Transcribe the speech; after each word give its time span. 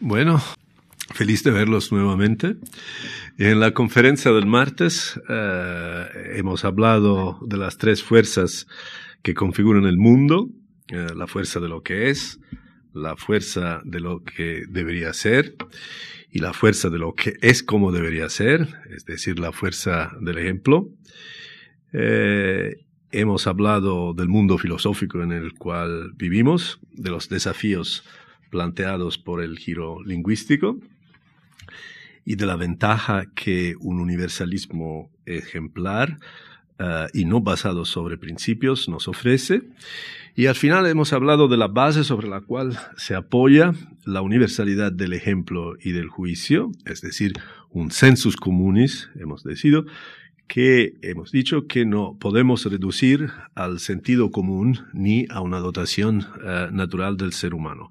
Bueno, 0.00 0.42
feliz 1.14 1.42
de 1.42 1.50
verlos 1.50 1.90
nuevamente. 1.90 2.56
En 3.38 3.60
la 3.60 3.72
conferencia 3.72 4.30
del 4.30 4.44
martes 4.44 5.18
eh, 5.26 6.06
hemos 6.34 6.66
hablado 6.66 7.38
de 7.40 7.56
las 7.56 7.78
tres 7.78 8.02
fuerzas 8.02 8.66
que 9.22 9.32
configuran 9.32 9.86
el 9.86 9.96
mundo, 9.96 10.50
eh, 10.88 11.06
la 11.16 11.26
fuerza 11.26 11.60
de 11.60 11.68
lo 11.68 11.82
que 11.82 12.10
es, 12.10 12.38
la 12.92 13.16
fuerza 13.16 13.80
de 13.84 14.00
lo 14.00 14.22
que 14.22 14.64
debería 14.68 15.14
ser 15.14 15.56
y 16.30 16.40
la 16.40 16.52
fuerza 16.52 16.90
de 16.90 16.98
lo 16.98 17.14
que 17.14 17.38
es 17.40 17.62
como 17.62 17.90
debería 17.90 18.28
ser, 18.28 18.68
es 18.94 19.06
decir, 19.06 19.38
la 19.38 19.52
fuerza 19.52 20.12
del 20.20 20.36
ejemplo. 20.36 20.90
Eh, 21.94 22.84
hemos 23.12 23.46
hablado 23.46 24.12
del 24.12 24.28
mundo 24.28 24.58
filosófico 24.58 25.22
en 25.22 25.32
el 25.32 25.54
cual 25.54 26.12
vivimos, 26.16 26.80
de 26.92 27.08
los 27.08 27.30
desafíos 27.30 28.04
planteados 28.50 29.18
por 29.18 29.42
el 29.42 29.58
giro 29.58 30.02
lingüístico 30.02 30.78
y 32.24 32.34
de 32.34 32.46
la 32.46 32.56
ventaja 32.56 33.26
que 33.34 33.74
un 33.80 34.00
universalismo 34.00 35.10
ejemplar 35.26 36.18
uh, 36.80 37.06
y 37.14 37.24
no 37.24 37.40
basado 37.40 37.84
sobre 37.84 38.18
principios 38.18 38.88
nos 38.88 39.08
ofrece. 39.08 39.62
Y 40.34 40.46
al 40.46 40.56
final 40.56 40.86
hemos 40.86 41.12
hablado 41.12 41.48
de 41.48 41.56
la 41.56 41.68
base 41.68 42.04
sobre 42.04 42.28
la 42.28 42.40
cual 42.40 42.78
se 42.96 43.14
apoya 43.14 43.72
la 44.04 44.22
universalidad 44.22 44.92
del 44.92 45.12
ejemplo 45.12 45.76
y 45.80 45.92
del 45.92 46.08
juicio, 46.08 46.72
es 46.84 47.00
decir, 47.00 47.32
un 47.70 47.90
sensus 47.90 48.36
communis, 48.36 49.08
hemos 49.18 49.44
que 50.48 50.94
hemos 51.02 51.32
dicho 51.32 51.66
que 51.66 51.84
no 51.84 52.16
podemos 52.20 52.64
reducir 52.64 53.30
al 53.54 53.80
sentido 53.80 54.30
común 54.30 54.86
ni 54.92 55.26
a 55.30 55.40
una 55.40 55.58
dotación 55.58 56.18
uh, 56.18 56.72
natural 56.72 57.16
del 57.16 57.32
ser 57.32 57.54
humano. 57.54 57.90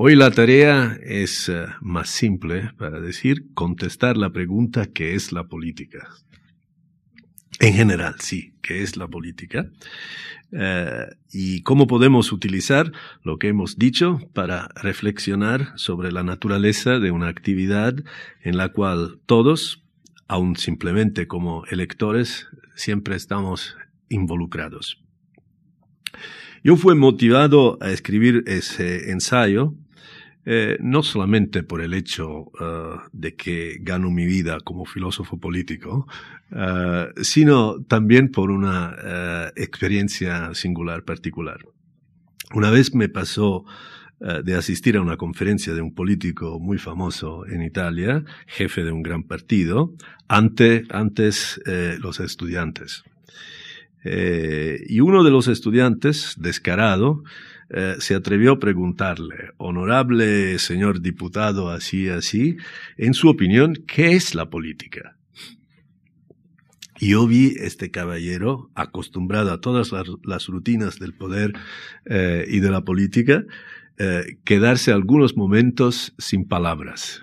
Hoy 0.00 0.14
la 0.14 0.30
tarea 0.30 0.96
es 1.02 1.48
uh, 1.48 1.66
más 1.80 2.08
simple, 2.08 2.70
para 2.78 3.00
decir, 3.00 3.46
contestar 3.52 4.16
la 4.16 4.30
pregunta 4.30 4.86
¿qué 4.86 5.16
es 5.16 5.32
la 5.32 5.48
política? 5.48 6.08
En 7.58 7.74
general, 7.74 8.14
sí, 8.20 8.52
¿qué 8.62 8.84
es 8.84 8.96
la 8.96 9.08
política? 9.08 9.68
Uh, 10.52 11.12
y 11.32 11.62
cómo 11.62 11.88
podemos 11.88 12.30
utilizar 12.30 12.92
lo 13.24 13.40
que 13.40 13.48
hemos 13.48 13.76
dicho 13.76 14.20
para 14.34 14.68
reflexionar 14.76 15.72
sobre 15.74 16.12
la 16.12 16.22
naturaleza 16.22 17.00
de 17.00 17.10
una 17.10 17.26
actividad 17.26 17.96
en 18.44 18.56
la 18.56 18.68
cual 18.68 19.18
todos, 19.26 19.82
aun 20.28 20.54
simplemente 20.54 21.26
como 21.26 21.64
electores, 21.72 22.46
siempre 22.76 23.16
estamos 23.16 23.76
involucrados. 24.08 25.02
Yo 26.62 26.76
fui 26.76 26.94
motivado 26.94 27.78
a 27.80 27.90
escribir 27.90 28.44
ese 28.46 29.10
ensayo 29.10 29.74
eh, 30.50 30.78
no 30.80 31.02
solamente 31.02 31.62
por 31.62 31.82
el 31.82 31.92
hecho 31.92 32.28
uh, 32.28 33.00
de 33.12 33.36
que 33.36 33.76
gano 33.82 34.10
mi 34.10 34.24
vida 34.24 34.60
como 34.60 34.86
filósofo 34.86 35.38
político, 35.38 36.06
uh, 36.52 37.22
sino 37.22 37.84
también 37.84 38.30
por 38.30 38.50
una 38.50 38.96
uh, 38.96 39.52
experiencia 39.56 40.54
singular 40.54 41.04
particular. 41.04 41.58
Una 42.54 42.70
vez 42.70 42.94
me 42.94 43.10
pasó 43.10 43.66
de 44.20 44.56
asistir 44.56 44.96
a 44.96 45.00
una 45.00 45.16
conferencia 45.16 45.74
de 45.74 45.80
un 45.80 45.94
político 45.94 46.58
muy 46.58 46.78
famoso 46.78 47.46
en 47.46 47.62
Italia, 47.62 48.24
jefe 48.48 48.82
de 48.82 48.90
un 48.90 49.04
gran 49.04 49.22
partido, 49.22 49.94
ante 50.26 50.82
antes 50.90 51.60
eh, 51.66 51.98
los 52.00 52.18
estudiantes. 52.18 53.04
Eh, 54.04 54.84
y 54.86 55.00
uno 55.00 55.24
de 55.24 55.30
los 55.30 55.48
estudiantes, 55.48 56.34
descarado, 56.38 57.24
eh, 57.70 57.96
se 57.98 58.14
atrevió 58.14 58.52
a 58.52 58.58
preguntarle, 58.58 59.50
honorable 59.58 60.58
señor 60.58 61.00
diputado, 61.00 61.70
así, 61.70 62.08
así, 62.08 62.56
en 62.96 63.14
su 63.14 63.28
opinión, 63.28 63.74
¿qué 63.86 64.12
es 64.12 64.34
la 64.34 64.48
política? 64.48 65.16
Y 67.00 67.10
yo 67.10 67.26
vi 67.26 67.54
este 67.58 67.90
caballero, 67.90 68.70
acostumbrado 68.74 69.52
a 69.52 69.60
todas 69.60 69.92
las, 70.24 70.46
rutinas 70.46 70.98
del 70.98 71.14
poder 71.14 71.52
eh, 72.06 72.44
y 72.48 72.60
de 72.60 72.70
la 72.70 72.84
política, 72.84 73.44
quedarse 74.44 74.92
algunos 74.92 75.36
momentos 75.36 76.14
sin 76.18 76.46
palabras. 76.46 77.20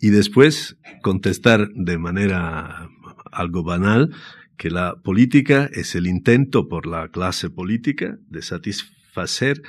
Y 0.00 0.10
después 0.10 0.76
contestar 1.02 1.68
de 1.74 1.98
manera 1.98 2.88
algo 3.32 3.64
banal 3.64 4.12
que 4.58 4.70
la 4.70 4.96
política 4.96 5.70
es 5.72 5.94
el 5.94 6.06
intento 6.06 6.68
por 6.68 6.86
la 6.86 7.08
clase 7.08 7.48
política 7.48 8.18
de 8.28 8.42
satisfacer 8.42 9.62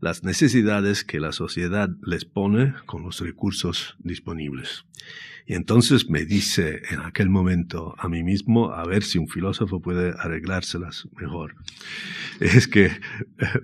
las 0.00 0.24
necesidades 0.24 1.04
que 1.04 1.20
la 1.20 1.32
sociedad 1.32 1.88
les 2.02 2.24
pone 2.24 2.74
con 2.86 3.04
los 3.04 3.20
recursos 3.20 3.96
disponibles. 4.00 4.84
Y 5.46 5.54
entonces 5.54 6.08
me 6.08 6.24
dice 6.24 6.82
en 6.90 7.00
aquel 7.00 7.28
momento 7.28 7.94
a 7.98 8.08
mí 8.08 8.22
mismo 8.22 8.72
a 8.72 8.84
ver 8.84 9.04
si 9.04 9.18
un 9.18 9.28
filósofo 9.28 9.80
puede 9.80 10.12
arreglárselas 10.18 11.08
mejor. 11.16 11.54
Es 12.40 12.66
que 12.66 12.86
eh, 12.86 12.90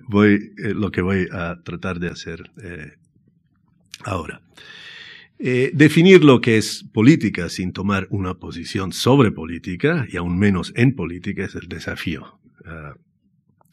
voy, 0.07 0.53
eh, 0.57 0.73
lo 0.73 0.91
que 0.91 1.01
voy 1.01 1.27
a 1.31 1.61
tratar 1.63 1.99
de 1.99 2.07
hacer 2.07 2.51
eh, 2.63 2.93
ahora. 4.05 4.41
Eh, 5.41 5.71
definir 5.73 6.25
lo 6.25 6.41
que 6.41 6.57
es 6.57 6.83
política 6.91 7.47
sin 7.47 7.71
tomar 7.71 8.07
una 8.09 8.33
posición 8.33 8.91
sobre 8.91 9.31
política 9.31 10.05
y 10.11 10.17
aún 10.17 10.37
menos 10.37 10.73
en 10.75 10.93
política 10.95 11.45
es 11.45 11.55
el 11.55 11.69
desafío. 11.69 12.41
Uh, 12.65 12.99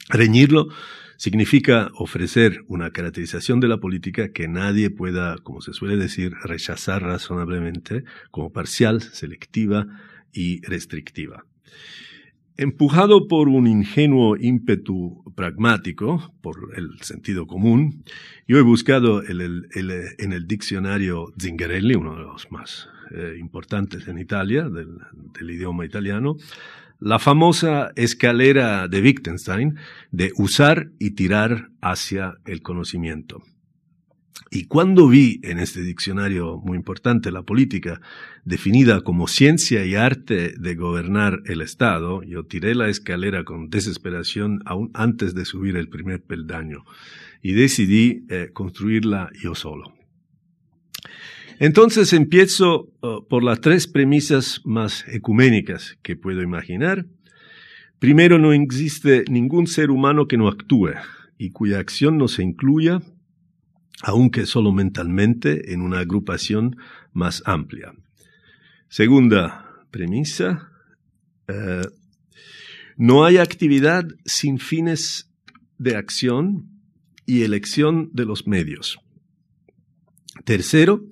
reñirlo 0.08 0.68
significa 1.16 1.90
ofrecer 1.94 2.62
una 2.68 2.92
caracterización 2.92 3.58
de 3.58 3.66
la 3.66 3.78
política 3.78 4.30
que 4.32 4.46
nadie 4.46 4.90
pueda, 4.90 5.38
como 5.38 5.60
se 5.60 5.72
suele 5.72 5.96
decir, 5.96 6.34
rechazar 6.44 7.02
razonablemente 7.02 8.04
como 8.30 8.52
parcial, 8.52 9.02
selectiva 9.02 9.88
y 10.32 10.60
restrictiva. 10.66 11.46
Empujado 12.58 13.28
por 13.28 13.48
un 13.48 13.66
ingenuo 13.66 14.36
ímpetu 14.36 15.22
pragmático, 15.34 16.32
por 16.40 16.72
el 16.74 16.98
sentido 17.02 17.46
común, 17.46 18.02
yo 18.48 18.56
he 18.56 18.62
buscado 18.62 19.22
en 19.22 20.32
el 20.32 20.46
diccionario 20.46 21.34
Zingarelli, 21.38 21.94
uno 21.94 22.16
de 22.16 22.22
los 22.22 22.50
más 22.50 22.88
eh, 23.10 23.36
importantes 23.38 24.08
en 24.08 24.18
Italia, 24.18 24.70
del, 24.70 24.98
del 25.38 25.50
idioma 25.50 25.84
italiano, 25.84 26.36
la 26.98 27.18
famosa 27.18 27.92
escalera 27.94 28.88
de 28.88 29.02
Wittgenstein 29.02 29.76
de 30.10 30.32
usar 30.36 30.90
y 30.98 31.10
tirar 31.10 31.68
hacia 31.82 32.38
el 32.46 32.62
conocimiento. 32.62 33.42
Y 34.50 34.66
cuando 34.66 35.08
vi 35.08 35.40
en 35.42 35.58
este 35.58 35.82
diccionario 35.82 36.58
muy 36.58 36.76
importante 36.76 37.32
la 37.32 37.42
política 37.42 38.00
definida 38.44 39.00
como 39.00 39.26
ciencia 39.26 39.84
y 39.84 39.96
arte 39.96 40.54
de 40.56 40.74
gobernar 40.74 41.42
el 41.46 41.60
Estado, 41.62 42.22
yo 42.22 42.44
tiré 42.44 42.74
la 42.74 42.88
escalera 42.88 43.44
con 43.44 43.70
desesperación 43.70 44.62
aún 44.64 44.90
antes 44.94 45.34
de 45.34 45.44
subir 45.44 45.76
el 45.76 45.88
primer 45.88 46.22
peldaño 46.22 46.84
y 47.42 47.52
decidí 47.52 48.24
eh, 48.28 48.50
construirla 48.52 49.30
yo 49.42 49.54
solo. 49.54 49.94
Entonces 51.58 52.12
empiezo 52.12 52.92
uh, 53.00 53.26
por 53.28 53.42
las 53.42 53.60
tres 53.60 53.86
premisas 53.86 54.60
más 54.64 55.06
ecuménicas 55.08 55.98
que 56.02 56.14
puedo 56.14 56.42
imaginar. 56.42 57.06
Primero, 57.98 58.38
no 58.38 58.52
existe 58.52 59.24
ningún 59.30 59.66
ser 59.66 59.90
humano 59.90 60.28
que 60.28 60.36
no 60.36 60.48
actúe 60.48 60.90
y 61.38 61.50
cuya 61.50 61.78
acción 61.78 62.18
no 62.18 62.28
se 62.28 62.42
incluya, 62.42 63.00
aunque 64.02 64.46
solo 64.46 64.72
mentalmente, 64.72 65.72
en 65.72 65.80
una 65.80 66.00
agrupación 66.00 66.76
más 67.12 67.42
amplia. 67.46 67.94
Segunda 68.88 69.84
premisa, 69.90 70.70
uh, 71.48 71.88
no 72.96 73.24
hay 73.24 73.38
actividad 73.38 74.06
sin 74.24 74.58
fines 74.58 75.30
de 75.78 75.96
acción 75.96 76.68
y 77.26 77.42
elección 77.42 78.10
de 78.12 78.24
los 78.24 78.46
medios. 78.46 78.98
Tercero, 80.44 81.04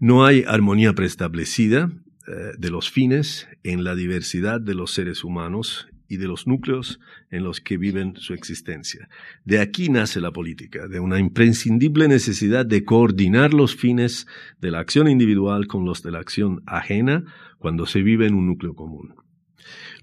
no 0.00 0.24
hay 0.24 0.44
armonía 0.46 0.94
preestablecida 0.94 1.90
eh, 2.26 2.52
de 2.58 2.70
los 2.70 2.90
fines 2.90 3.46
en 3.62 3.84
la 3.84 3.94
diversidad 3.94 4.60
de 4.60 4.74
los 4.74 4.92
seres 4.92 5.24
humanos 5.24 5.86
y 6.08 6.16
de 6.18 6.26
los 6.26 6.46
núcleos 6.46 7.00
en 7.30 7.44
los 7.44 7.60
que 7.60 7.76
viven 7.76 8.16
su 8.16 8.34
existencia. 8.34 9.08
De 9.44 9.60
aquí 9.60 9.88
nace 9.88 10.20
la 10.20 10.32
política, 10.32 10.86
de 10.88 11.00
una 11.00 11.18
imprescindible 11.18 12.08
necesidad 12.08 12.66
de 12.66 12.84
coordinar 12.84 13.54
los 13.54 13.74
fines 13.74 14.26
de 14.60 14.70
la 14.70 14.80
acción 14.80 15.08
individual 15.08 15.66
con 15.66 15.84
los 15.84 16.02
de 16.02 16.12
la 16.12 16.18
acción 16.18 16.62
ajena 16.66 17.24
cuando 17.58 17.86
se 17.86 18.02
vive 18.02 18.26
en 18.26 18.34
un 18.34 18.46
núcleo 18.46 18.74
común. 18.74 19.14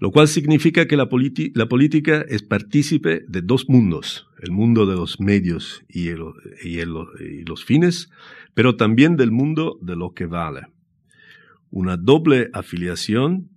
Lo 0.00 0.10
cual 0.10 0.26
significa 0.26 0.88
que 0.88 0.96
la, 0.96 1.08
política 1.08 2.24
es 2.28 2.42
partícipe 2.42 3.22
de 3.28 3.40
dos 3.40 3.68
mundos, 3.68 4.26
el 4.40 4.50
mundo 4.50 4.84
de 4.84 4.96
los 4.96 5.20
medios 5.20 5.84
y 5.88 6.10
los 6.10 7.64
fines, 7.64 8.10
pero 8.54 8.74
también 8.74 9.16
del 9.16 9.30
mundo 9.30 9.78
de 9.80 9.94
lo 9.94 10.12
que 10.12 10.26
vale. 10.26 10.66
Una 11.70 11.96
doble 11.96 12.50
afiliación 12.52 13.51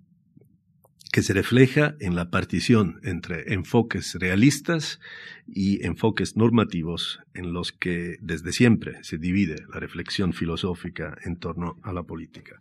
que 1.15 1.23
se 1.23 1.31
refleja 1.31 1.95
en 2.01 2.13
la 2.13 2.29
partición 2.29 2.99
entre 3.01 3.53
enfoques 3.53 4.15
realistas 4.15 4.99
y 5.47 5.81
enfoques 5.85 6.35
normativos 6.35 7.21
en 7.33 7.53
los 7.53 7.71
que 7.71 8.17
desde 8.19 8.51
siempre 8.51 9.01
se 9.01 9.17
divide 9.17 9.63
la 9.73 9.79
reflexión 9.79 10.33
filosófica 10.33 11.17
en 11.23 11.37
torno 11.37 11.77
a 11.83 11.93
la 11.93 12.03
política. 12.03 12.59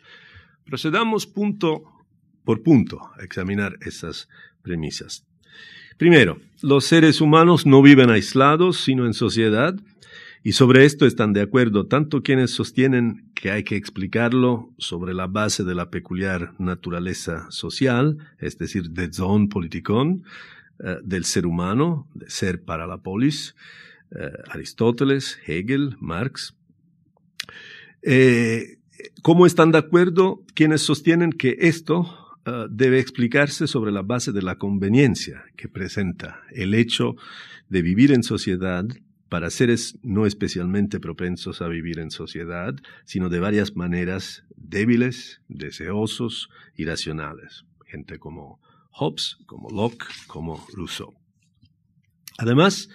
Procedamos 0.64 1.26
punto 1.26 1.82
por 2.44 2.62
punto 2.62 3.00
a 3.18 3.24
examinar 3.24 3.76
esas 3.80 4.28
premisas. 4.62 5.26
Primero, 5.96 6.38
los 6.62 6.84
seres 6.84 7.20
humanos 7.20 7.66
no 7.66 7.82
viven 7.82 8.08
aislados, 8.08 8.84
sino 8.84 9.04
en 9.06 9.14
sociedad, 9.14 9.74
y 10.46 10.52
sobre 10.52 10.85
esto 10.85 11.06
están 11.06 11.32
de 11.32 11.41
acuerdo 11.41 11.87
tanto 11.87 12.23
quienes 12.23 12.50
sostienen 12.50 13.31
que 13.35 13.50
hay 13.50 13.64
que 13.64 13.76
explicarlo 13.76 14.70
sobre 14.76 15.14
la 15.14 15.26
base 15.26 15.64
de 15.64 15.75
la 15.75 15.88
peculiar 15.88 16.52
naturaleza 16.58 17.50
social, 17.50 18.19
es 18.38 18.58
decir, 18.58 18.91
de 18.91 19.11
zon 19.11 19.49
politikon, 19.49 20.23
eh, 20.81 20.99
del 21.02 21.25
ser 21.25 21.46
humano, 21.46 22.11
de 22.12 22.29
ser 22.29 22.62
para 22.62 22.87
la 22.87 22.99
polis, 22.99 23.56
eh, 24.11 24.32
Aristóteles, 24.50 25.38
Hegel, 25.46 25.96
Marx. 25.99 26.55
Eh, 28.02 28.76
¿Cómo 29.23 29.46
están 29.46 29.73
de 29.73 29.79
acuerdo 29.79 30.43
quienes 30.52 30.82
sostienen 30.82 31.32
que 31.32 31.56
esto 31.61 32.20
debe 32.69 32.99
explicarse 32.99 33.67
sobre 33.67 33.91
la 33.91 34.02
base 34.02 34.31
de 34.31 34.43
la 34.43 34.58
conveniencia 34.58 35.44
que 35.56 35.67
presenta 35.67 36.43
el 36.52 36.75
hecho 36.75 37.17
de 37.70 37.81
vivir 37.81 38.12
en 38.12 38.23
sociedad 38.23 38.85
para 39.34 39.50
seres 39.50 39.98
no 40.04 40.26
especialmente 40.26 41.00
propensos 41.00 41.60
a 41.60 41.66
vivir 41.66 41.98
en 41.98 42.12
sociedad, 42.12 42.76
sino 43.04 43.28
de 43.28 43.40
varias 43.40 43.75
maneras 43.75 44.44
débiles, 44.54 45.40
deseosos, 45.48 46.50
irracionales. 46.76 47.64
Gente 47.84 48.20
como 48.20 48.60
Hobbes, 48.92 49.38
como 49.46 49.70
Locke, 49.70 50.06
como 50.28 50.64
Rousseau. 50.72 51.14
Además, 52.38 52.88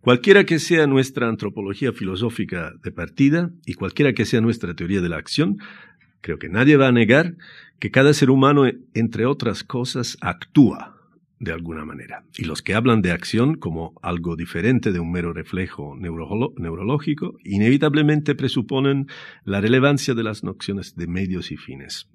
cualquiera 0.00 0.44
que 0.44 0.60
sea 0.60 0.86
nuestra 0.86 1.28
antropología 1.28 1.92
filosófica 1.92 2.72
de 2.82 2.92
partida 2.92 3.50
y 3.66 3.74
cualquiera 3.74 4.14
que 4.14 4.24
sea 4.24 4.40
nuestra 4.40 4.72
teoría 4.72 5.02
de 5.02 5.10
la 5.10 5.18
acción, 5.18 5.58
creo 6.22 6.38
que 6.38 6.48
nadie 6.48 6.78
va 6.78 6.88
a 6.88 6.92
negar 6.92 7.36
que 7.80 7.90
cada 7.90 8.14
ser 8.14 8.30
humano, 8.30 8.64
entre 8.94 9.26
otras 9.26 9.62
cosas, 9.62 10.16
actúa 10.22 10.95
de 11.38 11.52
alguna 11.52 11.84
manera. 11.84 12.24
Y 12.36 12.44
los 12.44 12.62
que 12.62 12.74
hablan 12.74 13.02
de 13.02 13.12
acción 13.12 13.56
como 13.56 13.94
algo 14.02 14.36
diferente 14.36 14.92
de 14.92 15.00
un 15.00 15.12
mero 15.12 15.32
reflejo 15.32 15.96
neurológico, 15.96 17.38
inevitablemente 17.44 18.34
presuponen 18.34 19.06
la 19.44 19.60
relevancia 19.60 20.14
de 20.14 20.22
las 20.22 20.44
nociones 20.44 20.96
de 20.96 21.06
medios 21.06 21.52
y 21.52 21.56
fines. 21.56 22.08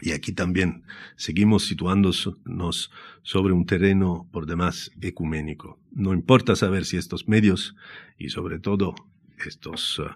Y 0.00 0.10
aquí 0.10 0.32
también 0.32 0.82
seguimos 1.16 1.66
situándonos 1.66 2.90
sobre 3.22 3.52
un 3.52 3.64
terreno 3.64 4.28
por 4.32 4.46
demás 4.46 4.90
ecuménico. 5.00 5.78
No 5.92 6.12
importa 6.12 6.56
saber 6.56 6.84
si 6.84 6.96
estos 6.96 7.28
medios 7.28 7.76
y 8.18 8.30
sobre 8.30 8.58
todo 8.58 8.94
estos 9.46 9.98
uh, 10.00 10.06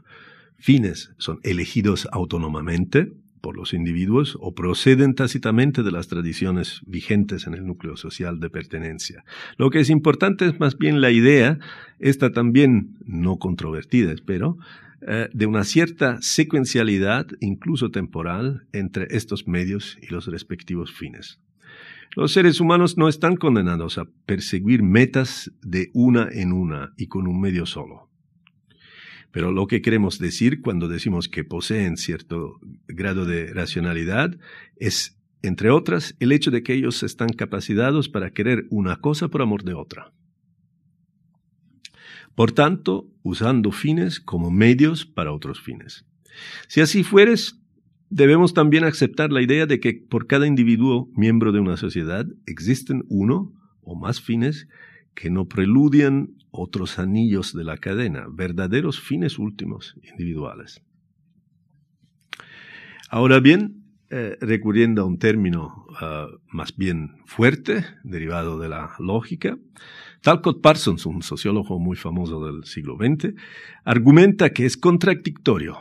fines 0.57 1.13
son 1.19 1.39
elegidos 1.43 2.09
autónomamente, 2.11 3.13
por 3.41 3.57
los 3.57 3.73
individuos 3.73 4.37
o 4.41 4.55
proceden 4.55 5.15
tácitamente 5.15 5.83
de 5.83 5.91
las 5.91 6.09
tradiciones 6.09 6.81
vigentes 6.87 7.47
en 7.47 7.55
el 7.55 7.67
núcleo 7.67 7.97
social 7.97 8.41
de 8.41 8.51
pertenencia. 8.51 9.25
Lo 9.57 9.71
que 9.71 9.81
es 9.81 9.91
importante 9.91 10.47
es 10.47 10.61
más 10.61 10.77
bien 10.79 11.01
la 11.01 11.11
idea, 11.11 11.59
esta 11.99 12.33
también 12.33 12.97
no 13.05 13.39
controvertida, 13.39 14.13
espero, 14.13 14.59
eh, 15.01 15.29
de 15.33 15.47
una 15.47 15.65
cierta 15.65 16.19
secuencialidad, 16.21 17.27
incluso 17.41 17.91
temporal, 17.91 18.67
entre 18.73 19.07
estos 19.11 19.47
medios 19.47 19.97
y 20.03 20.09
los 20.09 20.27
respectivos 20.27 20.93
fines. 20.93 21.41
Los 22.17 22.33
seres 22.33 22.61
humanos 22.61 22.97
no 22.97 23.09
están 23.09 23.37
condenados 23.37 23.99
a 23.99 24.07
perseguir 24.27 24.83
metas 24.83 25.53
de 25.63 25.91
una 25.93 26.29
en 26.33 26.53
una 26.53 26.93
y 26.97 27.07
con 27.07 27.29
un 27.29 27.41
medio 27.41 27.65
solo. 27.65 28.08
Pero 29.31 29.53
lo 29.53 29.67
que 29.67 29.83
queremos 29.83 30.19
decir 30.19 30.61
cuando 30.61 30.89
decimos 30.89 31.29
que 31.29 31.45
poseen 31.45 31.97
cierto 31.97 32.61
grado 32.87 33.25
de 33.25 33.53
racionalidad 33.53 34.39
es, 34.77 35.19
entre 35.43 35.71
otras, 35.71 36.17
el 36.19 36.33
hecho 36.33 36.51
de 36.51 36.63
que 36.63 36.75
ellos 36.75 37.03
están 37.03 37.29
capacitados 37.31 38.09
para 38.09 38.31
querer 38.31 38.67
una 38.71 38.97
cosa 38.97 39.29
por 39.29 39.43
amor 39.43 39.65
de 39.65 39.75
otra. 39.75 40.13
Por 42.35 42.53
tanto, 42.53 43.11
usando 43.23 43.73
fines 43.73 44.21
como 44.21 44.51
medios 44.51 45.05
para 45.05 45.33
otros 45.33 45.61
fines. 45.61 46.07
Si 46.69 46.81
así 46.81 47.03
fueres, 47.03 47.59
debemos 48.11 48.55
también 48.55 48.85
aceptar 48.85 49.33
la 49.33 49.43
idea 49.43 49.67
de 49.67 49.81
que 49.81 49.95
por 50.09 50.27
cada 50.27 50.47
individuo 50.47 51.11
miembro 51.15 51.53
de 51.53 51.61
una 51.61 51.77
sociedad 51.77 52.27
existen 52.47 53.05
uno 53.09 53.53
o 53.83 53.95
más 53.95 54.21
fines 54.21 54.69
que 55.19 55.31
no 55.31 55.49
preludian 55.49 56.37
otros 56.53 57.01
anillos 57.01 57.53
de 57.53 57.65
la 57.65 57.77
cadena, 57.77 58.27
verdaderos 58.31 59.01
fines 59.01 59.41
últimos 59.41 59.97
individuales. 60.09 60.81
Ahora 63.11 63.41
bien, 63.41 63.83
eh, 64.11 64.37
recurriendo 64.41 65.03
a 65.03 65.07
un 65.07 65.19
término 65.19 65.87
ah, 66.01 66.29
más 66.53 66.77
bien 66.77 67.17
fuerte, 67.27 67.85
derivado 68.05 68.61
de 68.61 68.69
la 68.69 68.93
lógica, 69.01 69.59
Talcott 70.23 70.63
Parsons, 70.63 71.05
un 71.05 71.23
sociólogo 71.23 71.81
muy 71.81 71.97
famoso 71.97 72.47
del 72.47 72.63
siglo 72.63 72.97
XX, 72.97 73.35
argumenta 73.85 74.51
que 74.51 74.67
es 74.67 74.77
contradictorio, 74.77 75.79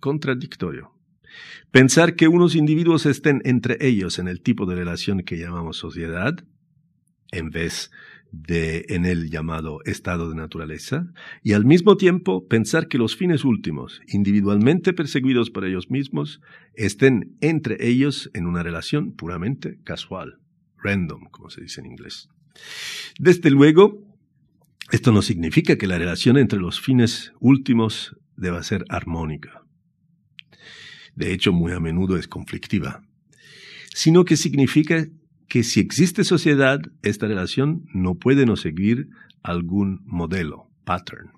contradictorio, 0.00 0.90
pensar 1.70 2.16
que 2.16 2.26
unos 2.26 2.56
individuos 2.56 3.06
estén 3.06 3.40
entre 3.44 3.76
ellos 3.86 4.18
en 4.18 4.26
el 4.26 4.40
tipo 4.40 4.66
de 4.66 4.74
relación 4.74 5.20
que 5.20 5.38
llamamos 5.38 5.76
sociedad, 5.76 6.34
en 7.30 7.50
vez 7.50 7.90
de 7.90 8.04
en 8.48 9.04
el 9.04 9.30
llamado 9.30 9.80
estado 9.84 10.28
de 10.28 10.36
naturaleza, 10.36 11.12
y 11.42 11.52
al 11.52 11.64
mismo 11.64 11.96
tiempo 11.96 12.46
pensar 12.46 12.88
que 12.88 12.98
los 12.98 13.16
fines 13.16 13.44
últimos, 13.44 14.00
individualmente 14.06 14.92
perseguidos 14.92 15.50
por 15.50 15.64
ellos 15.64 15.90
mismos, 15.90 16.40
estén 16.74 17.36
entre 17.40 17.86
ellos 17.86 18.30
en 18.34 18.46
una 18.46 18.62
relación 18.62 19.12
puramente 19.12 19.78
casual, 19.84 20.38
random, 20.78 21.24
como 21.30 21.50
se 21.50 21.62
dice 21.62 21.80
en 21.80 21.86
inglés. 21.86 22.28
Desde 23.18 23.50
luego, 23.50 24.02
esto 24.90 25.12
no 25.12 25.22
significa 25.22 25.76
que 25.76 25.86
la 25.86 25.98
relación 25.98 26.36
entre 26.36 26.58
los 26.58 26.80
fines 26.80 27.32
últimos 27.40 28.16
deba 28.36 28.62
ser 28.62 28.84
armónica. 28.88 29.62
De 31.14 31.32
hecho, 31.32 31.52
muy 31.52 31.72
a 31.72 31.80
menudo 31.80 32.16
es 32.16 32.28
conflictiva, 32.28 33.02
sino 33.94 34.24
que 34.24 34.36
significa 34.36 35.06
que 35.48 35.62
si 35.62 35.80
existe 35.80 36.24
sociedad, 36.24 36.80
esta 37.02 37.26
relación 37.26 37.84
no 37.92 38.14
puede 38.16 38.46
no 38.46 38.56
seguir 38.56 39.08
algún 39.42 40.02
modelo, 40.06 40.68
pattern. 40.84 41.32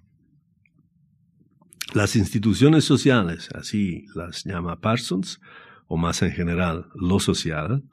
Las 1.95 2.17
instituciones 2.17 2.85
sociales, 2.85 3.49
así 3.55 4.07
las 4.15 4.45
llama 4.45 4.81
Parsons, 4.81 5.41
o 5.87 5.97
más 5.97 6.23
en 6.23 6.33
general 6.33 6.87
lo 6.95 7.21
social, 7.21 7.85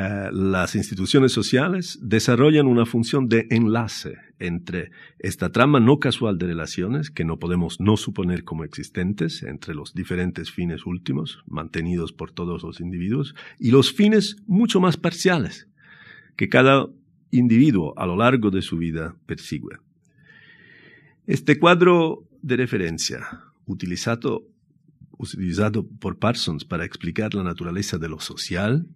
eh, 0.00 0.30
las 0.32 0.76
instituciones 0.76 1.32
sociales 1.32 1.98
desarrollan 2.00 2.68
una 2.68 2.86
función 2.86 3.28
de 3.28 3.48
enlace 3.50 4.14
entre 4.38 4.92
esta 5.18 5.50
trama 5.50 5.80
no 5.80 5.98
casual 5.98 6.38
de 6.38 6.46
relaciones 6.46 7.10
que 7.10 7.24
no 7.24 7.40
podemos 7.40 7.80
no 7.80 7.96
suponer 7.96 8.44
como 8.44 8.62
existentes 8.62 9.42
entre 9.42 9.74
los 9.74 9.94
diferentes 9.94 10.52
fines 10.52 10.86
últimos 10.86 11.42
mantenidos 11.48 12.12
por 12.12 12.30
todos 12.30 12.62
los 12.62 12.78
individuos 12.78 13.34
y 13.58 13.72
los 13.72 13.92
fines 13.92 14.36
mucho 14.46 14.78
más 14.78 14.96
parciales 14.96 15.66
que 16.36 16.48
cada 16.48 16.86
individuo 17.32 17.92
a 17.98 18.06
lo 18.06 18.14
largo 18.14 18.52
de 18.52 18.62
su 18.62 18.78
vida 18.78 19.16
persigue. 19.26 19.78
Este 21.26 21.58
cuadro 21.58 22.22
de 22.40 22.56
referencia, 22.56 23.26
utilizado, 23.66 24.46
utilizado 25.18 25.88
por 25.88 26.20
Parsons 26.20 26.64
para 26.64 26.84
explicar 26.84 27.34
la 27.34 27.42
naturaleza 27.42 27.98
de 27.98 28.08
lo 28.08 28.20
social, 28.20 28.86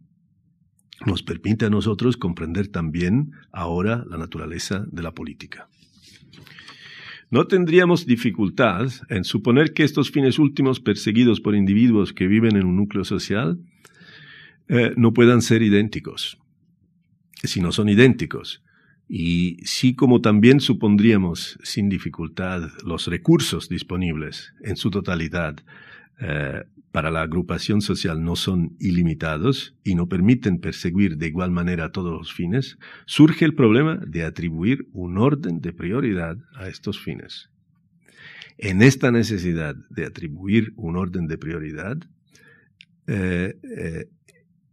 nos 1.07 1.23
permite 1.23 1.67
a 1.67 1.71
nosotros 1.71 2.17
comprender 2.17 2.69
también 2.69 3.33
ahora 3.51 4.05
la 4.09 4.19
naturaleza 4.19 4.87
de 4.91 5.03
la 5.03 5.13
política. 5.13 5.69
No 7.31 7.47
tendríamos 7.47 8.05
dificultad 8.05 8.91
en 9.09 9.25
suponer 9.25 9.73
que 9.73 9.85
estos 9.85 10.11
fines 10.11 10.39
últimos 10.39 10.81
perseguidos 10.81 11.41
por 11.41 11.55
individuos 11.55 12.13
que 12.13 12.27
viven 12.27 12.57
en 12.57 12.67
un 12.67 12.77
núcleo 12.77 13.05
social 13.05 13.59
eh, 14.69 14.93
no 14.97 15.15
puedan 15.15 15.41
ser 15.41 15.63
idénticos, 15.63 16.39
si 17.43 17.61
no 17.61 17.73
son 17.73 17.89
idénticos. 17.89 18.63
Y 19.09 19.57
sí 19.65 19.95
como 19.95 20.21
también 20.21 20.61
supondríamos 20.61 21.59
sin 21.63 21.89
dificultad 21.89 22.71
los 22.85 23.07
recursos 23.07 23.69
disponibles 23.69 24.53
en 24.63 24.77
su 24.77 24.91
totalidad 24.91 25.57
eh, 26.21 26.65
para 26.93 27.11
la 27.11 27.23
agrupación 27.23 27.81
social 27.81 28.23
no 28.23 28.37
son 28.37 28.77
ilimitados 28.79 29.75
y 29.83 29.95
no 29.95 30.09
permiten 30.09 30.61
perseguir 30.61 31.17
de 31.17 31.27
igual 31.27 31.51
manera 31.51 31.91
todos 31.91 32.13
los 32.13 32.33
fines, 32.33 32.79
surge 33.07 33.47
el 33.47 33.55
problema 33.55 33.97
de 34.07 34.25
atribuir 34.25 34.87
un 34.93 35.17
orden 35.17 35.61
de 35.61 35.73
prioridad 35.73 36.37
a 36.55 36.69
estos 36.69 37.01
fines. 37.01 37.49
En 38.59 38.83
esta 38.83 39.11
necesidad 39.11 39.75
de 39.89 40.05
atribuir 40.05 40.75
un 40.77 40.97
orden 40.97 41.27
de 41.27 41.39
prioridad, 41.39 41.97
eh, 43.07 43.57
eh, 43.63 44.05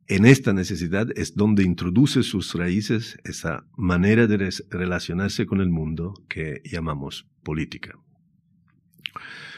en 0.07 0.25
esta 0.25 0.53
necesidad 0.53 1.07
es 1.15 1.35
donde 1.35 1.63
introduce 1.63 2.23
sus 2.23 2.53
raíces 2.53 3.17
esa 3.23 3.65
manera 3.77 4.27
de 4.27 4.49
relacionarse 4.69 5.45
con 5.45 5.61
el 5.61 5.69
mundo 5.69 6.13
que 6.27 6.61
llamamos 6.65 7.27
política. 7.43 7.97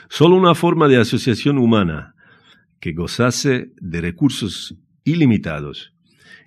Solo 0.10 0.36
una 0.36 0.54
forma 0.54 0.88
de 0.88 0.98
asociación 0.98 1.58
humana 1.58 2.16
que 2.82 2.92
gozase 2.92 3.72
de 3.80 4.02
recursos 4.02 4.76
ilimitados 5.06 5.94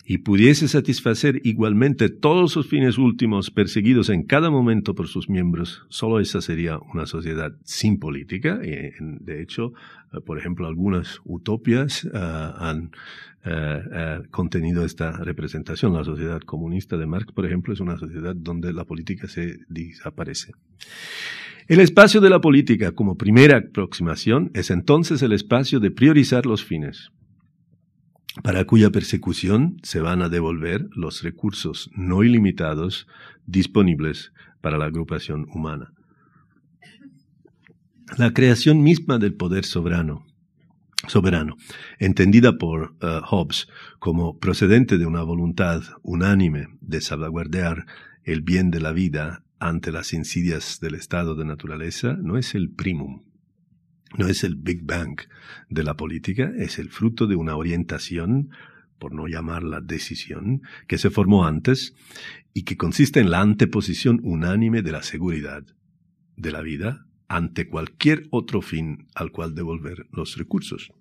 y 0.07 0.19
pudiese 0.19 0.69
satisfacer 0.69 1.41
igualmente 1.45 2.11
todos 2.11 2.53
sus 2.53 2.69
fines 2.69 2.99
últimos 2.99 3.50
perseguidos 3.50 4.11
en 4.11 4.25
cada 4.25 4.50
momento 4.50 4.95
por 4.95 5.09
sus 5.09 5.31
miembros, 5.31 5.87
solo 5.88 6.21
esa 6.21 6.43
sería 6.43 6.79
una 6.93 7.07
sociedad 7.07 7.53
sin 7.64 7.99
política. 7.99 8.61
Y, 8.62 8.93
de 9.00 9.43
hecho, 9.43 9.73
eh, 10.12 10.21
por 10.21 10.38
ejemplo, 10.38 10.67
algunas 10.67 11.21
utopias 11.25 12.05
uh, 12.05 12.11
han 12.12 12.91
contenido 14.31 14.87
esta 14.87 15.12
representación. 15.12 15.93
La 15.93 16.03
sociedad 16.03 16.41
comunista 16.41 16.97
de 16.97 17.05
Marx, 17.05 17.31
por 17.31 17.45
ejemplo, 17.45 17.75
es 17.75 17.81
una 17.81 17.99
sociedad 17.99 18.35
donde 18.35 18.73
la 18.73 18.87
política 18.87 19.29
se 19.29 19.59
desaparece. 19.69 20.53
El 21.66 21.80
espacio 21.80 22.21
de 22.21 22.28
la 22.28 22.42
política 22.42 22.92
como 22.92 23.16
primera 23.16 23.56
aproximación 23.56 24.50
es 24.52 24.71
entonces 24.71 25.23
el 25.23 25.33
espacio 25.33 25.80
de 25.80 25.90
priorizar 25.90 26.44
los 26.44 26.62
fines 26.62 27.11
para 28.42 28.64
cuya 28.64 28.90
persecución 28.90 29.78
se 29.83 30.00
van 30.00 30.21
a 30.21 30.28
devolver 30.28 30.88
los 30.94 31.23
recursos 31.23 31.90
no 31.94 32.23
ilimitados 32.23 33.06
disponibles 33.47 34.33
para 34.61 34.76
la 34.76 34.87
agrupación 34.87 35.47
humana. 35.54 35.92
La 38.18 38.35
creación 38.35 38.83
misma 38.83 39.18
del 39.18 39.35
poder 39.35 39.64
soberano, 39.64 40.26
soberano 41.06 41.56
entendida 41.99 42.59
por 42.59 42.94
uh, 43.02 43.25
Hobbes 43.25 43.68
como 43.99 44.38
procedente 44.38 44.99
de 44.99 45.06
una 45.06 45.23
voluntad 45.23 45.83
unánime 46.02 46.66
de 46.83 47.00
salvaguardar 47.00 47.87
el 48.25 48.42
bien 48.42 48.71
de 48.71 48.80
la 48.80 48.92
vida 48.92 49.43
ante 49.64 49.92
las 49.92 50.12
insidias 50.12 50.78
del 50.78 50.94
estado 50.94 51.35
de 51.35 51.47
naturaleza, 51.47 52.18
no 52.21 52.37
es 52.37 52.54
el 52.54 52.71
primum, 52.71 53.23
no 54.18 54.28
es 54.28 54.44
el 54.44 54.56
Big 54.56 54.83
Bang 54.85 55.18
de 55.71 55.83
la 55.83 55.97
política, 55.97 56.52
es 56.59 56.78
el 56.78 56.90
fruto 56.90 57.26
de 57.26 57.35
una 57.35 57.56
orientación, 57.56 58.50
por 58.99 59.14
no 59.14 59.26
llamarla 59.26 59.80
decisión, 59.80 60.61
que 60.87 60.99
se 60.99 61.09
formó 61.09 61.47
antes 61.47 61.94
y 62.52 62.64
que 62.64 62.76
consiste 62.76 63.21
en 63.21 63.30
la 63.30 63.40
anteposición 63.40 64.21
unánime 64.23 64.83
de 64.83 64.92
la 64.92 65.02
seguridad 65.02 65.64
de 66.37 66.52
la 66.52 66.61
vida 66.61 67.06
ante 67.26 67.66
cualquier 67.66 68.26
otro 68.30 68.61
fin 68.61 69.06
al 69.14 69.33
cual 69.33 69.54
devolver 69.54 70.06
los 70.12 70.37
recursos. 70.37 70.92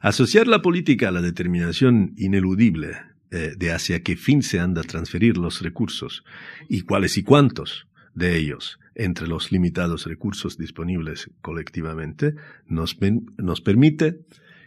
Asociar 0.00 0.46
la 0.46 0.62
política 0.62 1.08
a 1.08 1.12
la 1.12 1.20
determinación 1.20 2.14
ineludible 2.16 3.11
eh, 3.32 3.54
de 3.56 3.72
hacia 3.72 4.02
qué 4.02 4.14
fin 4.16 4.42
se 4.42 4.60
han 4.60 4.74
de 4.74 4.82
transferir 4.82 5.38
los 5.38 5.62
recursos 5.62 6.22
y 6.68 6.82
cuáles 6.82 7.16
y 7.16 7.22
cuántos 7.22 7.86
de 8.14 8.36
ellos 8.36 8.78
entre 8.94 9.26
los 9.26 9.52
limitados 9.52 10.06
recursos 10.06 10.58
disponibles 10.58 11.30
colectivamente, 11.40 12.34
nos, 12.66 12.98
nos 13.38 13.60
permite 13.60 14.20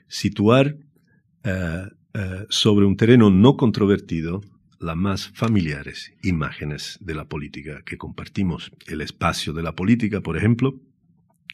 situar 0.07 0.77
eh, 1.43 1.84
eh, 2.13 2.45
sobre 2.50 2.86
un 2.86 2.98
terreno 2.98 3.29
no 3.29 3.55
controvertido 3.55 4.41
las 4.79 4.95
más 4.95 5.29
familiares 5.29 6.13
imágenes 6.24 6.98
de 7.01 7.15
la 7.15 7.25
política 7.25 7.84
que 7.86 7.98
compartimos. 7.98 8.72
El 8.88 9.01
espacio 9.01 9.53
de 9.53 9.63
la 9.63 9.75
política, 9.75 10.22
por 10.22 10.38
ejemplo, 10.38 10.79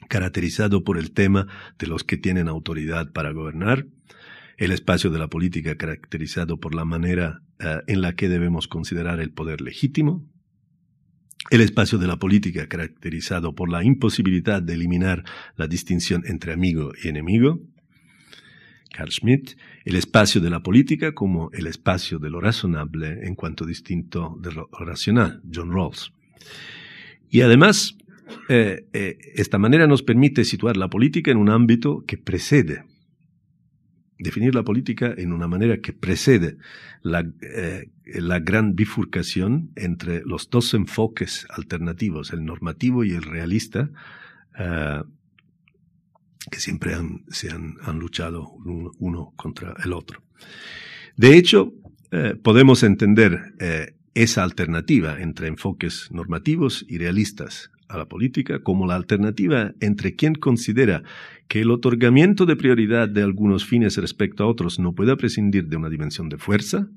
caracterizado 0.08 0.84
por 0.84 0.98
el 0.98 1.12
tema 1.12 1.48
de 1.78 1.88
los 1.88 2.04
que 2.04 2.18
tienen 2.18 2.48
autoridad 2.48 3.12
para 3.12 3.32
gobernar, 3.32 3.86
el 4.62 4.72
espacio 4.72 5.10
de 5.10 5.18
la 5.18 5.28
política 5.28 5.76
caracterizado 5.76 6.60
por 6.60 6.76
la 6.76 6.86
manera 6.86 7.42
eh, 7.58 7.80
en 7.88 8.02
la 8.02 8.14
que 8.14 8.30
debemos 8.30 8.68
considerar 8.68 9.20
el 9.20 9.32
poder 9.32 9.60
legítimo, 9.60 10.30
el 11.50 11.62
espacio 11.62 11.98
de 11.98 12.06
la 12.06 12.18
política 12.18 12.68
caracterizado 12.68 13.56
por 13.56 13.72
la 13.72 13.84
imposibilidad 13.84 14.62
de 14.62 14.76
eliminar 14.76 15.24
la 15.56 15.66
distinción 15.66 16.22
entre 16.28 16.54
amigo 16.54 16.92
y 17.04 17.08
enemigo. 17.08 17.60
Carl 18.96 19.12
Schmitt, 19.12 19.58
el 19.84 19.96
espacio 19.96 20.40
de 20.42 20.52
la 20.52 20.62
política 20.62 21.16
como 21.16 21.50
el 21.54 21.66
espacio 21.66 22.20
de 22.20 22.30
lo 22.30 22.40
razonable 22.40 23.26
en 23.26 23.34
cuanto 23.34 23.66
distinto 23.66 24.38
de 24.44 24.52
lo 24.52 24.70
racional, 24.80 25.42
John 25.52 25.72
Rawls. 25.72 26.14
Y 27.32 27.42
además, 27.42 27.98
eh, 28.48 28.86
eh, 28.94 29.18
esta 29.34 29.58
manera 29.58 29.88
nos 29.88 30.04
permite 30.04 30.46
situar 30.46 30.78
la 30.78 30.88
política 30.88 31.32
en 31.32 31.38
un 31.38 31.50
ámbito 31.50 32.04
que 32.06 32.20
precede 32.20 32.91
definir 34.22 34.56
la 34.56 34.64
política 34.64 35.14
en 35.18 35.34
una 35.34 35.48
manera 35.48 35.80
que 35.82 35.94
precede 35.94 36.58
la, 37.02 37.26
eh, 37.42 37.90
la, 38.06 38.40
gran 38.40 38.76
bifurcación 38.76 39.72
entre 39.76 40.22
los 40.24 40.50
dos 40.50 40.74
enfoques 40.74 41.48
alternativos, 41.50 42.32
el 42.32 42.46
normativo 42.46 43.04
y 43.04 43.12
el 43.12 43.24
realista, 43.24 43.90
uh, 44.60 45.04
que 46.50 46.60
siempre 46.60 46.94
han, 46.94 47.24
se 47.30 47.50
han, 47.52 47.76
han 47.84 48.00
luchado 48.00 48.52
uno, 49.00 49.34
contra 49.36 49.76
el 49.84 49.94
otro. 49.94 50.24
De 51.16 51.38
hecho, 51.38 51.74
eh, 52.12 52.36
podemos 52.42 52.84
entender 52.84 53.54
eh, 53.60 53.94
esa 54.14 54.44
alternativa 54.44 55.22
entre 55.22 55.48
enfoques 55.48 56.10
normativos 56.12 56.86
y 56.88 56.98
realistas 56.98 57.72
a 57.92 57.98
la 57.98 58.08
política 58.08 58.60
como 58.60 58.88
la 58.88 58.96
alternativa 58.96 59.74
entre 59.80 60.16
quien 60.16 60.36
considera 60.36 61.04
que 61.48 61.62
el 61.62 61.72
otorgamiento 61.72 62.46
de 62.46 62.56
prioridad 62.56 63.10
de 63.10 63.24
algunos 63.24 63.66
fines 63.66 63.98
respecto 63.98 64.44
a 64.44 64.48
otros 64.48 64.80
no 64.80 64.94
pueda 64.94 65.18
prescindir 65.18 65.68
de 65.68 65.78
una 65.78 65.90
dimensión 65.90 66.30
de 66.30 66.38
fuerza, 66.38 66.88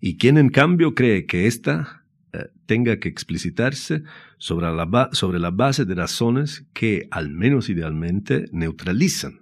y 0.00 0.16
quien 0.16 0.38
en 0.38 0.48
cambio 0.48 0.94
cree 0.94 1.26
que 1.26 1.46
ésta 1.46 2.04
eh, 2.32 2.46
tenga 2.66 2.98
que 2.98 3.08
explicitarse 3.08 4.02
sobre 4.38 4.66
la, 4.66 5.08
sobre 5.12 5.38
base 5.50 5.84
de 5.84 5.94
razones 5.94 6.66
que, 6.72 7.08
al 7.10 7.30
menos 7.30 7.68
idealmente, 7.68 8.46
neutralizan 8.52 9.40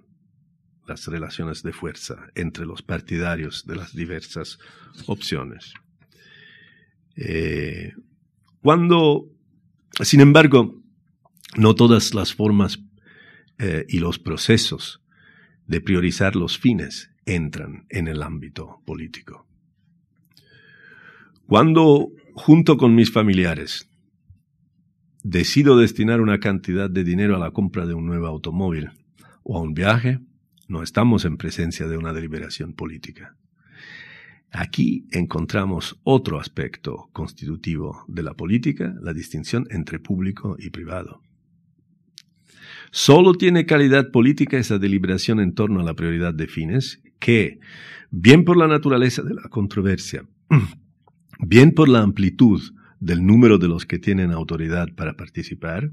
las 0.87 1.05
relaciones 1.07 1.63
de 1.63 1.73
fuerza 1.73 2.27
entre 2.33 2.65
los 2.65 2.81
partidarios 2.81 3.65
de 3.67 3.75
las 3.75 3.93
diversas 3.93 4.57
opciones. 5.05 5.73
Eh, 7.17 7.93
cuando 8.61 9.29
sin 10.01 10.21
embargo, 10.21 10.81
no 11.55 11.75
todas 11.75 12.13
las 12.13 12.33
formas 12.33 12.79
eh, 13.57 13.85
y 13.87 13.99
los 13.99 14.19
procesos 14.19 15.01
de 15.65 15.81
priorizar 15.81 16.35
los 16.35 16.57
fines 16.57 17.11
entran 17.25 17.85
en 17.89 18.07
el 18.07 18.21
ámbito 18.21 18.81
político. 18.85 19.45
Cuando, 21.47 22.09
junto 22.33 22.77
con 22.77 22.93
mis 22.93 23.11
familiares, 23.11 23.89
decido 25.23 25.77
destinar 25.77 26.21
una 26.21 26.39
cantidad 26.39 26.89
de 26.89 27.03
dinero 27.03 27.35
a 27.35 27.39
la 27.39 27.51
compra 27.51 27.85
de 27.85 27.93
un 27.93 28.05
nuevo 28.05 28.27
automóvil 28.27 28.91
o 29.43 29.57
a 29.57 29.61
un 29.61 29.73
viaje, 29.73 30.19
no 30.67 30.83
estamos 30.83 31.25
en 31.25 31.37
presencia 31.37 31.87
de 31.87 31.97
una 31.97 32.13
deliberación 32.13 32.73
política. 32.73 33.35
Aquí 34.51 35.05
encontramos 35.11 35.99
otro 36.03 36.39
aspecto 36.39 37.09
constitutivo 37.11 38.05
de 38.07 38.23
la 38.23 38.33
política, 38.33 38.95
la 39.01 39.13
distinción 39.13 39.67
entre 39.69 39.99
público 39.99 40.55
y 40.57 40.69
privado. 40.69 41.21
Solo 42.91 43.33
tiene 43.33 43.65
calidad 43.65 44.11
política 44.11 44.57
esa 44.57 44.77
deliberación 44.77 45.39
en 45.39 45.53
torno 45.53 45.81
a 45.81 45.83
la 45.83 45.93
prioridad 45.93 46.33
de 46.33 46.47
fines 46.47 47.01
que, 47.19 47.59
bien 48.09 48.45
por 48.45 48.57
la 48.57 48.67
naturaleza 48.67 49.21
de 49.21 49.33
la 49.33 49.49
controversia, 49.49 50.25
bien 51.39 51.71
por 51.71 51.89
la 51.89 52.01
amplitud 52.01 52.61
del 52.99 53.25
número 53.25 53.57
de 53.57 53.67
los 53.67 53.85
que 53.85 53.99
tienen 53.99 54.31
autoridad 54.31 54.87
para 54.95 55.15
participar, 55.17 55.91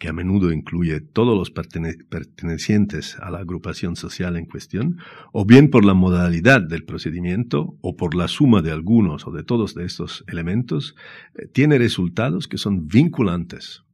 que 0.00 0.08
a 0.08 0.14
menudo 0.14 0.50
incluye 0.50 1.02
todos 1.02 1.36
los 1.36 1.50
pertenecientes 1.50 3.18
a 3.20 3.30
la 3.30 3.40
agrupación 3.40 3.96
social 3.96 4.38
en 4.38 4.46
cuestión, 4.46 4.96
o 5.30 5.44
bien 5.44 5.68
por 5.68 5.84
la 5.84 5.92
modalidad 5.92 6.62
del 6.62 6.84
procedimiento 6.84 7.76
o 7.82 7.96
por 7.98 8.14
la 8.14 8.26
suma 8.26 8.62
de 8.62 8.72
algunos 8.72 9.26
o 9.26 9.30
de 9.30 9.44
todos 9.44 9.74
de 9.74 9.84
estos 9.84 10.24
elementos, 10.26 10.96
eh, 11.34 11.46
tiene 11.52 11.76
resultados 11.76 12.48
que 12.48 12.56
son 12.56 12.88
vinculantes 12.88 13.84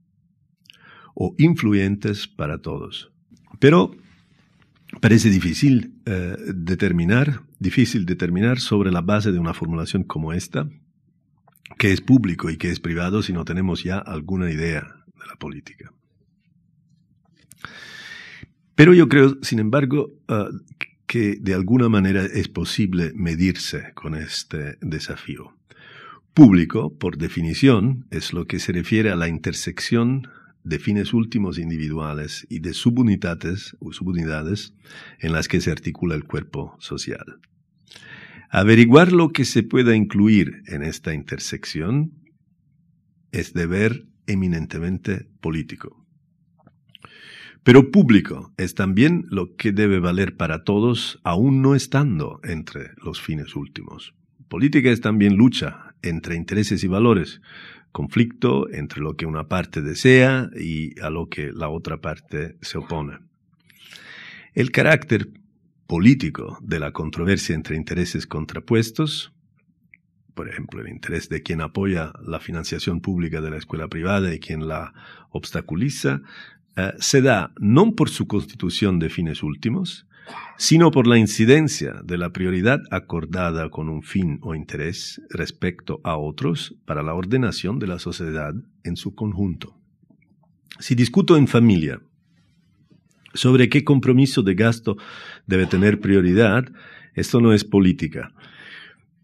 o 1.13 1.35
influyentes 1.39 2.29
para 2.29 2.59
todos. 2.59 3.11
Pero 3.59 3.91
parece 5.01 5.29
difícil 5.29 5.97
eh, 6.07 6.37
determinar, 6.55 7.43
difícil 7.59 8.07
determinar 8.07 8.61
sobre 8.61 8.93
la 8.93 9.01
base 9.01 9.33
de 9.33 9.41
una 9.41 9.55
formulación 9.55 10.05
como 10.05 10.33
esta, 10.33 10.69
qué 11.79 11.91
es 11.91 12.01
público 12.01 12.49
y 12.49 12.59
qué 12.59 12.71
es 12.71 12.79
privado 12.79 13.25
si 13.25 13.33
no 13.33 13.45
tenemos 13.45 13.83
ya 13.83 13.99
alguna 13.99 14.53
idea 14.53 15.06
la 15.27 15.37
política. 15.37 15.93
Pero 18.75 18.93
yo 18.93 19.09
creo, 19.09 19.39
sin 19.43 19.59
embargo, 19.59 20.13
uh, 20.29 20.57
que 21.07 21.37
de 21.41 21.55
alguna 21.55 21.89
manera 21.89 22.25
es 22.25 22.49
posible 22.49 23.13
medirse 23.15 23.93
con 23.95 24.15
este 24.15 24.77
desafío. 24.81 25.57
Público, 26.35 26.95
por 26.99 27.17
definición, 27.17 28.07
es 28.11 28.33
lo 28.33 28.47
que 28.47 28.59
se 28.59 28.73
refiere 28.73 29.11
a 29.11 29.17
la 29.17 29.29
intersección 29.29 30.29
de 30.65 30.79
fines 30.79 31.15
últimos 31.15 31.59
individuales 31.59 32.47
y 32.51 32.59
de 32.59 32.75
subunidades 32.75 33.77
o 33.79 33.93
subunidades 33.93 34.75
en 35.21 35.33
las 35.33 35.49
que 35.49 35.61
se 35.61 35.71
articula 35.71 36.15
el 36.17 36.25
cuerpo 36.25 36.77
social. 36.81 37.41
Averiguar 38.51 39.13
lo 39.13 39.31
que 39.31 39.45
se 39.45 39.63
pueda 39.63 39.95
incluir 39.95 40.63
en 40.67 40.83
esta 40.83 41.15
intersección 41.15 42.13
es 43.33 43.55
deber 43.55 44.07
eminentemente 44.27 45.29
político. 45.41 46.07
Pero 47.63 47.91
público 47.91 48.53
es 48.57 48.75
también 48.75 49.27
lo 49.29 49.57
que 49.57 49.73
debe 49.73 49.99
valer 49.99 50.37
para 50.37 50.63
todos, 50.63 51.21
aún 51.25 51.63
no 51.63 51.75
estando 51.75 52.39
entre 52.45 52.91
los 53.03 53.21
fines 53.21 53.57
últimos. 53.57 54.15
Política 54.49 54.91
es 54.91 55.01
también 55.01 55.37
lucha 55.37 55.95
entre 56.03 56.37
intereses 56.37 56.85
y 56.85 56.87
valores, 56.87 57.41
conflicto 57.91 58.71
entre 58.71 59.01
lo 59.01 59.17
que 59.17 59.27
una 59.27 59.49
parte 59.49 59.83
desea 59.83 60.49
y 60.57 61.01
a 61.01 61.11
lo 61.11 61.29
que 61.29 61.51
la 61.53 61.69
otra 61.69 62.01
parte 62.01 62.57
se 62.61 62.79
opone. 62.79 63.19
El 64.55 64.71
carácter 64.71 65.31
político 65.87 66.59
de 66.63 66.79
la 66.79 66.93
controversia 66.93 67.55
entre 67.55 67.77
intereses 67.77 68.27
contrapuestos, 68.27 69.33
por 70.37 70.51
ejemplo, 70.51 70.83
el 70.83 70.89
interés 70.89 71.31
de 71.31 71.43
quien 71.43 71.63
apoya 71.63 72.13
la 72.23 72.39
financiación 72.41 73.01
pública 73.01 73.41
de 73.41 73.51
la 73.51 73.57
escuela 73.57 73.89
privada 73.89 74.35
y 74.35 74.39
quien 74.39 74.69
la 74.69 74.93
obstaculiza, 75.31 76.21
eh, 76.77 76.93
se 76.99 77.23
da 77.23 77.53
no 77.59 77.95
por 77.95 78.11
su 78.11 78.29
constitución 78.29 78.99
de 78.99 79.09
fines 79.09 79.43
últimos, 79.43 80.07
sino 80.59 80.91
por 80.91 81.07
la 81.07 81.17
incidencia 81.17 82.03
de 82.05 82.19
la 82.19 82.35
prioridad 82.35 82.81
acordada 82.91 83.71
con 83.71 83.89
un 83.89 84.03
fin 84.03 84.39
o 84.43 84.55
interés 84.55 85.23
respecto 85.31 86.01
a 86.05 86.19
otros 86.19 86.75
para 86.85 87.03
la 87.03 87.15
ordenación 87.15 87.79
de 87.79 87.87
la 87.87 87.99
sociedad 87.99 88.55
en 88.85 88.97
su 88.97 89.15
conjunto. 89.15 89.75
Si 90.79 90.95
discuto 90.95 91.39
en 91.39 91.49
familia 91.49 92.03
sobre 93.33 93.71
qué 93.71 93.85
compromiso 93.85 94.43
de 94.43 94.55
gasto 94.55 94.99
debe 95.47 95.65
tener 95.65 95.99
prioridad, 95.99 96.71
esto 97.15 97.41
no 97.41 97.55
es 97.55 97.65
política. 97.65 98.35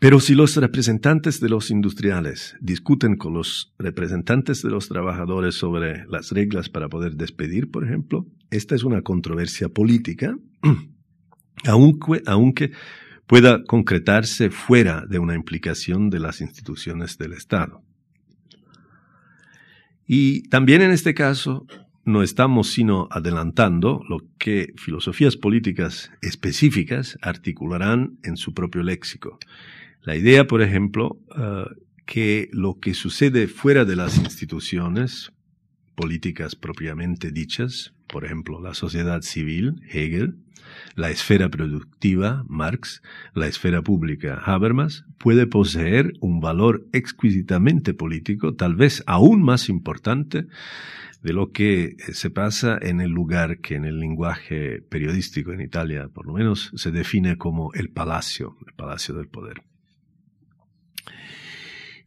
Pero 0.02 0.18
si 0.18 0.35
los 0.35 0.56
representantes 0.56 1.38
de 1.38 1.49
los 1.49 1.71
industriales 1.71 2.56
discuten 2.61 3.14
con 3.16 3.35
los 3.35 3.73
representantes 3.78 4.61
de 4.61 4.68
los 4.68 4.88
trabajadores 4.88 5.54
sobre 5.54 6.04
las 6.09 6.32
reglas 6.32 6.68
para 6.68 6.88
poder 6.88 7.14
despedir, 7.14 7.71
por 7.71 7.85
ejemplo, 7.85 8.26
esta 8.50 8.75
es 8.75 8.82
una 8.82 9.02
controversia 9.02 9.68
política, 9.68 10.37
aunque, 12.26 12.73
pueda 13.28 13.62
concretarse 13.62 14.50
fuera 14.50 15.06
de 15.09 15.21
una 15.21 15.37
implicación 15.37 16.11
de 16.11 16.18
las 16.18 16.40
instituciones 16.40 17.16
del 17.16 17.35
Estado. 17.35 17.85
Y 20.04 20.49
también 20.49 20.82
en 20.82 20.90
este 20.90 21.14
caso, 21.14 21.64
no 22.04 22.25
estamos 22.25 22.73
sino 22.73 23.06
adelantando 23.12 24.02
lo 24.09 24.18
que 24.37 24.73
filosofías 24.76 25.37
políticas 25.37 26.11
específicas 26.23 27.16
articularán 27.23 28.18
en 28.25 28.37
su 28.37 28.52
propio 28.52 28.82
léxico. 28.82 29.38
La 30.02 30.16
idea, 30.16 30.47
por 30.47 30.62
ejemplo, 30.62 31.21
eh, 31.37 31.64
que 32.06 32.49
lo 32.52 32.80
que 32.80 32.94
sucede 32.94 33.47
fuera 33.47 33.85
de 33.85 33.97
las 33.97 34.18
instituciones 34.18 35.32
políticas 35.94 36.56
propiamente 36.56 37.30
dichas, 37.30 37.94
por 38.09 38.25
ejemplo, 38.25 38.61
la 38.61 38.75
sociedad 38.75 39.23
civil, 39.23 39.80
Hegel, 39.88 40.37
la 40.97 41.11
esfera 41.11 41.49
productiva, 41.49 42.44
Marx, 42.49 43.02
la 43.35 43.47
esfera 43.47 43.82
pública, 43.82 44.42
Habermas, 44.44 45.04
puede 45.18 45.47
poseer 45.47 46.14
un 46.21 46.40
valor 46.40 46.85
exquisitamente 46.92 47.94
político, 47.94 48.54
tal 48.54 48.75
vez 48.75 49.04
aún 49.06 49.42
más 49.42 49.68
importante 49.68 50.47
de 51.23 51.32
lo 51.32 51.52
que 51.52 51.97
se 52.12 52.30
pasa 52.30 52.76
en 52.82 53.00
el 53.00 53.11
lugar 53.11 53.61
que 53.61 53.76
en 53.76 53.85
el 53.85 54.00
lenguaje 54.00 54.82
periodístico 54.82 55.52
en 55.52 55.61
Italia, 55.61 56.09
por 56.12 56.26
lo 56.26 56.32
menos, 56.32 56.73
se 56.75 56.90
define 56.90 57.38
como 57.38 57.73
el 57.75 57.90
palacio, 57.90 58.56
el 58.66 58.75
palacio 58.75 59.14
del 59.14 59.28
poder. 59.28 59.62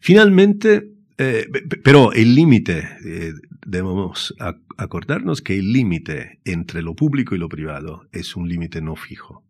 Finalmente, 0.05 0.91
eh, 1.17 1.47
pero 1.83 2.13
el 2.13 2.35
límite, 2.35 2.87
eh, 3.03 3.33
debemos 3.65 4.35
acordarnos 4.77 5.41
que 5.41 5.57
el 5.57 5.73
límite 5.73 6.41
entre 6.45 6.83
lo 6.83 6.93
público 6.93 7.33
y 7.33 7.39
lo 7.39 7.49
privado 7.49 8.07
es 8.11 8.35
un 8.35 8.47
límite 8.47 8.81
no 8.81 8.95
fijo 8.95 9.43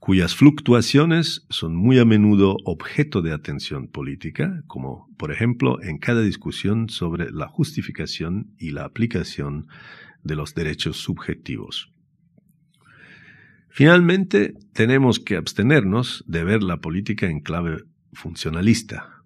cuyas 0.00 0.34
fluctuaciones 0.34 1.44
son 1.50 1.76
muy 1.76 1.98
a 1.98 2.06
menudo 2.06 2.56
objeto 2.64 3.20
de 3.20 3.32
atención 3.32 3.88
política, 3.88 4.62
como 4.66 5.06
por 5.18 5.32
ejemplo 5.32 5.82
en 5.82 5.98
cada 5.98 6.22
discusión 6.22 6.88
sobre 6.88 7.30
la 7.30 7.48
justificación 7.48 8.54
y 8.58 8.70
la 8.70 8.84
aplicación 8.84 9.66
de 10.22 10.36
los 10.36 10.54
derechos 10.54 10.96
subjetivos. 10.96 11.92
Finalmente, 13.68 14.54
tenemos 14.72 15.20
que 15.20 15.36
abstenernos 15.36 16.24
de 16.26 16.44
ver 16.44 16.62
la 16.62 16.78
política 16.78 17.26
en 17.26 17.40
clave 17.40 17.84
funcionalista, 18.14 19.24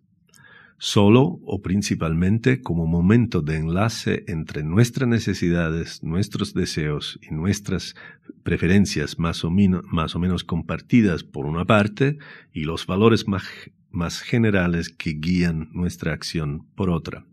solo 0.78 1.40
o 1.44 1.60
principalmente 1.60 2.62
como 2.62 2.86
momento 2.86 3.42
de 3.42 3.56
enlace 3.56 4.24
entre 4.28 4.62
nuestras 4.62 5.08
necesidades, 5.08 6.02
nuestros 6.02 6.54
deseos 6.54 7.18
y 7.20 7.34
nuestras 7.34 7.96
preferencias 8.44 9.18
más 9.18 9.44
o, 9.44 9.50
menos 9.50 10.44
compartidas 10.44 11.24
por 11.24 11.46
una 11.46 11.64
parte 11.64 12.18
y 12.52 12.64
los 12.64 12.86
valores 12.86 13.26
más, 13.26 14.20
generales 14.20 14.88
que 14.88 15.14
guían 15.14 15.68
nuestra 15.72 16.12
acción 16.12 16.66
por 16.76 16.90
otra. 16.90 17.24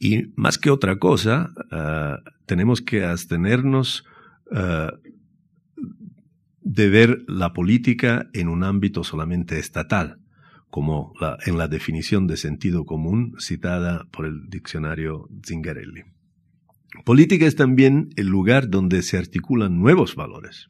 Y 0.00 0.32
más 0.36 0.58
que 0.58 0.70
otra 0.70 0.98
cosa, 0.98 1.52
ah, 1.70 2.20
tenemos 2.46 2.80
que 2.80 3.04
abstenernos 3.04 4.04
ah, 4.52 4.92
de 6.68 6.90
ver 6.90 7.24
la 7.26 7.54
política 7.54 8.28
en 8.34 8.46
un 8.48 8.62
ámbito 8.62 9.02
solamente 9.02 9.58
estatal 9.58 10.20
como 10.68 11.14
en 11.46 11.56
la 11.56 11.66
definición 11.66 12.26
de 12.26 12.36
sentido 12.36 12.84
común 12.84 13.36
citada 13.38 14.06
por 14.10 14.26
el 14.26 14.50
diccionario 14.50 15.30
Zingarelli. 15.46 16.02
Política 17.06 17.46
es 17.46 17.56
también 17.56 18.10
el 18.16 18.26
lugar 18.26 18.68
donde 18.68 19.00
se 19.00 19.16
articulan 19.16 19.80
nuevos 19.80 20.14
valores 20.14 20.68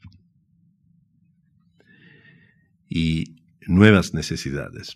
y 2.87 3.35
nuevas 3.67 4.13
necesidades. 4.13 4.95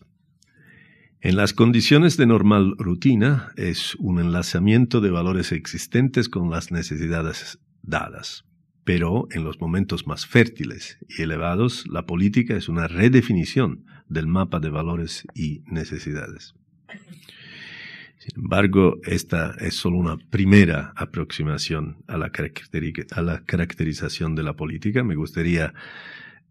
En 1.19 1.35
las 1.35 1.51
condiciones 1.51 2.15
de 2.15 2.27
normal 2.27 2.75
rutina 2.77 3.51
es 3.57 3.95
un 3.95 4.21
enlazamiento 4.21 5.01
de 5.01 5.11
valores 5.11 5.51
existentes 5.51 6.29
con 6.29 6.49
las 6.49 6.71
necesidades 6.71 7.59
dadas. 7.81 8.45
Pero 8.83 9.27
en 9.31 9.43
los 9.43 9.61
momentos 9.61 10.07
más 10.07 10.25
fértiles 10.25 10.97
y 11.07 11.21
elevados, 11.21 11.85
la 11.87 12.05
política 12.05 12.55
es 12.55 12.67
una 12.67 12.87
redefinición 12.87 13.85
del 14.09 14.27
mapa 14.27 14.59
de 14.59 14.69
valores 14.69 15.25
y 15.33 15.61
necesidades. 15.65 16.55
Sin 18.17 18.43
embargo, 18.43 18.99
esta 19.03 19.55
es 19.59 19.75
solo 19.75 19.97
una 19.97 20.17
primera 20.17 20.93
aproximación 20.95 22.03
a 22.07 22.17
la, 22.17 22.31
caracterización 22.31 24.35
de 24.35 24.43
la 24.43 24.53
política. 24.53 25.03
Me 25.03 25.15
gustaría 25.15 25.73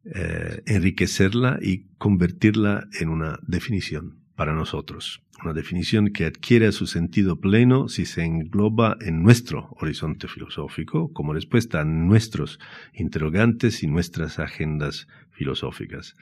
eh, 0.04 0.62
enriquecerla 0.66 1.58
y 1.62 1.86
convertirla 1.96 2.88
en 3.00 3.08
una 3.08 3.38
definición 3.46 4.18
para 4.36 4.52
nosotros 4.52 5.22
una 5.42 5.52
definición 5.52 6.12
que 6.12 6.24
adquiere 6.24 6.70
su 6.72 6.86
sentido 6.86 7.40
pleno 7.40 7.88
si 7.88 8.06
se 8.06 8.24
engloba 8.24 8.96
en 9.00 9.22
nuestro 9.22 9.74
horizonte 9.80 10.28
filosófico 10.28 11.12
como 11.12 11.32
respuesta 11.32 11.80
a 11.80 11.84
nuestros 11.84 12.58
interrogantes 12.94 13.82
y 13.82 13.86
nuestras 13.86 14.38
agendas 14.38 15.08
filosóficas. 15.30 16.16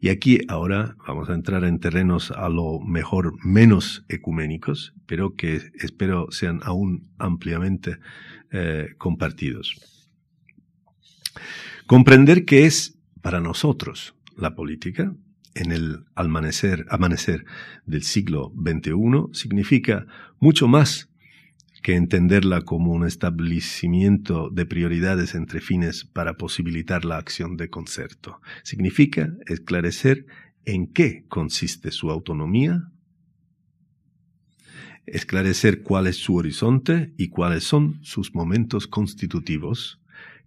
Y 0.00 0.08
aquí 0.08 0.40
ahora 0.48 0.96
vamos 1.06 1.28
a 1.30 1.34
entrar 1.34 1.64
en 1.64 1.78
terrenos 1.78 2.30
a 2.30 2.48
lo 2.48 2.80
mejor 2.80 3.34
menos 3.44 4.04
ecuménicos, 4.08 4.94
pero 5.06 5.34
que 5.34 5.60
espero 5.74 6.26
sean 6.30 6.60
aún 6.64 7.08
ampliamente 7.18 7.98
eh, 8.50 8.94
compartidos. 8.98 9.76
Comprender 11.86 12.44
qué 12.44 12.66
es 12.66 12.98
para 13.22 13.40
nosotros 13.40 14.14
la 14.36 14.54
política 14.54 15.14
en 15.56 15.72
el 15.72 16.04
amanecer, 16.14 16.86
del 17.86 18.02
siglo 18.02 18.52
XXI 18.56 18.92
significa 19.32 20.06
mucho 20.38 20.68
más 20.68 21.08
que 21.82 21.94
entenderla 21.94 22.62
como 22.62 22.92
un 22.92 23.06
establecimiento 23.06 24.50
de 24.50 24.66
prioridades 24.66 25.34
entre 25.34 25.60
fines 25.60 26.04
para 26.04 26.34
posibilitar 26.36 27.04
la 27.04 27.16
acción 27.16 27.56
de 27.56 27.70
concerto. 27.70 28.40
Significa 28.64 29.32
esclarecer 29.46 30.26
en 30.64 30.88
qué 30.88 31.24
consiste 31.28 31.90
su 31.92 32.10
autonomía, 32.10 32.90
esclarecer 35.06 35.82
cuál 35.82 36.08
es 36.08 36.16
su 36.16 36.34
horizonte 36.34 37.14
y 37.16 37.28
cuáles 37.28 37.64
son 37.64 38.00
sus 38.02 38.34
momentos 38.34 38.88
constitutivos, 38.88 40.00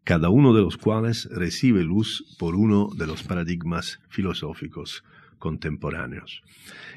cada 0.09 0.31
uno 0.31 0.55
de 0.55 0.63
los 0.63 0.75
cuales 0.75 1.29
recibe 1.31 1.83
luz 1.83 2.35
por 2.39 2.55
uno 2.55 2.89
de 2.97 3.05
los 3.05 3.21
paradigmas 3.21 3.99
filosóficos 4.09 5.03
contemporáneos. 5.37 6.41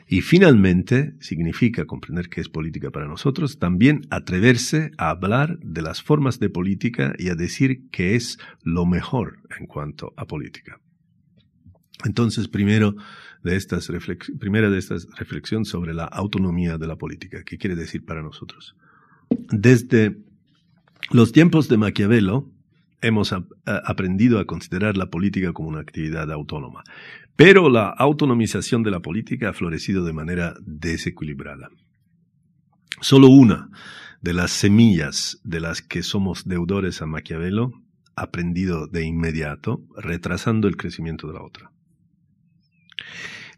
Y 0.08 0.22
finalmente 0.22 1.12
significa 1.20 1.84
comprender 1.84 2.30
qué 2.30 2.40
es 2.40 2.48
política 2.48 2.90
para 2.90 3.06
nosotros, 3.06 3.58
también 3.58 4.00
atreverse 4.08 4.92
a 4.96 5.10
hablar 5.10 5.58
de 5.58 5.82
las 5.82 6.00
formas 6.00 6.38
de 6.38 6.48
política 6.48 7.12
y 7.18 7.28
a 7.28 7.34
decir 7.34 7.90
que 7.90 8.14
es 8.14 8.38
lo 8.62 8.86
mejor 8.86 9.40
en 9.60 9.66
cuanto 9.66 10.14
a 10.16 10.24
política. 10.24 10.80
Entonces, 12.06 12.48
primero 12.48 12.96
de 13.44 13.56
estas 13.56 13.92
primera 14.40 14.70
de 14.70 14.78
estas 14.78 15.06
reflexiones 15.18 15.68
sobre 15.68 15.92
la 15.92 16.04
autonomía 16.04 16.78
de 16.78 16.86
la 16.86 16.96
política. 16.96 17.42
¿Qué 17.44 17.58
quiere 17.58 17.76
decir 17.76 18.06
para 18.06 18.22
nosotros? 18.22 18.74
Desde 19.50 20.16
los 21.10 21.32
tiempos 21.32 21.68
de 21.68 21.76
Maquiavelo, 21.76 22.50
hemos 23.02 23.34
aprendido 23.66 24.38
a 24.38 24.46
considerar 24.46 24.96
la 24.96 25.10
política 25.10 25.52
como 25.52 25.68
una 25.68 25.80
actividad 25.80 26.30
autónoma. 26.30 26.84
Pero 27.36 27.68
la 27.68 27.88
autonomización 27.88 28.82
de 28.82 28.90
la 28.90 29.00
política 29.00 29.50
ha 29.50 29.52
florecido 29.52 30.04
de 30.04 30.12
manera 30.12 30.54
desequilibrada. 30.64 31.68
Solo 33.00 33.28
una 33.28 33.68
de 34.20 34.32
las 34.32 34.52
semillas 34.52 35.40
de 35.42 35.60
las 35.60 35.82
que 35.82 36.02
somos 36.02 36.46
deudores 36.46 37.02
a 37.02 37.06
Maquiavelo 37.06 37.72
ha 38.14 38.22
aprendido 38.22 38.86
de 38.86 39.04
inmediato, 39.04 39.82
retrasando 39.96 40.68
el 40.68 40.76
crecimiento 40.76 41.26
de 41.26 41.34
la 41.34 41.42
otra. 41.42 41.72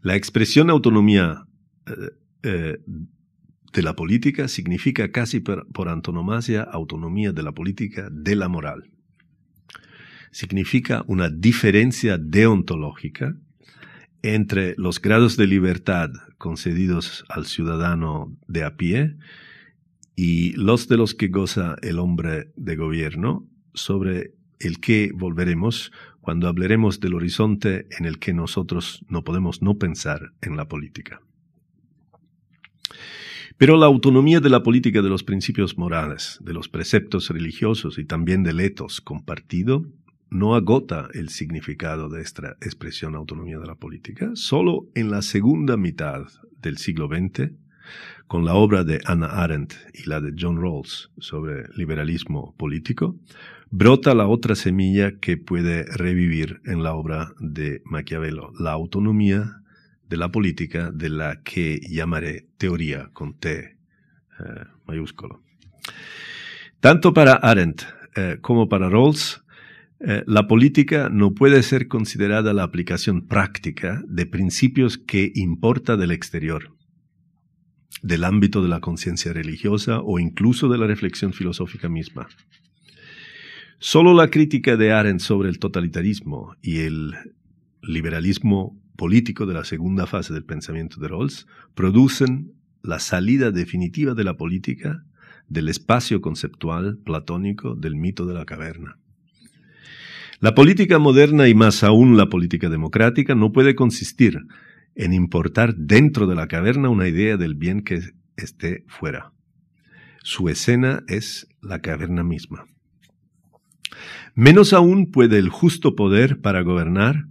La 0.01 0.15
expresión 0.15 0.69
autonomía 0.69 1.45
eh, 1.85 1.93
eh, 2.43 2.77
de 3.73 3.81
la 3.83 3.95
política 3.95 4.47
significa 4.47 5.11
casi 5.11 5.41
por 5.41 5.89
antonomasia 5.89 6.63
autonomía 6.63 7.33
de 7.33 7.43
la 7.43 7.51
política 7.51 8.07
de 8.09 8.35
la 8.35 8.47
moral 8.47 8.94
significa 10.35 11.05
una 11.07 11.29
diferencia 11.29 12.17
deontológica 12.17 13.37
entre 14.21 14.75
los 14.77 15.01
grados 15.01 15.37
de 15.37 15.47
libertad 15.47 16.09
concedidos 16.37 17.23
al 17.29 17.45
ciudadano 17.45 18.35
de 18.45 18.65
a 18.65 18.75
pie 18.75 19.15
y 20.13 20.51
los 20.57 20.89
de 20.89 20.97
los 20.97 21.15
que 21.15 21.29
goza 21.29 21.77
el 21.81 21.99
hombre 21.99 22.51
de 22.57 22.75
gobierno, 22.75 23.47
sobre 23.73 24.33
el 24.59 24.81
que 24.81 25.11
volveremos 25.15 25.93
cuando 26.19 26.49
hablaremos 26.49 26.99
del 26.99 27.13
horizonte 27.13 27.87
en 27.97 28.03
el 28.03 28.19
que 28.19 28.33
nosotros 28.33 29.05
no 29.07 29.23
podemos 29.23 29.61
no 29.61 29.77
pensar 29.77 30.33
en 30.41 30.57
la 30.57 30.67
política. 30.67 31.21
Pero 33.57 33.77
la 33.77 33.85
autonomía 33.85 34.41
de 34.41 34.49
la 34.49 34.63
política 34.63 35.01
de 35.01 35.07
los 35.07 35.23
principios 35.23 35.77
morales, 35.77 36.39
de 36.41 36.51
los 36.51 36.67
preceptos 36.67 37.29
religiosos 37.29 37.97
y 37.97 38.03
también 38.03 38.43
del 38.43 38.59
etos 38.59 38.99
compartido 38.99 39.85
no 40.29 40.55
agota 40.55 41.07
el 41.13 41.29
significado 41.29 42.09
de 42.09 42.21
esta 42.21 42.57
expresión 42.61 43.15
autonomía 43.15 43.59
de 43.59 43.67
la 43.67 43.75
política. 43.75 44.31
Solo 44.33 44.87
en 44.95 45.11
la 45.11 45.21
segunda 45.21 45.77
mitad 45.77 46.25
del 46.61 46.77
siglo 46.77 47.07
XX, 47.07 47.51
con 48.27 48.45
la 48.45 48.55
obra 48.55 48.83
de 48.83 49.01
Anna 49.05 49.27
Arendt 49.27 49.73
y 49.93 50.09
la 50.09 50.19
de 50.19 50.33
John 50.37 50.59
Rawls 50.59 51.11
sobre 51.19 51.67
liberalismo 51.75 52.55
político, 52.57 53.17
brota 53.69 54.15
la 54.15 54.27
otra 54.27 54.55
semilla 54.55 55.19
que 55.19 55.37
puede 55.37 55.83
revivir 55.85 56.61
en 56.65 56.83
la 56.83 56.93
obra 56.93 57.33
de 57.39 57.81
Maquiavelo, 57.85 58.51
la 58.59 58.71
autonomía 58.71 59.61
de 60.09 60.17
la 60.17 60.31
política 60.31 60.91
de 60.91 61.09
la 61.09 61.41
que 61.43 61.79
llamaré 61.81 62.47
teoría 62.57 63.09
con 63.13 63.37
T 63.37 63.75
eh, 64.39 64.65
mayúsculo. 64.85 65.41
Tanto 66.79 67.13
para 67.13 67.33
Arendt 67.35 67.83
eh, 68.15 68.37
como 68.41 68.69
para 68.69 68.89
Rawls, 68.89 69.43
eh, 69.99 70.23
la 70.27 70.47
política 70.47 71.09
no 71.09 71.33
puede 71.33 71.63
ser 71.63 71.87
considerada 71.87 72.53
la 72.53 72.63
aplicación 72.63 73.25
práctica 73.25 74.03
de 74.07 74.25
principios 74.25 74.97
que 74.97 75.31
importa 75.35 75.95
del 75.95 76.11
exterior, 76.11 76.75
del 78.01 78.25
ámbito 78.25 78.61
de 78.61 78.69
la 78.69 78.81
conciencia 78.81 79.31
religiosa 79.31 80.01
o 80.01 80.19
incluso 80.19 80.67
de 80.67 80.77
la 80.77 80.87
reflexión 80.87 81.31
filosófica 81.33 81.87
misma. 81.87 82.27
Solo 83.79 84.13
la 84.13 84.29
crítica 84.29 84.77
de 84.77 84.91
Arendt 84.91 85.21
sobre 85.21 85.49
el 85.49 85.59
totalitarismo 85.59 86.55
y 86.61 86.79
el 86.79 87.13
liberalismo 87.81 88.81
político 88.97 89.45
de 89.45 89.53
la 89.53 89.63
segunda 89.63 90.07
fase 90.07 90.33
del 90.33 90.43
pensamiento 90.43 90.99
de 90.99 91.07
Rawls 91.07 91.47
producen 91.73 92.53
la 92.83 92.99
salida 92.99 93.51
definitiva 93.51 94.13
de 94.13 94.23
la 94.23 94.37
política 94.37 95.03
del 95.47 95.69
espacio 95.69 96.21
conceptual 96.21 96.97
platónico 96.97 97.75
del 97.75 97.95
mito 97.95 98.25
de 98.25 98.33
la 98.33 98.45
caverna. 98.45 98.97
La 100.39 100.53
política 100.53 100.99
moderna 100.99 101.47
y 101.47 101.55
más 101.55 101.83
aún 101.83 102.17
la 102.17 102.27
política 102.27 102.69
democrática 102.69 103.35
no 103.35 103.51
puede 103.51 103.75
consistir 103.75 104.41
en 104.95 105.13
importar 105.13 105.75
dentro 105.75 106.27
de 106.27 106.35
la 106.35 106.47
caverna 106.47 106.89
una 106.89 107.07
idea 107.07 107.37
del 107.37 107.55
bien 107.55 107.81
que 107.81 108.01
esté 108.35 108.83
fuera. 108.87 109.31
Su 110.23 110.49
escena 110.49 111.03
es 111.07 111.47
la 111.61 111.79
caverna 111.79 112.23
misma. 112.23 112.65
Menos 114.33 114.73
aún 114.73 115.11
puede 115.11 115.37
el 115.37 115.49
justo 115.49 115.95
poder 115.95 116.41
para 116.41 116.61
gobernar 116.61 117.27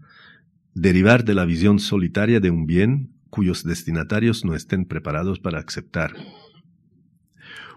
derivar 0.74 1.24
de 1.24 1.34
la 1.34 1.44
visión 1.44 1.78
solitaria 1.78 2.40
de 2.40 2.50
un 2.50 2.66
bien 2.66 3.10
cuyos 3.28 3.64
destinatarios 3.64 4.44
no 4.44 4.54
estén 4.54 4.86
preparados 4.86 5.40
para 5.40 5.58
aceptar. 5.58 6.14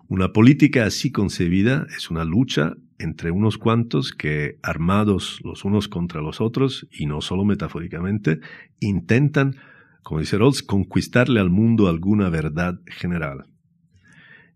Una 0.07 0.31
política 0.31 0.85
así 0.85 1.11
concebida 1.11 1.85
es 1.95 2.09
una 2.09 2.23
lucha 2.23 2.75
entre 2.99 3.31
unos 3.31 3.57
cuantos 3.57 4.12
que, 4.12 4.57
armados 4.63 5.39
los 5.43 5.65
unos 5.65 5.88
contra 5.88 6.21
los 6.21 6.41
otros, 6.41 6.88
y 6.91 7.05
no 7.05 7.21
solo 7.21 7.45
metafóricamente, 7.45 8.39
intentan, 8.79 9.55
como 10.03 10.19
dice 10.19 10.38
Rawls, 10.38 10.63
conquistarle 10.63 11.39
al 11.39 11.49
mundo 11.49 11.88
alguna 11.88 12.29
verdad 12.29 12.79
general. 12.88 13.45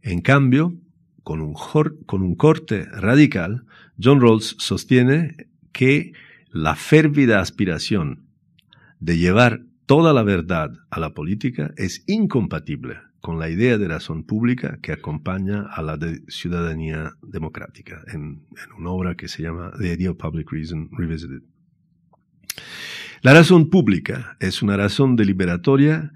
En 0.02 0.22
cambio, 0.22 0.74
con 1.24 1.42
un, 1.42 1.54
con 2.06 2.22
un 2.24 2.36
corte 2.36 2.86
radical, 2.86 3.66
John 4.02 4.22
Rawls 4.22 4.56
sostiene 4.58 5.36
que 5.72 6.14
la 6.50 6.76
férvida 6.76 7.40
aspiración 7.40 8.26
de 9.00 9.18
llevar 9.18 9.62
toda 9.86 10.14
la 10.14 10.24
verdad 10.24 10.72
a 10.90 11.00
la 11.00 11.14
política 11.14 11.74
es 11.78 12.04
incompatible 12.08 13.11
con 13.22 13.40
la 13.40 13.50
idea 13.50 13.78
de 13.78 13.88
razón 13.88 14.24
pública 14.24 14.80
que 14.82 14.92
acompaña 14.92 15.68
a 15.72 15.84
la 15.84 15.96
de 15.96 16.22
ciudadanía 16.28 17.14
democrática, 17.22 18.04
en, 18.12 18.42
una 18.78 18.90
obra 18.90 19.16
que 19.16 19.28
se 19.28 19.44
llama 19.44 19.72
The 19.80 19.94
Idea 19.94 20.12
of 20.12 20.18
Public 20.18 20.52
Reason 20.52 20.90
Revisited. 20.92 21.44
La 23.22 23.34
razón 23.34 23.70
pública 23.70 24.36
es 24.40 24.64
una 24.64 24.76
razón 24.76 25.16
deliberatoria 25.16 26.12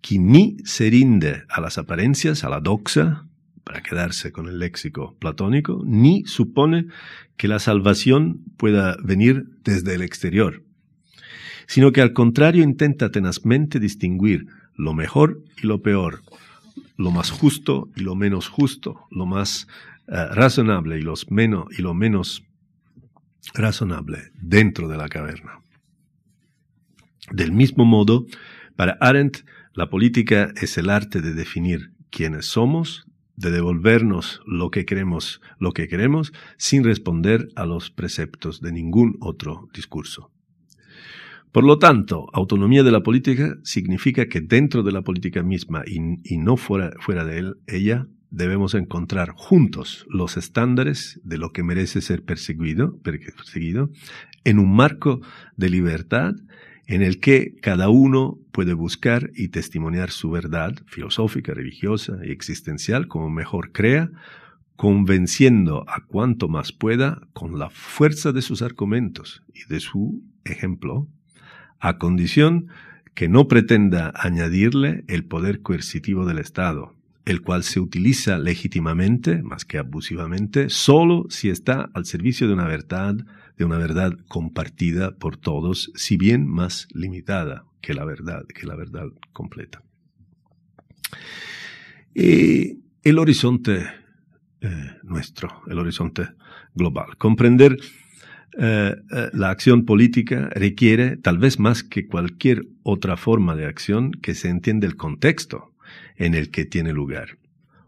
que 0.00 0.18
ni 0.18 0.56
se 0.64 0.90
rinde 0.90 1.44
a 1.48 1.60
las 1.60 1.78
apariencias, 1.78 2.42
a 2.42 2.48
la 2.48 2.60
doxa, 2.60 3.24
para 3.62 3.82
quedarse 3.82 4.32
con 4.32 4.48
el 4.48 4.58
léxico 4.58 5.16
platónico, 5.20 5.82
ni 5.86 6.24
supone 6.24 6.86
que 7.36 7.48
la 7.48 7.60
salvación 7.60 8.42
pueda 8.56 8.96
venir 9.04 9.46
desde 9.62 9.94
el 9.94 10.02
exterior, 10.02 10.64
sino 11.66 11.92
que 11.92 12.00
al 12.00 12.12
contrario 12.12 12.64
intenta 12.64 13.10
tenazmente 13.10 13.78
distinguir 13.78 14.46
lo 14.74 14.94
mejor 14.94 15.44
y 15.62 15.66
lo 15.66 15.82
peor, 15.82 16.22
lo 16.96 17.10
más 17.10 17.30
justo 17.30 17.88
y 17.96 18.00
lo 18.00 18.14
menos 18.14 18.48
justo, 18.48 19.06
lo 19.10 19.26
más 19.26 19.66
eh, 20.08 20.26
razonable 20.30 20.98
y, 20.98 21.02
los 21.02 21.30
menos, 21.30 21.66
y 21.76 21.82
lo 21.82 21.94
menos 21.94 22.44
razonable 23.54 24.30
dentro 24.34 24.88
de 24.88 24.96
la 24.96 25.08
caverna. 25.08 25.60
Del 27.30 27.52
mismo 27.52 27.84
modo, 27.84 28.26
para 28.76 28.96
Arendt, 29.00 29.44
la 29.74 29.90
política 29.90 30.52
es 30.60 30.78
el 30.78 30.90
arte 30.90 31.20
de 31.20 31.34
definir 31.34 31.92
quiénes 32.10 32.46
somos, 32.46 33.06
de 33.36 33.50
devolvernos 33.50 34.40
lo 34.46 34.70
que 34.70 34.84
queremos, 34.84 35.40
lo 35.58 35.72
que 35.72 35.88
queremos, 35.88 36.32
sin 36.56 36.84
responder 36.84 37.48
a 37.54 37.66
los 37.66 37.90
preceptos 37.90 38.60
de 38.60 38.72
ningún 38.72 39.16
otro 39.20 39.68
discurso. 39.72 40.32
Por 41.52 41.64
lo 41.64 41.78
tanto, 41.78 42.28
autonomía 42.32 42.82
de 42.82 42.92
la 42.92 43.02
política 43.02 43.56
significa 43.62 44.26
que 44.26 44.40
dentro 44.40 44.82
de 44.82 44.92
la 44.92 45.02
política 45.02 45.42
misma 45.42 45.82
y, 45.86 46.36
no 46.36 46.56
fuera, 46.56 46.92
fuera 47.00 47.24
de 47.24 47.38
él, 47.38 47.54
ella, 47.66 48.06
debemos 48.30 48.74
encontrar 48.74 49.30
juntos 49.30 50.06
los 50.10 50.36
estándares 50.36 51.18
de 51.24 51.38
lo 51.38 51.50
que 51.52 51.62
merece 51.62 52.02
ser 52.02 52.22
perseguido, 52.22 52.98
perseguido 53.00 53.90
en 54.44 54.58
un 54.58 54.74
marco 54.76 55.20
de 55.56 55.70
libertad 55.70 56.34
en 56.86 57.02
el 57.02 57.20
que 57.20 57.54
cada 57.62 57.88
uno 57.88 58.38
puede 58.52 58.74
buscar 58.74 59.30
y 59.34 59.48
testimoniar 59.48 60.10
su 60.10 60.30
verdad 60.30 60.74
filosófica, 60.86 61.54
religiosa 61.54 62.18
y 62.24 62.30
existencial 62.30 63.08
como 63.08 63.30
mejor 63.30 63.72
crea, 63.72 64.10
convenciendo 64.76 65.84
a 65.88 66.04
cuanto 66.06 66.48
más 66.48 66.72
pueda 66.72 67.20
con 67.32 67.58
la 67.58 67.68
fuerza 67.70 68.32
de 68.32 68.42
sus 68.42 68.62
argumentos 68.62 69.42
y 69.54 69.70
de 69.72 69.80
su 69.80 70.22
ejemplo 70.44 71.08
a 71.80 71.98
condición 71.98 72.68
que 73.14 73.28
no 73.28 73.48
pretenda 73.48 74.12
añadirle 74.14 75.04
el 75.08 75.24
poder 75.24 75.60
coercitivo 75.62 76.24
del 76.24 76.38
Estado, 76.38 76.94
el 77.24 77.42
cual 77.42 77.62
se 77.64 77.80
utiliza 77.80 78.38
legítimamente, 78.38 79.42
más 79.42 79.64
que 79.64 79.78
abusivamente, 79.78 80.70
solo 80.70 81.26
si 81.28 81.50
está 81.50 81.90
al 81.94 82.06
servicio 82.06 82.46
de 82.46 82.54
una 82.54 82.66
verdad, 82.66 83.16
de 83.56 83.64
una 83.64 83.76
verdad 83.76 84.12
compartida 84.28 85.16
por 85.16 85.36
todos, 85.36 85.90
si 85.94 86.16
bien 86.16 86.46
más 86.46 86.86
limitada, 86.94 87.64
que 87.80 87.92
la 87.92 88.04
verdad, 88.04 88.44
que 88.46 88.66
la 88.66 88.76
verdad 88.76 89.06
completa. 89.32 89.82
Y 92.14 92.78
el 93.02 93.18
horizonte 93.18 93.86
eh, 94.60 94.96
nuestro, 95.04 95.62
el 95.68 95.78
horizonte 95.78 96.30
global. 96.74 97.16
Comprender 97.16 97.76
eh, 98.60 98.96
eh, 99.12 99.30
la 99.34 99.50
acción 99.50 99.84
política 99.84 100.50
requiere, 100.52 101.16
tal 101.16 101.38
vez 101.38 101.60
más 101.60 101.84
que 101.84 102.08
cualquier 102.08 102.66
otra 102.82 103.16
forma 103.16 103.54
de 103.54 103.66
acción, 103.66 104.10
que 104.10 104.34
se 104.34 104.48
entienda 104.48 104.88
el 104.88 104.96
contexto 104.96 105.72
en 106.16 106.34
el 106.34 106.50
que 106.50 106.64
tiene 106.64 106.92
lugar. 106.92 107.38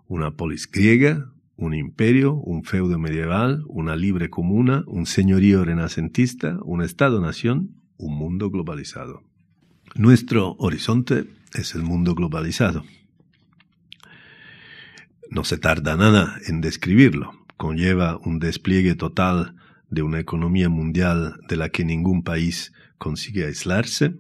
Una 0.06 0.30
polis 0.30 0.70
griega, 0.70 1.33
un 1.56 1.74
imperio, 1.74 2.35
un 2.35 2.62
feudo 2.62 3.00
medieval, 3.00 3.64
una 3.66 3.96
libre 3.96 4.30
comuna, 4.30 4.85
un 4.87 5.06
señorío 5.06 5.64
renacentista, 5.64 6.59
un 6.62 6.83
Estado-nación, 6.83 7.74
un 7.96 8.16
mundo 8.16 8.48
globalizado. 8.48 9.24
Nuestro 9.96 10.54
horizonte 10.59 11.24
es 11.52 11.74
el 11.74 11.83
mundo 11.83 12.14
globalizado. 12.14 12.85
No 15.30 15.42
se 15.42 15.59
tarda 15.59 15.96
nada 15.96 16.38
en 16.46 16.61
describirlo. 16.61 17.33
Conlleva 17.56 18.18
un 18.18 18.38
despliegue 18.38 18.94
total 18.94 19.56
de 19.90 20.03
una 20.03 20.20
economía 20.20 20.68
mundial 20.68 21.37
de 21.48 21.57
la 21.57 21.68
que 21.68 21.85
ningún 21.85 22.22
país 22.22 22.72
consigue 22.98 23.44
aislarse, 23.44 24.14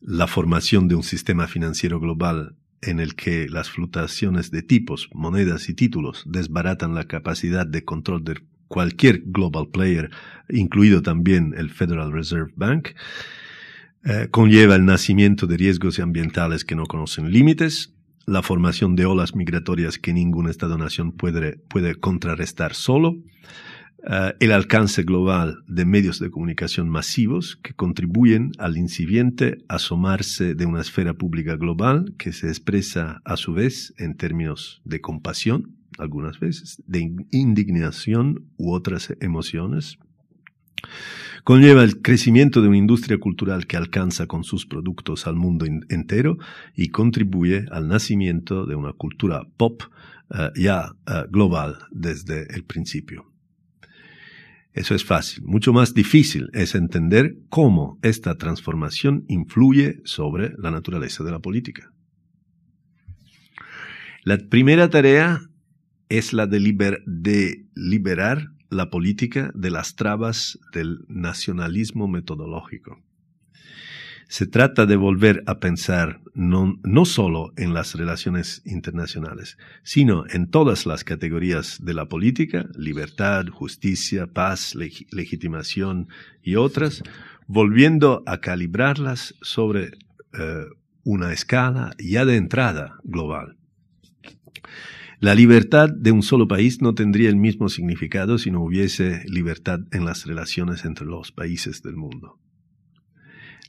la 0.00 0.26
formación 0.26 0.88
de 0.88 0.96
un 0.96 1.04
sistema 1.04 1.46
financiero 1.46 2.00
global 2.00 2.56
en 2.80 2.98
el 2.98 3.14
que 3.14 3.48
las 3.48 3.70
fluctuaciones 3.70 4.50
de 4.50 4.62
tipos, 4.62 5.08
monedas 5.14 5.68
y 5.68 5.74
títulos 5.74 6.24
desbaratan 6.26 6.94
la 6.94 7.04
capacidad 7.04 7.66
de 7.66 7.84
control 7.84 8.24
de 8.24 8.40
cualquier 8.66 9.22
global 9.26 9.68
player, 9.68 10.10
incluido 10.48 11.02
también 11.02 11.54
el 11.56 11.70
Federal 11.70 12.10
Reserve 12.10 12.52
Bank, 12.56 12.88
eh, 14.04 14.26
conlleva 14.30 14.74
el 14.74 14.84
nacimiento 14.84 15.46
de 15.46 15.56
riesgos 15.56 16.00
ambientales 16.00 16.64
que 16.64 16.74
no 16.74 16.86
conocen 16.86 17.30
límites, 17.30 17.94
la 18.26 18.42
formación 18.42 18.96
de 18.96 19.06
olas 19.06 19.34
migratorias 19.36 19.98
que 19.98 20.12
ningún 20.12 20.48
Estado-nación 20.48 21.12
puede, 21.12 21.58
puede 21.68 21.94
contrarrestar 21.94 22.74
solo, 22.74 23.16
eh, 24.04 24.34
el 24.40 24.50
alcance 24.50 25.04
global 25.04 25.62
de 25.68 25.84
medios 25.84 26.18
de 26.18 26.30
comunicación 26.30 26.88
masivos 26.88 27.56
que 27.62 27.72
contribuyen 27.72 28.50
al 28.58 28.76
incipiente 28.76 29.58
asomarse 29.68 30.54
de 30.54 30.66
una 30.66 30.80
esfera 30.80 31.14
pública 31.14 31.56
global 31.56 32.14
que 32.18 32.32
se 32.32 32.48
expresa 32.48 33.20
a 33.24 33.36
su 33.36 33.52
vez 33.52 33.94
en 33.98 34.16
términos 34.16 34.82
de 34.84 35.00
compasión, 35.00 35.76
algunas 35.98 36.40
veces, 36.40 36.82
de 36.86 37.14
indignación 37.30 38.46
u 38.56 38.72
otras 38.72 39.14
emociones. 39.20 39.98
Conlleva 41.44 41.84
el 41.84 42.02
crecimiento 42.02 42.60
de 42.60 42.68
una 42.68 42.78
industria 42.78 43.18
cultural 43.18 43.66
que 43.66 43.76
alcanza 43.76 44.26
con 44.26 44.42
sus 44.42 44.66
productos 44.66 45.28
al 45.28 45.36
mundo 45.36 45.64
entero 45.88 46.38
y 46.74 46.88
contribuye 46.88 47.66
al 47.70 47.86
nacimiento 47.88 48.66
de 48.66 48.74
una 48.74 48.92
cultura 48.92 49.46
pop 49.56 49.82
eh, 50.30 50.50
ya 50.56 50.96
eh, 51.06 51.24
global 51.30 51.78
desde 51.90 52.52
el 52.54 52.64
principio. 52.64 53.31
Eso 54.72 54.94
es 54.94 55.04
fácil. 55.04 55.44
Mucho 55.44 55.72
más 55.72 55.92
difícil 55.92 56.48
es 56.54 56.74
entender 56.74 57.36
cómo 57.50 57.98
esta 58.02 58.36
transformación 58.38 59.24
influye 59.28 60.00
sobre 60.04 60.52
la 60.56 60.70
naturaleza 60.70 61.22
de 61.24 61.30
la 61.30 61.40
política. 61.40 61.92
La 64.24 64.38
primera 64.38 64.88
tarea 64.88 65.40
es 66.08 66.32
la 66.32 66.46
de, 66.46 66.60
liberar 67.74 68.48
la 68.70 68.88
política 68.88 69.50
de 69.54 69.70
las 69.70 69.94
trabas 69.94 70.58
del 70.72 71.00
nacionalismo 71.08 72.08
metodológico. 72.08 73.02
Se 74.32 74.46
trata 74.46 74.86
de 74.86 74.96
volver 74.96 75.42
a 75.44 75.60
pensar 75.60 76.22
no, 76.32 76.80
no 76.84 77.04
solo 77.04 77.52
en 77.58 77.74
las 77.74 77.94
relaciones 77.94 78.62
internacionales, 78.64 79.58
sino 79.82 80.24
en 80.26 80.48
todas 80.48 80.86
las 80.86 81.04
categorías 81.04 81.84
de 81.84 81.92
la 81.92 82.08
política, 82.08 82.66
libertad, 82.74 83.44
justicia, 83.48 84.26
paz, 84.26 84.74
legitimación 84.74 86.08
y 86.42 86.54
otras, 86.54 87.02
volviendo 87.46 88.22
a 88.24 88.40
calibrarlas 88.40 89.34
sobre 89.42 89.88
eh, 90.32 90.64
una 91.04 91.30
escala 91.34 91.94
ya 91.98 92.24
de 92.24 92.36
entrada 92.36 93.00
global. 93.04 93.58
La 95.20 95.34
libertad 95.34 95.90
de 95.90 96.10
un 96.10 96.22
solo 96.22 96.48
país 96.48 96.80
no 96.80 96.94
tendría 96.94 97.28
el 97.28 97.36
mismo 97.36 97.68
significado 97.68 98.38
si 98.38 98.50
no 98.50 98.62
hubiese 98.62 99.24
libertad 99.26 99.80
en 99.90 100.06
las 100.06 100.24
relaciones 100.24 100.86
entre 100.86 101.04
los 101.04 101.32
países 101.32 101.82
del 101.82 101.96
mundo. 101.96 102.38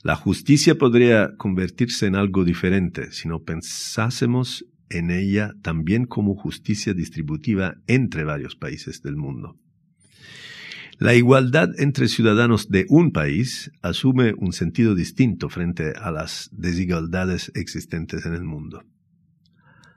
La 0.04 0.16
justicia 0.16 0.76
podría 0.76 1.34
convertirse 1.38 2.04
en 2.04 2.14
algo 2.14 2.44
diferente 2.44 3.10
si 3.10 3.26
no 3.26 3.42
pensásemos 3.42 4.66
en 4.90 5.10
ella 5.10 5.54
también 5.62 6.04
como 6.04 6.36
justicia 6.36 6.92
distributiva 6.92 7.76
entre 7.86 8.22
varios 8.22 8.54
países 8.54 9.00
del 9.00 9.16
mundo. 9.16 9.58
La 10.98 11.14
igualdad 11.14 11.70
entre 11.78 12.08
ciudadanos 12.08 12.68
de 12.68 12.84
un 12.90 13.12
país 13.12 13.72
asume 13.80 14.34
un 14.36 14.52
sentido 14.52 14.94
distinto 14.94 15.48
frente 15.48 15.94
a 15.96 16.10
las 16.10 16.50
desigualdades 16.52 17.50
existentes 17.54 18.26
en 18.26 18.34
el 18.34 18.44
mundo. 18.44 18.84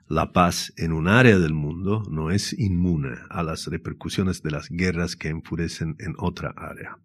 La 0.07 0.31
paz 0.31 0.71
en 0.77 0.93
un 0.93 1.09
área 1.09 1.37
del 1.37 1.53
mundo 1.53 2.03
no 2.09 2.31
es 2.31 2.57
inmune 2.57 3.17
a 3.29 3.43
las 3.43 3.67
repercusiones 3.67 4.41
de 4.41 4.51
las 4.51 4.69
guerras 4.69 5.17
que 5.17 5.27
enfurecen 5.27 5.97
en 5.99 6.13
otra 6.17 6.53
área. 6.55 6.97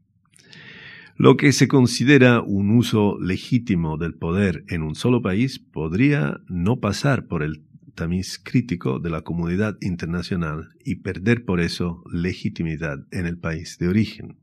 Lo 1.16 1.36
que 1.36 1.52
se 1.52 1.68
considera 1.68 2.40
un 2.40 2.70
uso 2.70 3.18
legítimo 3.20 3.98
del 3.98 4.14
poder 4.14 4.64
en 4.68 4.82
un 4.82 4.94
solo 4.94 5.22
país 5.22 5.58
podría 5.58 6.40
no 6.48 6.80
pasar 6.80 7.26
por 7.26 7.42
el 7.42 7.62
tamiz 7.94 8.40
crítico 8.42 8.98
de 8.98 9.10
la 9.10 9.22
comunidad 9.22 9.76
internacional 9.82 10.70
y 10.84 10.96
perder 10.96 11.44
por 11.44 11.60
eso 11.60 12.02
legitimidad 12.10 13.06
en 13.10 13.26
el 13.26 13.38
país 13.38 13.76
de 13.78 13.88
origen. 13.88 14.38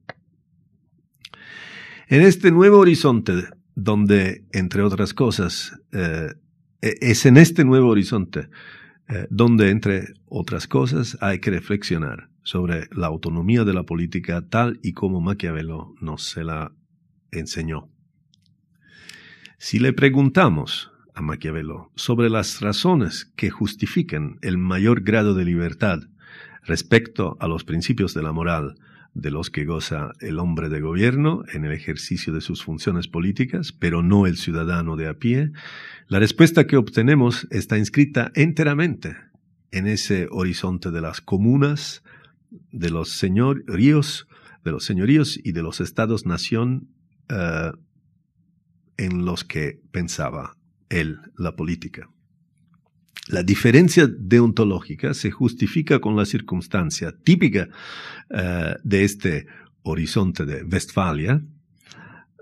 En 2.07 2.21
este 2.21 2.51
nuevo 2.51 2.77
horizonte, 2.77 3.33
donde, 3.75 4.45
entre 4.51 4.83
otras 4.83 5.13
cosas, 5.13 5.73
eh, 5.91 6.33
e-, 6.81 6.95
es 7.01 7.25
en 7.25 7.37
este 7.37 7.65
nuevo 7.65 7.89
horizonte 7.89 8.49
eh, 9.07 9.27
donde, 9.29 9.69
entre 9.69 10.13
otras 10.27 10.67
cosas, 10.67 11.17
hay 11.21 11.39
que 11.39 11.51
reflexionar 11.51 12.29
sobre 12.49 12.87
la 12.91 13.05
autonomía 13.05 13.63
de 13.63 13.75
la 13.75 13.83
política 13.83 14.41
tal 14.49 14.79
y 14.81 14.93
como 14.93 15.21
Maquiavelo 15.21 15.93
nos 16.01 16.23
se 16.23 16.43
la 16.43 16.71
enseñó. 17.31 17.91
Si 19.59 19.77
le 19.77 19.93
preguntamos 19.93 20.91
a 21.13 21.21
Maquiavelo 21.21 21.91
sobre 21.95 22.27
las 22.27 22.59
razones 22.59 23.31
que 23.35 23.51
justifican 23.51 24.39
el 24.41 24.57
mayor 24.57 25.01
grado 25.01 25.35
de 25.35 25.45
libertad 25.45 25.99
respecto 26.63 27.37
a 27.39 27.47
los 27.47 27.63
principios 27.65 28.15
de 28.15 28.23
la 28.23 28.31
moral 28.31 28.73
de 29.13 29.29
los 29.29 29.51
que 29.51 29.65
goza 29.65 30.13
el 30.19 30.39
hombre 30.39 30.69
de 30.69 30.81
gobierno 30.81 31.43
en 31.53 31.65
el 31.65 31.71
ejercicio 31.71 32.33
de 32.33 32.41
sus 32.41 32.63
funciones 32.63 33.07
políticas, 33.07 33.73
pero 33.73 34.01
no 34.01 34.25
el 34.25 34.37
ciudadano 34.37 34.95
de 34.95 35.07
a 35.07 35.13
pie, 35.13 35.51
la 36.07 36.17
respuesta 36.17 36.65
que 36.65 36.77
obtenemos 36.77 37.47
está 37.51 37.77
inscrita 37.77 38.31
enteramente 38.33 39.15
en 39.71 39.85
ese 39.85 40.27
horizonte 40.31 40.89
de 40.89 41.01
las 41.01 41.21
comunas, 41.21 42.01
de 42.71 42.89
los 42.89 43.09
señoríos, 43.09 44.27
de 44.63 44.71
los 44.71 44.83
señoríos 44.83 45.39
y 45.43 45.51
de 45.51 45.61
los 45.61 45.79
estados-nación 45.81 46.89
eh, 47.29 47.71
en 48.97 49.25
los 49.25 49.43
que 49.43 49.79
pensaba 49.91 50.57
él 50.89 51.19
la 51.37 51.55
política. 51.55 52.09
La 53.27 53.43
diferencia 53.43 54.07
deontológica 54.07 55.13
se 55.13 55.29
justifica 55.29 55.99
con 55.99 56.15
la 56.15 56.25
circunstancia 56.25 57.13
típica 57.23 57.69
eh, 58.31 58.75
de 58.83 59.03
este 59.03 59.45
horizonte 59.83 60.45
de 60.45 60.63
Westfalia, 60.63 61.43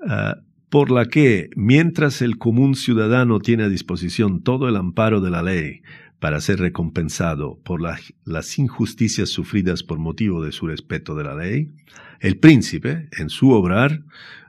eh, 0.09 0.33
por 0.69 0.91
la 0.91 1.05
que, 1.05 1.49
mientras 1.55 2.21
el 2.21 2.37
común 2.37 2.75
ciudadano 2.75 3.39
tiene 3.39 3.63
a 3.63 3.69
disposición 3.69 4.43
todo 4.43 4.67
el 4.67 4.75
amparo 4.75 5.21
de 5.21 5.29
la 5.29 5.43
ley 5.43 5.81
para 6.19 6.41
ser 6.41 6.59
recompensado 6.59 7.59
por 7.63 7.81
las 7.81 8.59
injusticias 8.59 9.29
sufridas 9.29 9.83
por 9.83 9.99
motivo 9.99 10.43
de 10.43 10.51
su 10.51 10.67
respeto 10.67 11.15
de 11.15 11.23
la 11.23 11.35
ley, 11.35 11.71
el 12.19 12.37
príncipe, 12.37 13.09
en 13.17 13.29
su 13.29 13.51
obrar, 13.51 14.01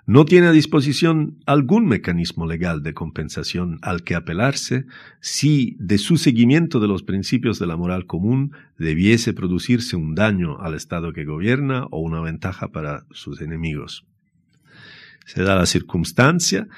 no 0.08 0.24
tiene 0.24 0.46
a 0.46 0.52
disposición 0.52 1.36
algún 1.44 1.86
mecanismo 1.86 2.46
legal 2.46 2.82
de 2.82 2.94
compensación 2.94 3.78
al 3.82 4.04
que 4.04 4.14
apelarse 4.14 4.86
si 5.20 5.76
de 5.78 5.98
su 5.98 6.16
seguimiento 6.16 6.80
de 6.80 6.88
los 6.88 7.02
principios 7.02 7.58
de 7.58 7.66
la 7.66 7.76
moral 7.76 8.06
común 8.06 8.52
debiese 8.78 9.34
producirse 9.34 9.96
un 9.96 10.14
daño 10.14 10.60
al 10.60 10.72
Estado 10.72 11.12
que 11.12 11.26
gobierna 11.26 11.84
o 11.90 12.00
una 12.00 12.22
ventaja 12.22 12.68
para 12.68 13.04
sus 13.10 13.42
enemigos. 13.42 14.06
Se 15.26 15.42
da 15.42 15.56
la 15.56 15.66
circunstancia 15.66 16.68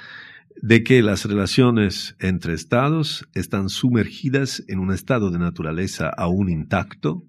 de 0.62 0.82
que 0.82 1.02
las 1.02 1.24
relaciones 1.24 2.16
entre 2.20 2.52
estados 2.52 3.26
están 3.34 3.70
sumergidas 3.70 4.62
en 4.68 4.78
un 4.78 4.92
estado 4.92 5.30
de 5.30 5.38
naturaleza 5.38 6.10
aún 6.10 6.50
intacto. 6.50 7.24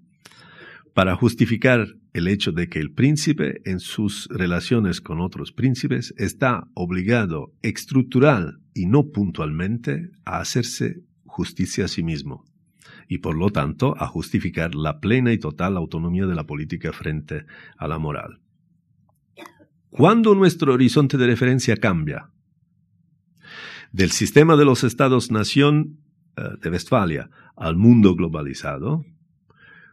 Para 0.92 1.16
justificar 1.16 1.86
el 2.12 2.28
hecho 2.28 2.52
de 2.52 2.68
que 2.68 2.78
el 2.78 2.92
príncipe 2.92 3.62
en 3.64 3.80
sus 3.80 4.28
relaciones 4.28 5.00
con 5.00 5.20
otros 5.20 5.52
príncipes 5.52 6.12
está 6.18 6.68
obligado 6.74 7.54
estructural 7.62 8.58
y 8.74 8.84
no 8.84 9.04
puntualmente 9.08 10.10
a 10.26 10.40
hacerse 10.40 11.02
justicia 11.24 11.86
a 11.86 11.88
sí 11.88 12.02
mismo 12.02 12.44
y 13.08 13.18
por 13.18 13.36
lo 13.36 13.50
tanto 13.50 13.94
a 13.98 14.06
justificar 14.06 14.74
la 14.74 15.00
plena 15.00 15.32
y 15.32 15.38
total 15.38 15.78
autonomía 15.78 16.26
de 16.26 16.34
la 16.34 16.44
política 16.44 16.92
frente 16.92 17.46
a 17.78 17.88
la 17.88 17.98
moral. 17.98 18.40
Cuando 19.88 20.34
nuestro 20.34 20.74
horizonte 20.74 21.16
de 21.16 21.26
referencia 21.26 21.76
cambia 21.76 22.32
del 23.92 24.10
sistema 24.10 24.56
de 24.56 24.64
los 24.64 24.84
estados-nación 24.84 25.98
eh, 26.36 26.42
de 26.60 26.70
Westfalia 26.70 27.30
al 27.56 27.76
mundo 27.76 28.14
globalizado, 28.14 29.04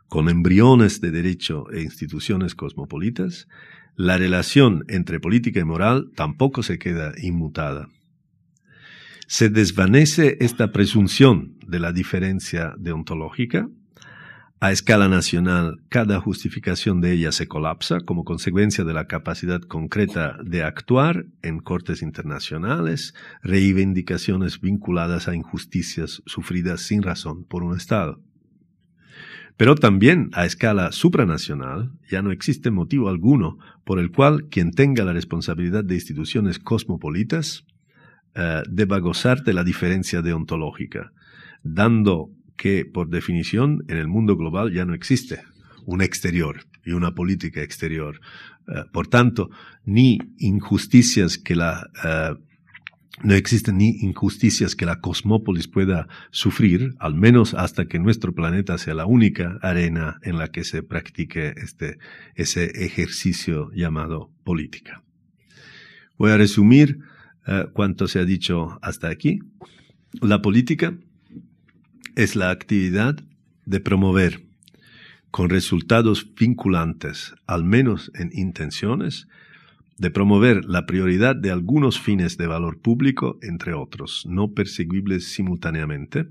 con 0.07 0.29
embriones 0.29 1.01
de 1.01 1.11
derecho 1.11 1.69
e 1.71 1.81
instituciones 1.81 2.55
cosmopolitas, 2.55 3.47
la 3.95 4.17
relación 4.17 4.85
entre 4.87 5.19
política 5.19 5.59
y 5.59 5.65
moral 5.65 6.09
tampoco 6.15 6.63
se 6.63 6.79
queda 6.79 7.13
inmutada. 7.21 7.89
Se 9.27 9.49
desvanece 9.49 10.37
esta 10.39 10.71
presunción 10.71 11.57
de 11.67 11.79
la 11.79 11.91
diferencia 11.91 12.73
deontológica. 12.79 13.69
A 14.61 14.73
escala 14.73 15.07
nacional, 15.07 15.79
cada 15.87 16.19
justificación 16.19 16.99
de 16.99 17.13
ella 17.13 17.31
se 17.31 17.47
colapsa 17.47 18.01
como 18.01 18.25
consecuencia 18.25 18.83
de 18.83 18.93
la 18.93 19.07
capacidad 19.07 19.61
concreta 19.61 20.37
de 20.43 20.63
actuar 20.63 21.27
en 21.41 21.59
cortes 21.59 22.01
internacionales, 22.01 23.13
reivindicaciones 23.41 24.59
vinculadas 24.59 25.29
a 25.29 25.35
injusticias 25.35 26.21
sufridas 26.25 26.81
sin 26.81 27.03
razón 27.03 27.45
por 27.45 27.63
un 27.63 27.77
Estado. 27.77 28.21
Pero 29.55 29.75
también 29.75 30.29
a 30.33 30.45
escala 30.45 30.91
supranacional 30.91 31.93
ya 32.09 32.21
no 32.21 32.33
existe 32.33 32.69
motivo 32.69 33.07
alguno 33.07 33.59
por 33.85 33.97
el 33.97 34.11
cual 34.11 34.49
quien 34.49 34.71
tenga 34.71 35.05
la 35.05 35.13
responsabilidad 35.13 35.85
de 35.85 35.95
instituciones 35.95 36.59
cosmopolitas 36.59 37.63
eh, 38.35 38.63
deba 38.69 38.99
gozar 38.99 39.41
de 39.43 39.53
la 39.53 39.63
diferencia 39.63 40.21
deontológica, 40.21 41.13
dando 41.63 42.31
que, 42.59 42.83
por 42.83 43.09
definición, 43.09 43.85
en 43.87 43.97
el 43.97 44.09
mundo 44.09 44.35
global 44.35 44.73
ya 44.73 44.83
no 44.83 44.93
existe 44.93 45.39
un 45.85 46.01
exterior 46.01 46.65
y 46.85 46.91
una 46.91 47.15
política 47.15 47.63
exterior. 47.63 48.19
Eh, 48.67 48.83
por 48.91 49.07
tanto, 49.07 49.49
ni 49.85 50.19
injusticias 50.37 51.37
que 51.37 51.55
la 51.55 51.89
eh, 52.03 52.35
no 53.23 53.33
existen 53.33 53.77
ni 53.77 53.89
injusticias 54.01 54.75
que 54.75 54.85
la 54.85 54.99
cosmópolis 54.99 55.67
pueda 55.67 56.07
sufrir, 56.31 56.95
al 56.99 57.15
menos 57.15 57.53
hasta 57.53 57.85
que 57.85 57.99
nuestro 57.99 58.33
planeta 58.33 58.77
sea 58.77 58.93
la 58.93 59.05
única 59.05 59.57
arena 59.61 60.19
en 60.23 60.37
la 60.37 60.49
que 60.49 60.63
se 60.63 60.83
practique 60.83 61.53
este, 61.57 61.97
ese 62.35 62.85
ejercicio 62.85 63.71
llamado 63.73 64.31
política. 64.43 65.03
Voy 66.17 66.31
a 66.31 66.37
resumir 66.37 66.99
uh, 67.47 67.69
cuanto 67.73 68.07
se 68.07 68.19
ha 68.19 68.25
dicho 68.25 68.79
hasta 68.81 69.09
aquí. 69.09 69.39
La 70.21 70.41
política 70.41 70.97
es 72.19 72.35
la 72.35 72.49
actividad 72.49 73.15
de 73.65 73.79
promover 73.79 74.45
con 75.31 75.49
resultados 75.49 76.35
vinculantes, 76.35 77.33
al 77.47 77.63
menos 77.63 78.11
en 78.13 78.29
intenciones, 78.33 79.29
de 79.97 80.11
promover 80.11 80.65
la 80.65 80.85
prioridad 80.85 81.37
de 81.37 81.49
algunos 81.49 81.97
fines 81.97 82.35
de 82.35 82.47
valor 82.47 82.81
público, 82.81 83.39
entre 83.41 83.73
otros, 83.73 84.25
no 84.27 84.51
perseguibles 84.51 85.31
simultáneamente, 85.31 86.27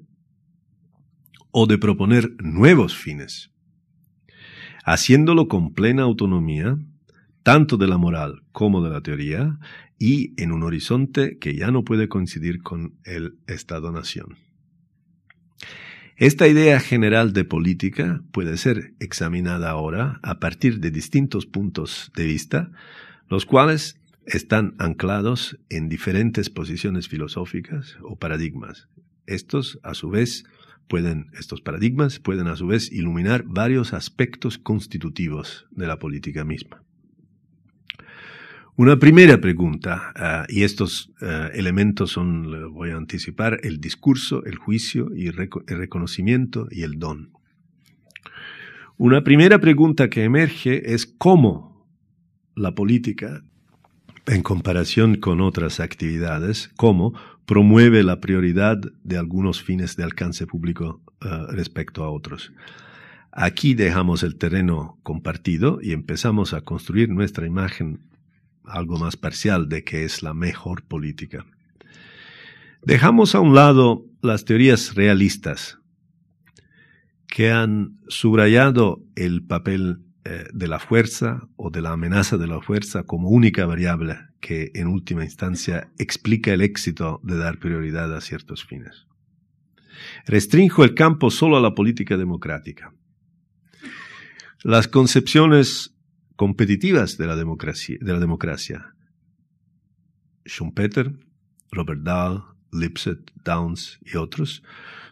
o 1.52 1.66
de 1.66 1.78
proponer 1.78 2.36
nuevos 2.38 2.94
fines, 2.94 3.50
haciéndolo 4.84 5.48
con 5.48 5.72
plena 5.72 6.02
autonomía, 6.02 6.76
tanto 7.42 7.78
de 7.78 7.86
la 7.86 7.96
moral 7.96 8.42
como 8.52 8.84
de 8.84 8.90
la 8.90 9.00
teoría, 9.00 9.58
y 9.98 10.34
en 10.36 10.52
un 10.52 10.64
horizonte 10.64 11.38
que 11.38 11.56
ya 11.56 11.70
no 11.70 11.82
puede 11.82 12.10
coincidir 12.10 12.62
con 12.62 12.98
el 13.04 13.38
Estado-Nación. 13.46 14.47
Esta 16.16 16.48
idea 16.48 16.80
general 16.80 17.32
de 17.32 17.44
política 17.44 18.22
puede 18.32 18.56
ser 18.56 18.94
examinada 18.98 19.70
ahora 19.70 20.18
a 20.22 20.40
partir 20.40 20.80
de 20.80 20.90
distintos 20.90 21.46
puntos 21.46 22.10
de 22.16 22.24
vista, 22.24 22.72
los 23.28 23.46
cuales 23.46 24.00
están 24.26 24.74
anclados 24.78 25.58
en 25.70 25.88
diferentes 25.88 26.50
posiciones 26.50 27.08
filosóficas 27.08 27.96
o 28.02 28.16
paradigmas. 28.16 28.88
Estos, 29.26 29.78
a 29.82 29.94
su 29.94 30.10
vez, 30.10 30.44
pueden, 30.88 31.30
estos 31.38 31.60
paradigmas 31.60 32.18
pueden 32.18 32.48
a 32.48 32.56
su 32.56 32.66
vez 32.66 32.90
iluminar 32.90 33.44
varios 33.44 33.92
aspectos 33.92 34.58
constitutivos 34.58 35.66
de 35.70 35.86
la 35.86 35.98
política 35.98 36.44
misma. 36.44 36.82
Una 38.78 38.96
primera 38.96 39.40
pregunta, 39.40 40.14
uh, 40.14 40.52
y 40.52 40.62
estos 40.62 41.10
uh, 41.20 41.50
elementos 41.52 42.12
son, 42.12 42.72
voy 42.72 42.90
a 42.90 42.96
anticipar, 42.96 43.58
el 43.64 43.80
discurso, 43.80 44.44
el 44.44 44.54
juicio 44.54 45.10
y 45.16 45.26
el, 45.26 45.32
reco 45.32 45.64
el 45.66 45.78
reconocimiento 45.78 46.68
y 46.70 46.84
el 46.84 46.96
don. 47.00 47.32
Una 48.96 49.24
primera 49.24 49.58
pregunta 49.58 50.08
que 50.08 50.22
emerge 50.22 50.94
es 50.94 51.06
cómo 51.06 51.88
la 52.54 52.76
política, 52.76 53.42
en 54.26 54.42
comparación 54.44 55.16
con 55.16 55.40
otras 55.40 55.80
actividades, 55.80 56.70
como 56.76 57.14
promueve 57.46 58.04
la 58.04 58.20
prioridad 58.20 58.78
de 59.02 59.18
algunos 59.18 59.60
fines 59.60 59.96
de 59.96 60.04
alcance 60.04 60.46
público 60.46 61.02
uh, 61.20 61.50
respecto 61.50 62.04
a 62.04 62.10
otros. 62.10 62.52
Aquí 63.32 63.74
dejamos 63.74 64.22
el 64.22 64.36
terreno 64.36 65.00
compartido 65.02 65.80
y 65.82 65.90
empezamos 65.90 66.54
a 66.54 66.60
construir 66.60 67.08
nuestra 67.08 67.44
imagen 67.44 68.06
algo 68.70 68.98
más 68.98 69.16
parcial 69.16 69.68
de 69.68 69.84
que 69.84 70.04
es 70.04 70.22
la 70.22 70.34
mejor 70.34 70.82
política. 70.82 71.44
Dejamos 72.82 73.34
a 73.34 73.40
un 73.40 73.54
lado 73.54 74.04
las 74.22 74.44
teorías 74.44 74.94
realistas 74.94 75.78
que 77.26 77.50
han 77.50 77.98
subrayado 78.08 79.02
el 79.14 79.44
papel 79.44 79.98
eh, 80.24 80.46
de 80.52 80.68
la 80.68 80.78
fuerza 80.78 81.48
o 81.56 81.70
de 81.70 81.82
la 81.82 81.92
amenaza 81.92 82.36
de 82.36 82.46
la 82.46 82.60
fuerza 82.60 83.04
como 83.04 83.28
única 83.28 83.66
variable 83.66 84.16
que 84.40 84.70
en 84.74 84.86
última 84.86 85.24
instancia 85.24 85.90
explica 85.98 86.52
el 86.52 86.62
éxito 86.62 87.20
de 87.22 87.36
dar 87.36 87.58
prioridad 87.58 88.14
a 88.14 88.20
ciertos 88.20 88.64
fines. 88.64 89.06
Restrinjo 90.26 90.84
el 90.84 90.94
campo 90.94 91.30
solo 91.30 91.56
a 91.56 91.60
la 91.60 91.74
política 91.74 92.16
democrática. 92.16 92.92
Las 94.62 94.88
concepciones 94.88 95.94
competitivas 96.38 97.18
de 97.18 97.26
la 97.26 97.34
democracia, 97.34 97.98
de 98.00 98.12
la 98.12 98.20
democracia. 98.20 98.94
Schumpeter, 100.46 101.12
Robert 101.72 102.02
Dahl, 102.02 102.44
Lipset, 102.72 103.32
Downs 103.44 103.98
y 104.04 104.16
otros, 104.16 104.62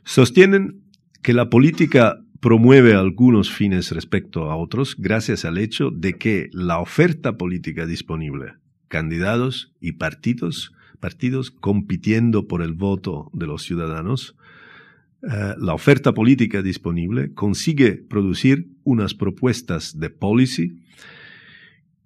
sostienen 0.05 0.85
que 1.23 1.33
la 1.33 1.51
política 1.51 2.23
promueve 2.41 2.95
algunos 2.95 3.51
fines 3.51 3.91
respecto 3.91 4.53
a 4.53 4.57
otros 4.57 4.95
gracias 4.97 5.45
al 5.45 5.59
hecho 5.59 5.91
de 5.91 6.13
que 6.13 6.49
la 6.53 6.79
oferta 6.79 7.37
política 7.37 7.87
disponible, 7.87 8.55
candidatos 8.87 9.75
y 9.81 9.93
partidos, 9.93 10.75
partidos 11.01 11.51
compitiendo 11.51 12.47
por 12.47 12.63
el 12.63 12.73
voto 12.73 13.33
de 13.33 13.49
los 13.49 13.65
ciudadanos, 13.65 14.37
eh, 15.23 15.55
la 15.59 15.75
oferta 15.75 16.15
política 16.15 16.63
disponible 16.63 17.35
consigue 17.35 17.97
producir 17.97 18.76
unas 18.87 19.15
propuestas 19.15 19.99
de 19.99 20.09
policy 20.09 20.81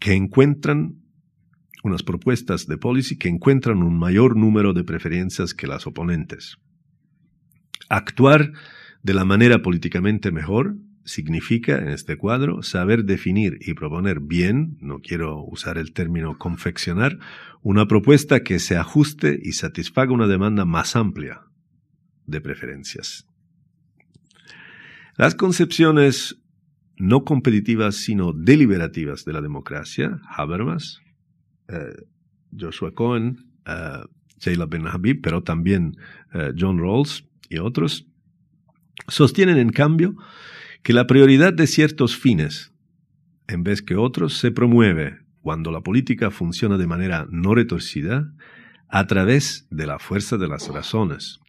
que 0.01 0.15
encuentran 0.15 0.97
unas 1.85 2.03
propuestas 2.03 2.67
de 2.67 2.77
policy 2.77 3.17
que 3.17 3.29
encuentran 3.29 3.83
un 3.83 3.99
mayor 3.99 4.37
número 4.37 4.73
de 4.73 4.85
preferencias 4.85 5.55
que 5.55 5.67
las 5.67 5.87
oponentes. 5.87 6.57
Actuar 7.89 8.53
de 9.03 9.15
la 9.15 9.25
manera 9.25 9.63
políticamente 9.63 10.31
mejor 10.31 10.77
significa, 11.05 11.79
en 11.79 11.89
este 11.89 12.17
cuadro, 12.17 12.63
saber 12.63 13.05
definir 13.05 13.59
y 13.61 13.75
proponer 13.75 14.21
bien, 14.21 14.77
no 14.81 15.01
quiero 15.01 15.43
usar 15.43 15.79
el 15.79 15.93
término 15.93 16.37
confeccionar, 16.39 17.19
una 17.63 17.87
propuesta 17.87 18.41
que 18.41 18.59
se 18.59 18.77
ajuste 18.77 19.39
y 19.43 19.53
satisfaga 19.53 20.13
una 20.13 20.27
demanda 20.27 20.65
más 20.65 20.97
amplia 20.97 21.43
de 22.27 22.41
preferencias. 22.41 23.27
Las 25.17 25.35
concepciones 25.35 26.41
no 27.01 27.25
competitivas 27.25 27.97
sino 27.97 28.33
deliberativas 28.33 29.25
de 29.25 29.33
la 29.33 29.41
democracia, 29.41 30.21
Habermas, 30.29 31.01
eh, 31.69 31.95
Joshua 32.59 32.93
Cohen, 32.93 33.47
uh, 33.67 34.67
Ben 34.69 34.87
Habib, 34.87 35.21
pero 35.23 35.43
también 35.43 35.97
eh, 36.35 36.53
John 36.59 36.79
Rawls 36.79 37.25
y 37.49 37.59
otros, 37.59 38.07
Sostienen, 39.09 39.59
en 39.59 39.71
cambio, 39.71 40.15
que 40.83 40.93
la 40.93 41.07
prioridad 41.07 41.53
de 41.53 41.67
ciertos 41.67 42.17
fines, 42.17 42.73
en 43.49 43.63
vez 43.63 43.83
que 43.83 43.97
otros, 43.97 44.39
se 44.39 44.51
promueve 44.51 45.21
cuando 45.41 45.71
la 45.71 45.81
política 45.81 46.31
funciona 46.31 46.77
de 46.77 46.87
manera 46.87 47.27
no 47.31 47.55
retorcida 47.55 48.33
a 48.89 49.07
través 49.07 49.67
de 49.71 49.87
la 49.87 49.99
fuerza 49.99 50.37
de 50.37 50.49
las 50.49 50.69
razones. 50.69 51.40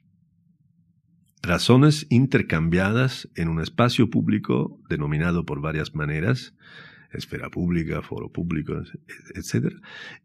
Razones 1.44 2.06
intercambiadas 2.10 3.30
en 3.36 3.48
un 3.50 3.62
espacio 3.62 4.10
público 4.10 4.80
denominado 4.90 5.46
por 5.46 5.60
varias 5.60 5.96
maneras, 5.96 6.54
esfera 7.12 7.50
pública, 7.50 8.02
foro 8.02 8.30
público, 8.30 8.82
etc. 9.36 9.76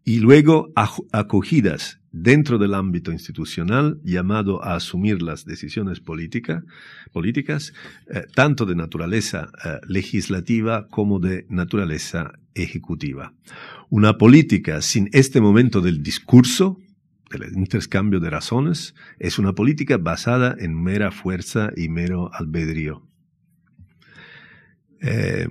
Y 0.05 0.21
luego 0.21 0.73
acogidas 1.13 2.01
dentro 2.13 2.59
del 2.59 2.75
ámbito 2.75 3.13
institucional 3.13 4.01
llamado 4.03 4.65
a 4.65 4.77
asumir 4.77 5.23
las 5.23 5.45
decisiones 5.45 6.01
políticas, 6.01 7.73
eh, 8.09 8.23
tanto 8.35 8.65
de 8.65 8.75
naturaleza 8.75 9.51
eh, 9.65 9.81
legislativa 9.87 10.87
como 10.89 11.19
de 11.19 11.47
naturaleza 11.49 12.33
ejecutiva. 12.55 13.35
Una 13.91 14.17
política 14.17 14.81
sin 14.81 15.09
este 15.13 15.41
momento 15.41 15.81
del 15.81 16.03
discurso, 16.03 16.79
del 17.31 17.53
intercambio 17.57 18.21
de 18.21 18.31
razones, 18.31 18.95
es 19.19 19.39
una 19.39 19.53
política 19.55 19.97
basada 19.99 20.57
en 20.59 20.81
mera 20.81 21.11
fuerza 21.11 21.73
y 21.77 21.89
mero 21.89 22.31
albedrío. 22.33 23.07
Eh, 25.01 25.49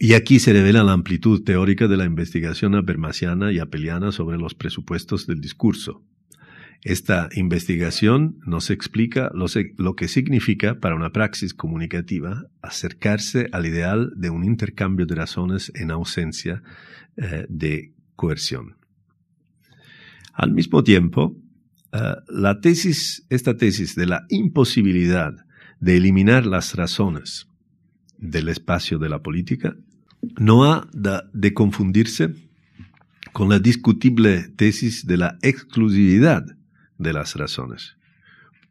y 0.00 0.14
aquí 0.14 0.38
se 0.38 0.52
revela 0.52 0.84
la 0.84 0.92
amplitud 0.92 1.42
teórica 1.42 1.88
de 1.88 1.96
la 1.96 2.04
investigación 2.04 2.74
abermasiana 2.76 3.50
y 3.52 3.58
apeliana 3.58 4.12
sobre 4.12 4.38
los 4.38 4.54
presupuestos 4.54 5.26
del 5.26 5.40
discurso. 5.40 6.04
Esta 6.82 7.28
investigación 7.34 8.38
nos 8.46 8.70
explica 8.70 9.32
lo, 9.34 9.96
que 9.96 10.06
significa 10.06 10.78
para 10.78 10.94
una 10.94 11.10
praxis 11.10 11.52
comunicativa 11.52 12.44
acercarse 12.62 13.48
al 13.50 13.66
ideal 13.66 14.12
de 14.14 14.30
un 14.30 14.44
intercambio 14.44 15.04
de 15.04 15.16
razones 15.16 15.72
en 15.74 15.90
ausencia 15.90 16.62
eh, 17.16 17.46
de 17.48 17.92
coerción. 18.14 18.77
Al 20.38 20.52
mismo 20.52 20.84
tiempo, 20.84 21.36
eh, 21.92 22.14
la 22.28 22.60
tesis, 22.60 23.26
esta 23.28 23.56
tesis 23.56 23.96
de 23.96 24.06
la 24.06 24.24
imposibilidad 24.28 25.34
de 25.80 25.96
eliminar 25.96 26.46
las 26.46 26.76
razones 26.76 27.48
del 28.18 28.48
espacio 28.48 29.00
de 29.00 29.08
la 29.08 29.20
política 29.20 29.74
no 30.38 30.64
ha 30.64 30.88
de 31.32 31.54
confundirse 31.54 32.34
con 33.32 33.48
la 33.48 33.58
discutible 33.58 34.48
tesis 34.56 35.08
de 35.08 35.16
la 35.16 35.38
exclusividad 35.42 36.44
de 36.98 37.12
las 37.12 37.34
razones. 37.34 37.96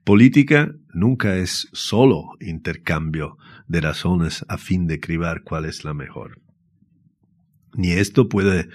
Política 0.06 0.74
nunca 0.94 1.36
es 1.36 1.68
solo 1.74 2.30
intercambio 2.40 3.38
de 3.68 3.82
razones 3.82 4.46
a 4.48 4.58
fin 4.58 4.88
de 4.88 5.02
cribar 5.02 5.44
cuál 5.44 5.66
es 5.66 5.84
la 5.84 5.94
mejor. 5.94 6.40
Ni 7.74 7.92
esto 7.92 8.30
puede 8.30 8.70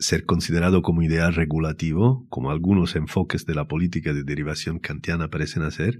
ser 0.00 0.24
considerado 0.24 0.82
como 0.82 1.02
ideal 1.02 1.34
regulativo, 1.34 2.26
como 2.30 2.50
algunos 2.50 2.96
enfoques 2.96 3.46
de 3.46 3.54
la 3.54 3.68
política 3.68 4.12
de 4.12 4.24
derivación 4.24 4.78
kantiana 4.78 5.28
parecen 5.28 5.62
hacer, 5.62 5.98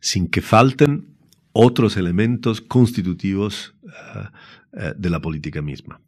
sin 0.00 0.28
que 0.28 0.40
falten 0.40 1.08
otros 1.52 1.96
elementos 1.96 2.60
constitutivos 2.60 3.74
eh, 3.84 3.90
eh, 4.72 4.94
de 4.96 5.10
la 5.10 5.20
política 5.20 5.60
misma. 5.60 6.00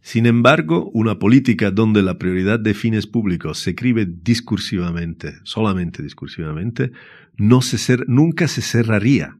Sin 0.00 0.26
embargo, 0.26 0.90
una 0.92 1.18
política 1.18 1.70
donde 1.70 2.02
la 2.02 2.18
prioridad 2.18 2.58
de 2.58 2.74
fines 2.74 3.06
públicos 3.06 3.58
se 3.58 3.70
escribe 3.70 4.06
discursivamente, 4.06 5.34
solamente 5.44 6.02
discursivamente, 6.02 6.92
nunca 7.36 8.48
se 8.48 8.62
cerraría, 8.62 9.38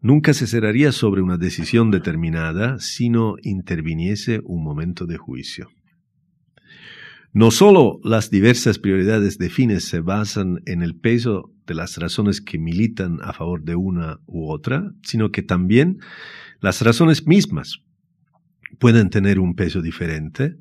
nunca 0.00 0.34
se 0.34 0.46
cerraría 0.46 0.92
sobre 0.92 1.22
una 1.22 1.36
decisión 1.36 1.90
determinada 1.90 2.78
si 2.78 3.10
no 3.10 3.36
interviniese 3.42 4.40
un 4.44 4.62
momento 4.62 5.06
de 5.06 5.16
juicio. 5.16 5.70
No 7.32 7.50
solo 7.50 8.00
las 8.04 8.30
diversas 8.30 8.78
prioridades 8.78 9.36
de 9.36 9.50
fines 9.50 9.84
se 9.84 10.00
basan 10.00 10.62
en 10.64 10.82
el 10.82 10.96
peso 10.96 11.52
de 11.66 11.74
las 11.74 11.98
razones 11.98 12.40
que 12.40 12.58
militan 12.58 13.18
a 13.22 13.34
favor 13.34 13.62
de 13.62 13.76
una 13.76 14.20
u 14.26 14.50
otra, 14.50 14.92
sino 15.02 15.30
que 15.30 15.42
también 15.42 15.98
las 16.60 16.80
razones 16.80 17.26
mismas 17.26 17.82
pueden 18.78 19.10
tener 19.10 19.40
un 19.40 19.54
peso 19.54 19.82
diferente, 19.82 20.56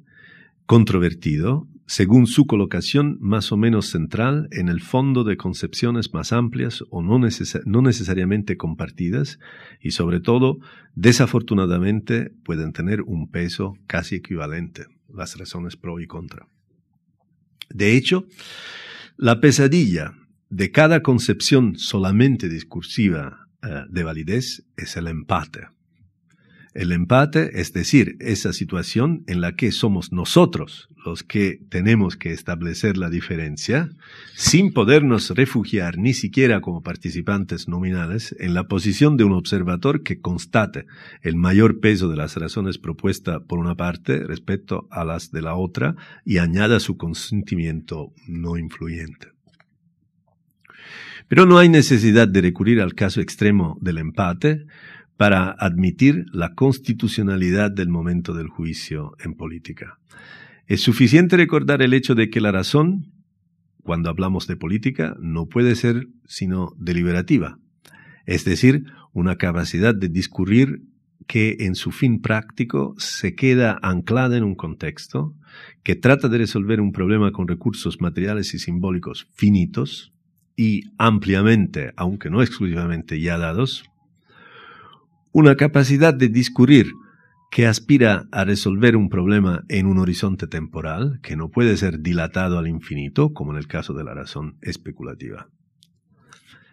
controvertido, 0.65 1.67
según 1.85 2.27
su 2.27 2.45
colocación 2.45 3.17
más 3.21 3.53
o 3.53 3.57
menos 3.57 3.85
central 3.87 4.49
en 4.51 4.67
el 4.67 4.81
fondo 4.81 5.23
de 5.23 5.37
concepciones 5.37 6.13
más 6.13 6.33
amplias 6.33 6.83
o 6.89 7.01
no, 7.01 7.17
no, 7.17 7.81
necesariamente 7.81 8.57
compartidas 8.57 9.39
y 9.79 9.91
sobre 9.91 10.19
todo, 10.19 10.57
desafortunadamente, 10.95 12.33
pueden 12.43 12.73
tener 12.73 13.03
un 13.03 13.31
peso 13.31 13.77
casi 13.87 14.15
equivalente, 14.15 14.87
las 15.07 15.37
razones 15.37 15.77
pro 15.77 16.01
y 16.01 16.07
contra. 16.07 16.45
De 17.69 17.95
hecho, 17.95 18.27
la 19.17 19.39
pesadilla 19.39 20.13
de 20.49 20.71
cada 20.71 21.01
concepción 21.01 21.77
solamente 21.77 22.49
discursiva 22.49 23.47
eh, 23.61 23.83
de 23.89 24.03
validez 24.03 24.63
es 24.75 24.95
el 24.97 25.07
empate. 25.07 25.67
El 26.77 26.91
empate, 26.91 27.59
es 27.59 27.73
decir, 27.73 28.17
esa 28.19 28.53
situación 28.53 29.23
en 29.25 29.41
la 29.41 29.55
que 29.55 29.71
somos 29.71 30.11
nosotros 30.11 30.89
los 31.03 31.23
que 31.23 31.59
tenemos 31.71 32.17
que 32.17 32.33
establecer 32.33 32.97
la 32.97 33.09
diferencia, 33.09 33.89
sin 34.35 34.71
podernos 34.73 35.31
refugiar 35.31 35.97
ni 35.97 36.13
siquiera 36.13 36.61
como 36.61 36.83
participantes 36.83 37.67
nominales 37.67 38.35
en 38.39 38.53
la 38.53 38.67
posición 38.67 39.17
de 39.17 39.23
un 39.23 39.31
observador 39.31 40.03
que 40.03 40.21
constate 40.21 40.85
el 41.23 41.35
mayor 41.35 41.79
peso 41.79 42.09
de 42.09 42.17
las 42.17 42.35
razones 42.35 42.77
propuestas 42.77 43.41
por 43.47 43.57
una 43.57 43.73
parte 43.73 44.23
respecto 44.23 44.87
a 44.91 45.03
las 45.03 45.31
de 45.31 45.41
la 45.41 45.55
otra 45.55 45.95
y 46.25 46.37
añada 46.37 46.79
su 46.79 46.95
consentimiento 46.95 48.13
no 48.27 48.55
influyente. 48.55 49.29
Pero 51.27 51.47
no 51.47 51.57
hay 51.57 51.69
necesidad 51.69 52.27
de 52.27 52.41
recurrir 52.41 52.81
al 52.81 52.93
caso 52.93 53.19
extremo 53.19 53.79
del 53.81 53.97
empate, 53.97 54.65
para 55.17 55.49
admitir 55.49 56.25
la 56.31 56.53
constitucionalidad 56.53 57.71
del 57.71 57.89
momento 57.89 58.33
del 58.33 58.47
juicio 58.47 59.15
en 59.19 59.33
política. 59.33 59.99
Es 60.67 60.81
suficiente 60.81 61.37
recordar 61.37 61.81
el 61.81 61.93
hecho 61.93 62.13
de 62.13 62.29
que 62.29 62.39
la 62.39 62.51
razón, 62.51 63.11
cuando 63.83 64.09
hablamos 64.09 64.47
de 64.47 64.55
política, 64.55 65.15
no 65.19 65.47
puede 65.47 65.75
ser 65.75 66.07
sino 66.25 66.73
deliberativa, 66.77 67.57
es 68.25 68.45
decir, 68.45 68.85
una 69.13 69.37
capacidad 69.37 69.95
de 69.95 70.09
discurrir 70.09 70.83
que 71.25 71.57
en 71.59 71.75
su 71.75 71.91
fin 71.91 72.21
práctico 72.21 72.95
se 72.97 73.35
queda 73.35 73.79
anclada 73.81 74.37
en 74.37 74.43
un 74.43 74.55
contexto, 74.55 75.33
que 75.83 75.95
trata 75.95 76.29
de 76.29 76.37
resolver 76.37 76.79
un 76.79 76.91
problema 76.91 77.31
con 77.31 77.47
recursos 77.47 77.99
materiales 77.99 78.53
y 78.53 78.59
simbólicos 78.59 79.27
finitos 79.33 80.13
y 80.55 80.83
ampliamente, 80.97 81.93
aunque 81.95 82.29
no 82.29 82.41
exclusivamente 82.41 83.19
ya 83.19 83.37
dados, 83.37 83.83
una 85.37 85.55
capacidad 85.55 86.15
de 86.15 86.29
discurrir 86.29 86.93
que 87.51 87.67
aspira 87.67 88.27
a 88.31 88.43
resolver 88.43 88.95
un 88.95 89.07
problema 89.07 89.65
en 89.69 89.85
un 89.85 89.99
horizonte 89.99 90.47
temporal 90.47 91.19
que 91.21 91.35
no 91.35 91.49
puede 91.49 91.77
ser 91.77 91.99
dilatado 91.99 92.57
al 92.57 92.67
infinito, 92.67 93.35
como 93.35 93.51
en 93.51 93.59
el 93.59 93.67
caso 93.67 93.93
de 93.93 94.03
la 94.03 94.15
razón 94.15 94.57
especulativa. 94.63 95.47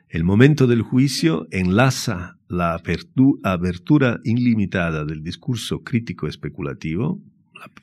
El 0.08 0.24
momento 0.24 0.66
del 0.66 0.80
juicio 0.80 1.46
enlaza 1.50 2.38
la 2.48 2.80
abertura 3.42 4.20
ilimitada 4.24 5.04
del 5.04 5.22
discurso 5.22 5.82
crítico 5.82 6.26
especulativo, 6.26 7.20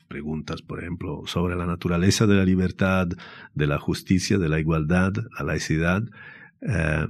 preguntas, 0.08 0.62
por 0.62 0.80
ejemplo, 0.80 1.22
sobre 1.26 1.54
la 1.54 1.66
naturaleza 1.66 2.26
de 2.26 2.34
la 2.34 2.44
libertad, 2.44 3.06
de 3.54 3.66
la 3.68 3.78
justicia, 3.78 4.36
de 4.36 4.48
la 4.48 4.58
igualdad, 4.58 5.12
la 5.38 5.44
laicidad, 5.44 6.02
eh, 6.60 7.06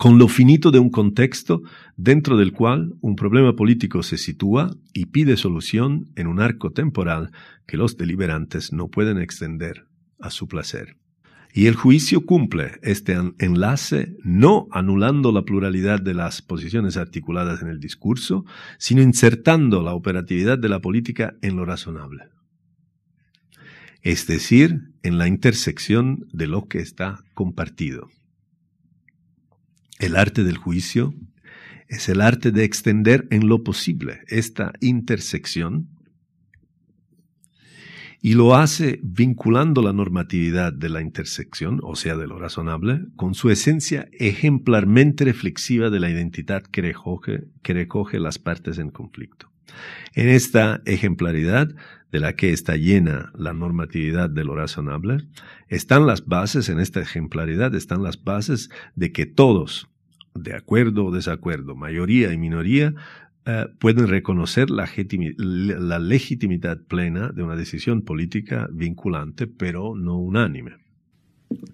con 0.00 0.16
lo 0.16 0.28
finito 0.28 0.70
de 0.70 0.78
un 0.78 0.88
contexto 0.88 1.60
dentro 1.94 2.38
del 2.38 2.52
cual 2.54 2.94
un 3.02 3.16
problema 3.16 3.54
político 3.54 4.02
se 4.02 4.16
sitúa 4.16 4.74
y 4.94 5.04
pide 5.04 5.36
solución 5.36 6.08
en 6.16 6.26
un 6.26 6.40
arco 6.40 6.72
temporal 6.72 7.32
que 7.66 7.76
los 7.76 7.98
deliberantes 7.98 8.72
no 8.72 8.88
pueden 8.88 9.18
extender 9.18 9.84
a 10.18 10.30
su 10.30 10.48
placer. 10.48 10.96
Y 11.52 11.66
el 11.66 11.74
juicio 11.74 12.24
cumple 12.24 12.78
este 12.80 13.14
enlace 13.40 14.16
no 14.24 14.68
anulando 14.70 15.32
la 15.32 15.42
pluralidad 15.42 16.00
de 16.00 16.14
las 16.14 16.40
posiciones 16.40 16.96
articuladas 16.96 17.60
en 17.60 17.68
el 17.68 17.78
discurso, 17.78 18.46
sino 18.78 19.02
insertando 19.02 19.82
la 19.82 19.92
operatividad 19.92 20.58
de 20.58 20.70
la 20.70 20.80
política 20.80 21.34
en 21.42 21.56
lo 21.56 21.66
razonable. 21.66 22.24
Es 24.00 24.26
decir, 24.26 24.80
en 25.02 25.18
la 25.18 25.28
intersección 25.28 26.26
de 26.32 26.46
lo 26.46 26.68
que 26.68 26.78
está 26.78 27.22
compartido. 27.34 28.08
El 30.00 30.16
arte 30.16 30.44
del 30.44 30.56
juicio 30.56 31.14
es 31.86 32.08
el 32.08 32.22
arte 32.22 32.52
de 32.52 32.64
extender 32.64 33.28
en 33.30 33.48
lo 33.48 33.62
posible 33.62 34.20
esta 34.28 34.72
intersección 34.80 35.90
y 38.22 38.32
lo 38.32 38.54
hace 38.54 38.98
vinculando 39.02 39.82
la 39.82 39.92
normatividad 39.92 40.72
de 40.72 40.88
la 40.88 41.02
intersección, 41.02 41.80
o 41.82 41.96
sea, 41.96 42.16
de 42.16 42.26
lo 42.26 42.38
razonable, 42.38 43.02
con 43.16 43.34
su 43.34 43.50
esencia 43.50 44.08
ejemplarmente 44.12 45.26
reflexiva 45.26 45.90
de 45.90 46.00
la 46.00 46.08
identidad 46.08 46.62
que 46.62 46.80
recoge, 46.80 48.18
las 48.18 48.38
partes 48.38 48.78
en 48.78 48.88
conflicto. 48.88 49.52
En 50.14 50.30
esta 50.30 50.80
ejemplaridad 50.86 51.68
de 52.10 52.20
la 52.20 52.36
que 52.36 52.52
está 52.52 52.76
llena 52.76 53.32
la 53.34 53.52
normatividad 53.52 54.30
de 54.30 54.44
lo 54.44 54.56
razonable, 54.56 55.18
están 55.68 56.06
las 56.06 56.24
bases, 56.26 56.70
en 56.70 56.80
esta 56.80 57.00
ejemplaridad 57.00 57.74
están 57.74 58.02
las 58.02 58.24
bases 58.24 58.70
de 58.96 59.12
que 59.12 59.26
todos, 59.26 59.89
de 60.34 60.54
acuerdo 60.54 61.06
o 61.06 61.10
desacuerdo, 61.10 61.74
mayoría 61.74 62.32
y 62.32 62.38
minoría, 62.38 62.94
eh, 63.46 63.66
pueden 63.78 64.06
reconocer 64.06 64.68
la, 64.70 64.86
legitimidad 65.98 66.78
plena 66.86 67.30
de 67.30 67.42
una 67.42 67.56
decisión 67.56 68.02
política 68.02 68.68
vinculante, 68.72 69.46
pero 69.46 69.94
no 69.96 70.18
unánime. 70.18 70.76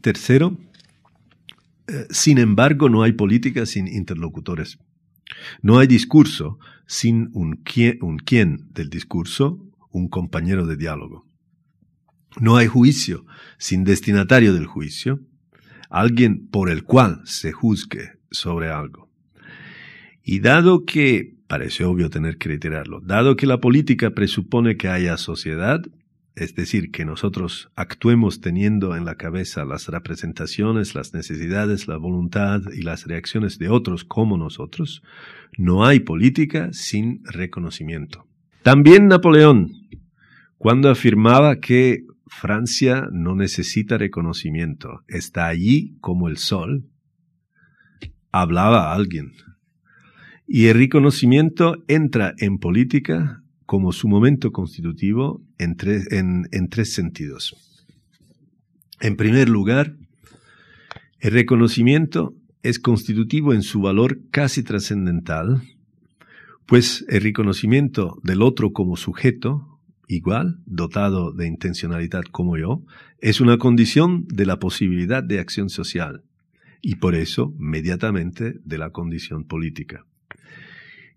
Tercero, 0.01 0.57
eh, 1.89 2.07
sin 2.11 2.39
embargo, 2.39 2.89
no 2.89 3.03
hay 3.03 3.13
política 3.13 3.67
sin 3.67 3.89
interlocutores. 3.89 4.79
No 5.61 5.79
hay 5.79 5.89
discurso 5.89 6.59
sin 6.87 7.31
un 7.33 7.63
un 8.01 8.19
quién 8.19 8.69
del 8.73 8.89
discurso, 8.89 9.61
un 9.91 10.09
compañero 10.09 10.67
de 10.67 10.77
diálogo. 10.77 11.27
No 12.39 12.57
hay 12.57 12.69
juicio 12.69 13.27
sin 13.59 13.83
destinatario 13.83 14.55
del 14.55 14.67
juicio, 14.67 15.21
alguien 15.91 16.47
por 16.49 16.71
el 16.71 16.85
cual 16.85 17.23
se 17.25 17.51
juzgue 17.51 18.16
sobre 18.37 18.71
algo. 18.71 19.09
Y 20.23 20.41
dado 20.41 20.85
que, 20.85 21.35
parece 21.47 21.85
obvio 21.85 22.11
tener 22.11 22.39
que 22.39 22.49
reiterarlo, 22.49 23.01
dado 23.01 23.37
que 23.37 23.47
la 23.47 23.61
política 23.61 24.11
presupone 24.11 24.77
que 24.77 24.89
haya 24.89 25.17
sociedad, 25.17 25.83
es 26.35 26.55
decir, 26.55 26.91
que 26.91 27.05
nosotros 27.05 27.71
actuemos 27.77 28.41
teniendo 28.41 28.95
en 28.95 29.05
la 29.07 29.15
cabeza 29.15 29.65
las 29.65 29.89
representaciones, 29.89 30.95
las 30.95 31.15
necesidades, 31.15 31.89
la 31.89 31.97
voluntad 31.97 32.61
y 32.75 32.83
las 32.83 33.07
reacciones 33.07 33.59
de 33.59 33.71
otros 33.71 34.05
como 34.05 34.37
nosotros, 34.37 35.03
no 35.57 35.87
hay 35.87 36.01
política 36.01 36.69
sin 36.73 37.25
reconocimiento. 37.25 38.27
También 38.63 39.07
Napoleón, 39.07 39.71
cuando 40.59 40.91
afirmaba 40.91 41.61
que 41.61 42.05
Francia 42.27 43.09
no 43.13 43.35
necesita 43.35 43.97
reconocimiento, 43.97 45.05
está 45.09 45.47
allí 45.47 45.97
como 46.01 46.29
el 46.29 46.37
sol, 46.37 46.85
hablaba 48.41 48.91
a 48.91 48.95
alguien. 48.95 49.33
Y 50.47 50.67
el 50.67 50.77
reconocimiento 50.77 51.83
entra 51.89 52.35
en 52.39 52.59
política 52.59 53.43
como 53.67 53.93
su 53.93 54.09
momento 54.09 54.53
constitutivo 54.53 55.43
en 55.59 55.77
tres, 55.77 56.07
en, 56.13 56.69
tres 56.71 56.93
sentidos. 56.93 57.57
En 59.01 59.17
primer 59.17 59.49
lugar, 59.49 59.97
el 61.19 61.33
reconocimiento 61.33 62.35
es 62.63 62.79
constitutivo 62.79 63.53
en 63.53 63.63
su 63.63 63.81
valor 63.81 64.21
casi 64.31 64.63
trascendental, 64.63 65.63
pues 66.67 67.05
el 67.09 67.23
reconocimiento 67.23 68.19
del 68.23 68.43
otro 68.43 68.73
como 68.73 68.97
sujeto, 68.97 69.81
igual, 70.09 70.61
dotado 70.65 71.33
de 71.33 71.49
intencionalidad 71.49 72.23
como 72.31 72.57
yo, 72.57 72.83
es 73.19 73.41
una 73.41 73.59
condición 73.59 74.27
de 74.29 74.47
la 74.47 74.59
posibilidad 74.59 75.25
de 75.25 75.41
acción 75.41 75.69
social 75.71 76.23
y 76.89 76.95
por 76.95 77.17
eso, 77.17 77.53
mediatamente, 77.59 78.61
de 78.65 78.79
la 78.79 78.91
condición 78.91 79.43
política. 79.43 80.07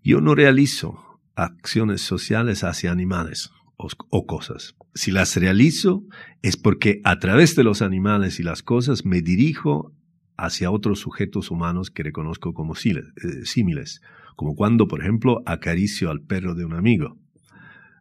Yo 0.02 0.20
no 0.20 0.34
realizo 0.34 1.20
acciones 1.36 2.00
sociales 2.00 2.64
hacia 2.64 2.90
animales 2.90 3.52
o, 3.76 4.26
cosas. 4.26 4.74
Si 4.94 5.12
las 5.12 5.36
realizo 5.36 6.02
es 6.42 6.56
porque 6.56 7.00
a 7.04 7.20
través 7.20 7.54
de 7.54 7.62
los 7.62 7.82
animales 7.82 8.40
y 8.40 8.42
las 8.42 8.64
cosas 8.64 9.04
me 9.04 9.22
dirijo 9.22 9.94
hacia 10.36 10.72
otros 10.72 10.98
sujetos 10.98 11.52
humanos 11.52 11.92
que 11.92 12.02
reconozco 12.02 12.52
como 12.52 12.74
eh, 12.74 13.44
símiles, 13.44 14.00
como 14.34 14.56
cuando, 14.56 14.88
por 14.88 15.02
ejemplo, 15.02 15.40
acaricio 15.46 16.10
al 16.10 16.20
perro 16.20 16.56
de 16.56 16.64
un 16.64 16.72
amigo, 16.72 17.16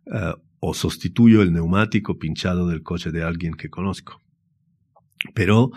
eh, 0.07 0.33
o 0.59 0.73
sustituyo 0.73 1.43
el 1.43 1.53
neumático 1.53 2.17
pinchado 2.17 2.67
del 2.67 2.81
coche 2.81 3.11
de 3.11 3.21
alguien 3.21 3.53
que 3.53 3.69
conozco. 3.69 4.23
Pero, 5.35 5.69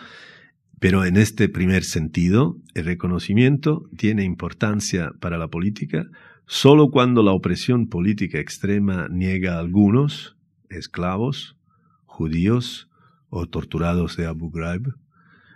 pero 0.83 1.07
en 1.07 1.16
este 1.16 1.49
primer 1.49 1.83
sentido, 1.83 2.59
el 2.74 2.85
reconocimiento 2.85 3.89
tiene 3.97 4.24
importancia 4.24 5.12
para 5.18 5.39
la 5.39 5.49
política 5.49 6.11
Solo 6.47 6.91
cuando 6.91 7.22
la 7.22 7.33
opresión 7.33 7.89
política 7.89 8.39
extrema 8.39 9.09
niega 9.09 9.57
a 9.57 9.61
algunos, 9.61 10.37
esclavos, 10.68 11.57
judíos 12.05 12.91
o 13.30 13.47
torturados 13.47 14.18
de 14.18 14.26
Abu 14.26 14.51
Ghraib, 14.51 14.95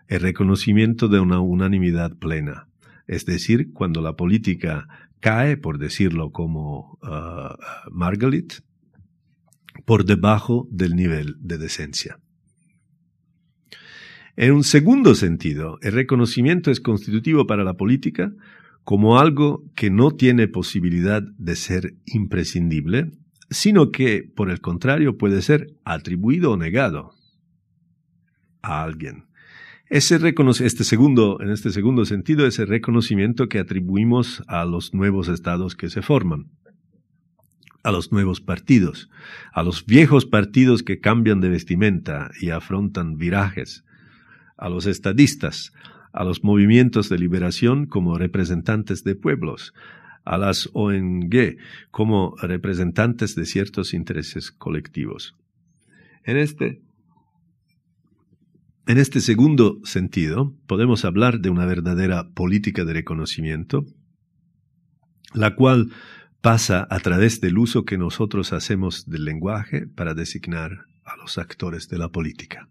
el 0.08 0.20
reconocimiento 0.20 1.08
de 1.08 1.20
una 1.20 1.40
unanimidad 1.40 2.16
plena, 2.16 2.68
es 3.06 3.26
decir, 3.26 3.72
cuando 3.74 4.00
la 4.00 4.14
política 4.14 4.88
cae, 5.20 5.58
por 5.58 5.78
decirlo 5.78 6.30
como 6.30 6.98
uh, 7.02 7.90
Margalit, 7.90 8.54
por 9.84 10.06
debajo 10.06 10.66
del 10.70 10.96
nivel 10.96 11.36
de 11.40 11.58
decencia. 11.58 12.18
En 14.36 14.52
un 14.52 14.64
segundo 14.64 15.14
sentido, 15.14 15.78
el 15.80 15.92
reconocimiento 15.92 16.70
es 16.70 16.80
constitutivo 16.80 17.46
para 17.46 17.64
la 17.64 17.74
política 17.74 18.32
como 18.84 19.18
algo 19.18 19.64
que 19.74 19.90
no 19.90 20.10
tiene 20.10 20.46
posibilidad 20.46 21.22
de 21.38 21.56
ser 21.56 21.94
imprescindible, 22.04 23.12
sino 23.48 23.90
que, 23.90 24.30
por 24.36 24.50
el 24.50 24.60
contrario, 24.60 25.16
puede 25.16 25.40
ser 25.40 25.72
atribuido 25.84 26.52
o 26.52 26.56
negado 26.58 27.14
a 28.60 28.82
alguien. 28.82 29.24
Ese 29.88 30.16
este 30.16 30.84
segundo, 30.84 31.40
en 31.40 31.50
este 31.50 31.70
segundo 31.70 32.04
sentido, 32.04 32.46
ese 32.46 32.66
reconocimiento 32.66 33.48
que 33.48 33.58
atribuimos 33.58 34.42
a 34.48 34.66
los 34.66 34.92
nuevos 34.92 35.28
estados 35.28 35.76
que 35.76 35.88
se 35.88 36.02
forman, 36.02 36.50
a 37.82 37.90
los 37.90 38.12
nuevos 38.12 38.42
partidos, 38.42 39.08
a 39.52 39.62
los 39.62 39.86
viejos 39.86 40.26
partidos 40.26 40.82
que 40.82 41.00
cambian 41.00 41.40
de 41.40 41.48
vestimenta 41.48 42.30
y 42.40 42.50
afrontan 42.50 43.16
virajes, 43.16 43.85
a 44.56 44.68
los 44.68 44.86
estadistas, 44.86 45.72
a 46.12 46.24
los 46.24 46.44
movimientos 46.44 47.08
de 47.08 47.18
liberación 47.18 47.86
como 47.86 48.18
representantes 48.18 49.04
de 49.04 49.14
pueblos, 49.14 49.74
a 50.24 50.38
las 50.38 50.68
ONG 50.72 51.56
como 51.90 52.34
representantes 52.40 53.34
de 53.34 53.46
ciertos 53.46 53.94
intereses 53.94 54.50
colectivos. 54.50 55.36
En 56.24 56.36
este, 56.36 56.82
en 58.86 58.98
este 58.98 59.20
segundo 59.20 59.78
sentido, 59.84 60.54
podemos 60.66 61.04
hablar 61.04 61.40
de 61.40 61.50
una 61.50 61.66
verdadera 61.66 62.30
política 62.30 62.84
de 62.84 62.94
reconocimiento, 62.94 63.84
la 65.34 65.54
cual 65.54 65.92
pasa 66.40 66.86
a 66.90 67.00
través 67.00 67.40
del 67.40 67.58
uso 67.58 67.84
que 67.84 67.98
nosotros 67.98 68.52
hacemos 68.52 69.08
del 69.08 69.24
lenguaje 69.24 69.86
para 69.86 70.14
designar 70.14 70.86
a 71.04 71.16
los 71.16 71.38
actores 71.38 71.88
de 71.88 71.98
la 71.98 72.08
política. 72.08 72.68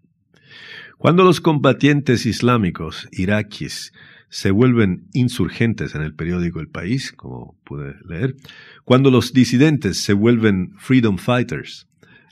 Cuando 0.98 1.24
los 1.24 1.42
combatientes 1.42 2.26
islámicos 2.26 3.08
iraquíes 3.12 3.92
se 4.30 4.52
vuelven 4.52 5.08
insurgentes 5.14 5.94
en 5.94 6.02
el 6.02 6.16
periódico 6.16 6.60
El 6.60 6.70
País, 6.70 7.12
como 7.12 7.58
pude 7.64 7.96
leer, 8.08 8.36
cuando 8.84 9.12
los 9.12 9.34
disidentes 9.34 10.02
se 10.02 10.14
vuelven 10.14 10.72
freedom 10.78 11.18
fighters, 11.18 11.88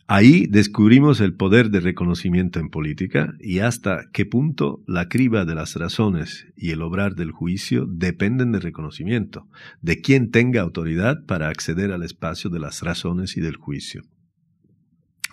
ahí 0.08 0.48
descubrimos 0.48 1.20
el 1.20 1.34
poder 1.34 1.72
de 1.72 1.82
reconocimiento 1.82 2.60
en 2.60 2.70
política 2.70 3.34
y 3.40 3.60
hasta 3.60 4.06
qué 4.14 4.26
punto 4.26 4.82
la 4.88 5.08
criba 5.08 5.46
de 5.46 5.56
las 5.56 5.76
razones 5.76 6.48
y 6.56 6.72
el 6.72 6.82
obrar 6.82 7.16
del 7.16 7.32
juicio 7.32 7.86
dependen 7.88 8.54
del 8.54 8.62
reconocimiento, 8.62 9.48
de 9.82 10.00
quien 10.02 10.32
tenga 10.32 10.62
autoridad 10.62 11.26
para 11.26 11.50
acceder 11.50 11.92
al 11.92 12.04
espacio 12.04 12.50
de 12.50 12.60
las 12.60 12.82
razones 12.82 13.36
y 13.38 13.42
del 13.42 13.58
juicio. 13.58 14.04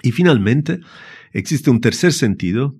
Y 0.02 0.12
finalmente, 0.12 0.80
existe 1.32 1.70
un 1.70 1.80
tercer 1.80 2.12
sentido 2.12 2.76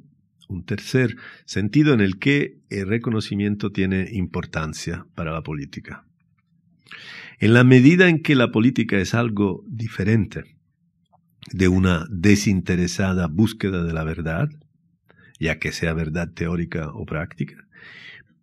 un 0.50 0.64
tercer 0.64 1.16
sentido 1.46 1.94
en 1.94 2.00
el 2.00 2.18
que 2.18 2.58
el 2.68 2.86
reconocimiento 2.88 3.70
tiene 3.70 4.08
importancia 4.12 5.06
para 5.14 5.32
la 5.32 5.42
política. 5.42 6.04
En 7.38 7.54
la 7.54 7.64
medida 7.64 8.08
en 8.08 8.22
que 8.22 8.34
la 8.34 8.50
política 8.50 8.98
es 8.98 9.14
algo 9.14 9.64
diferente 9.66 10.44
de 11.52 11.68
una 11.68 12.04
desinteresada 12.10 13.28
búsqueda 13.28 13.82
de 13.84 13.92
la 13.92 14.04
verdad, 14.04 14.50
ya 15.38 15.58
que 15.58 15.72
sea 15.72 15.94
verdad 15.94 16.32
teórica 16.34 16.90
o 16.92 17.06
práctica, 17.06 17.66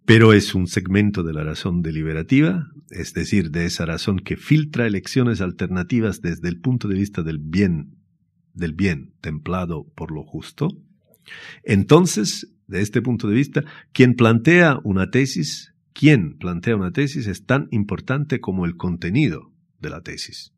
pero 0.06 0.34
es 0.34 0.56
un 0.56 0.68
segmento 0.68 1.22
de 1.22 1.34
la 1.34 1.44
razón 1.44 1.82
deliberativa, 1.82 2.72
es 2.90 3.14
decir, 3.14 3.52
de 3.52 3.66
esa 3.66 3.86
razón 3.86 4.20
que 4.20 4.38
filtra 4.38 4.88
elecciones 4.88 5.42
alternativas 5.42 6.22
desde 6.22 6.48
el 6.48 6.60
punto 6.60 6.88
de 6.88 6.96
vista 6.96 7.24
del 7.24 7.40
bien, 7.40 7.98
del 8.54 8.74
bien 8.74 9.14
templado 9.22 9.86
por 9.96 10.12
lo 10.12 10.24
justo, 10.24 10.70
entonces, 11.64 12.54
de 12.68 12.82
este 12.82 13.02
punto 13.02 13.28
de 13.28 13.36
vista, 13.36 13.64
quien 13.94 14.16
plantea 14.16 14.80
una 14.84 15.10
tesis, 15.10 15.74
quien 15.94 16.38
plantea 16.38 16.76
una 16.76 16.92
tesis 16.92 17.28
es 17.28 17.46
tan 17.46 17.68
importante 17.72 18.40
como 18.40 18.66
el 18.66 18.78
contenido 18.78 19.52
de 19.80 19.90
la 19.90 20.02
tesis. 20.02 20.54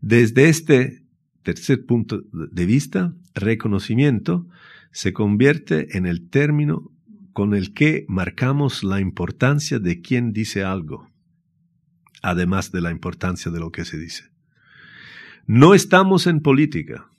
Desde 0.00 0.48
este 0.48 1.02
tercer 1.42 1.86
punto 1.86 2.22
de 2.32 2.66
vista, 2.66 3.14
reconocimiento 3.34 4.48
se 4.90 5.12
convierte 5.12 5.96
en 5.96 6.06
el 6.06 6.28
término 6.28 6.90
con 7.32 7.54
el 7.54 7.74
que 7.74 8.04
marcamos 8.08 8.82
la 8.82 8.98
importancia 8.98 9.78
de 9.78 10.00
quien 10.00 10.32
dice 10.32 10.64
algo, 10.64 11.10
además 12.22 12.72
de 12.72 12.80
la 12.80 12.90
importancia 12.90 13.52
de 13.52 13.60
lo 13.60 13.70
que 13.70 13.84
se 13.84 13.98
dice. 13.98 14.24
No 15.46 15.74
estamos 15.74 16.26
en 16.26 16.40
política, 16.40 17.10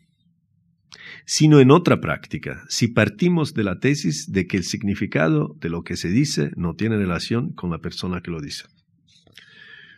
sino 1.30 1.60
en 1.60 1.72
otra 1.72 2.00
práctica, 2.00 2.64
si 2.70 2.88
partimos 2.88 3.54
de 3.54 3.66
la 3.66 3.80
tesis 3.82 4.32
de 4.32 4.48
que 4.48 4.56
el 4.56 4.64
significado 4.64 5.58
de 5.60 5.70
lo 5.70 5.84
que 5.84 5.98
se 5.98 6.08
dice 6.08 6.52
no 6.56 6.74
tiene 6.76 6.96
relación 6.96 7.52
con 7.52 7.70
la 7.70 7.80
persona 7.80 8.22
que 8.22 8.32
lo 8.32 8.40
dice. 8.40 8.64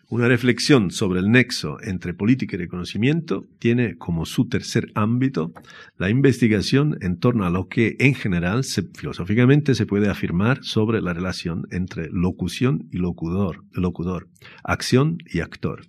Una 0.09 0.27
reflexión 0.27 0.89
sobre 0.89 1.19
el 1.19 1.29
nexo 1.29 1.77
entre 1.83 2.15
política 2.15 2.55
y 2.55 2.59
reconocimiento 2.61 3.45
tiene 3.59 3.95
como 3.95 4.25
su 4.25 4.49
tercer 4.49 4.87
ámbito 4.95 5.53
la 5.99 6.09
investigación 6.09 6.97
en 7.01 7.19
torno 7.19 7.45
a 7.45 7.51
lo 7.51 7.67
que 7.67 7.95
en 7.99 8.15
general 8.15 8.63
filosóficamente 8.95 9.75
se 9.75 9.85
puede 9.85 10.09
afirmar 10.09 10.63
sobre 10.63 10.99
la 10.99 11.13
relación 11.13 11.67
entre 11.69 12.09
locución 12.11 12.87
y 12.91 12.97
locutor, 12.97 13.63
locutor, 13.71 14.27
acción 14.63 15.19
y 15.31 15.41
actor. 15.41 15.85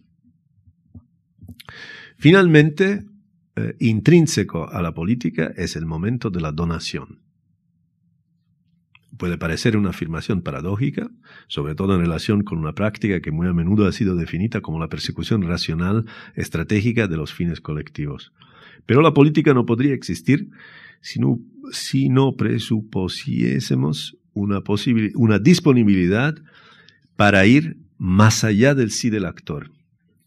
Finalmente, 2.18 3.06
eh, 3.56 3.76
intrínseco 3.80 4.68
a 4.68 4.80
la 4.82 4.94
política 4.94 5.52
es 5.56 5.76
el 5.76 5.86
momento 5.86 6.30
de 6.30 6.40
la 6.40 6.52
donación. 6.52 7.20
Puede 9.16 9.36
parecer 9.36 9.76
una 9.76 9.90
afirmación 9.90 10.40
paradójica, 10.42 11.10
sobre 11.48 11.74
todo 11.74 11.94
en 11.94 12.00
relación 12.00 12.42
con 12.42 12.58
una 12.58 12.74
práctica 12.74 13.20
que 13.20 13.32
muy 13.32 13.48
a 13.48 13.52
menudo 13.52 13.86
ha 13.86 13.92
sido 13.92 14.16
definida 14.16 14.60
como 14.60 14.78
la 14.78 14.88
persecución 14.88 15.42
racional 15.42 16.06
estratégica 16.34 17.06
de 17.06 17.16
los 17.16 17.34
fines 17.34 17.60
colectivos. 17.60 18.32
Pero 18.86 19.02
la 19.02 19.12
política 19.12 19.52
no 19.52 19.66
podría 19.66 19.94
existir 19.94 20.48
si 21.00 21.18
no, 21.18 21.38
si 21.72 22.08
presupusiésemos 22.36 24.16
una, 24.32 24.62
una 25.14 25.38
disponibilidad 25.38 26.36
para 27.16 27.46
ir 27.46 27.76
más 27.98 28.44
allá 28.44 28.74
del 28.74 28.90
sí 28.90 29.10
del 29.10 29.26
actor, 29.26 29.70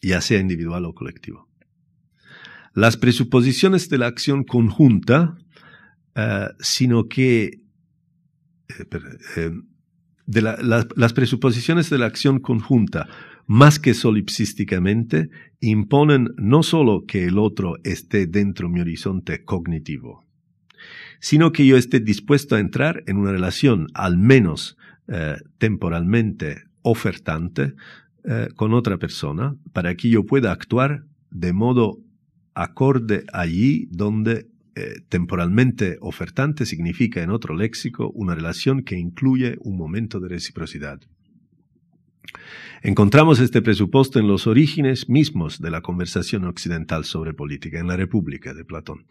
ya 0.01 0.21
sea 0.21 0.39
individual 0.39 0.85
o 0.85 0.93
colectivo. 0.93 1.47
Las 2.73 2.97
presuposiciones 2.97 3.87
de 3.89 3.99
la 3.99 4.07
acción 4.07 4.43
conjunta, 4.43 5.37
eh, 6.15 6.47
sino 6.59 7.07
que 7.07 7.43
eh, 8.67 8.85
eh, 9.37 9.51
de 10.25 10.41
las 10.41 11.13
presuposiciones 11.13 11.89
de 11.89 11.99
la 11.99 12.07
acción 12.07 12.39
conjunta, 12.39 13.07
más 13.45 13.77
que 13.77 13.93
solipsísticamente, 13.93 15.29
imponen 15.59 16.29
no 16.37 16.63
solo 16.63 17.05
que 17.05 17.25
el 17.25 17.37
otro 17.37 17.75
esté 17.83 18.25
dentro 18.25 18.67
de 18.67 18.73
mi 18.73 18.79
horizonte 18.79 19.43
cognitivo, 19.43 20.25
sino 21.19 21.51
que 21.51 21.67
yo 21.67 21.75
esté 21.77 21.99
dispuesto 21.99 22.55
a 22.55 22.59
entrar 22.59 23.03
en 23.05 23.17
una 23.17 23.31
relación, 23.31 23.87
al 23.93 24.17
menos 24.17 24.77
temporalmente 25.57 26.63
ofertante, 26.83 27.73
con 28.55 28.73
otra 28.73 28.97
persona, 28.97 29.57
para 29.73 29.95
que 29.95 30.07
yo 30.07 30.25
pueda 30.25 30.53
actuar 30.53 31.03
de 31.29 31.51
modo 31.51 31.99
acorde 32.53 33.25
allí 33.33 33.87
donde 33.91 34.47
eh, 34.75 35.01
temporalmente 35.07 35.97
ofertante 36.01 36.65
significa 36.65 37.21
en 37.21 37.29
otro 37.29 37.55
léxico 37.55 38.09
una 38.15 38.33
relación 38.33 38.83
que 38.83 38.97
incluye 38.97 39.57
un 39.59 39.77
momento 39.77 40.19
de 40.19 40.29
reciprocidad. 40.29 40.99
Encontramos 42.81 43.39
este 43.39 43.61
presupuesto 43.61 44.19
en 44.19 44.27
los 44.27 44.47
orígenes 44.47 45.07
mismos 45.09 45.61
de 45.61 45.69
la 45.71 45.81
conversación 45.81 46.45
occidental 46.45 47.05
sobre 47.05 47.33
política, 47.33 47.79
en 47.79 47.87
la 47.87 47.97
República 47.97 48.53
de 48.53 48.65
Platón, 48.65 49.05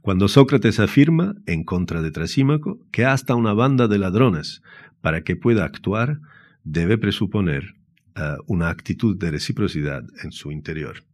cuando 0.00 0.28
Sócrates 0.28 0.80
afirma, 0.80 1.34
en 1.46 1.64
contra 1.64 2.00
de 2.00 2.10
Trasímaco, 2.10 2.78
que 2.90 3.04
hasta 3.04 3.34
una 3.34 3.52
banda 3.52 3.88
de 3.88 3.98
ladrones, 3.98 4.62
para 5.00 5.24
que 5.24 5.36
pueda 5.36 5.64
actuar, 5.64 6.20
debe 6.64 6.96
presuponer 6.96 7.74
eh, 8.14 8.36
una 8.46 8.70
actitud 8.70 9.16
de 9.16 9.30
reciprocidad 9.30 10.04
en 10.22 10.32
su 10.32 10.52
interior. 10.52 11.04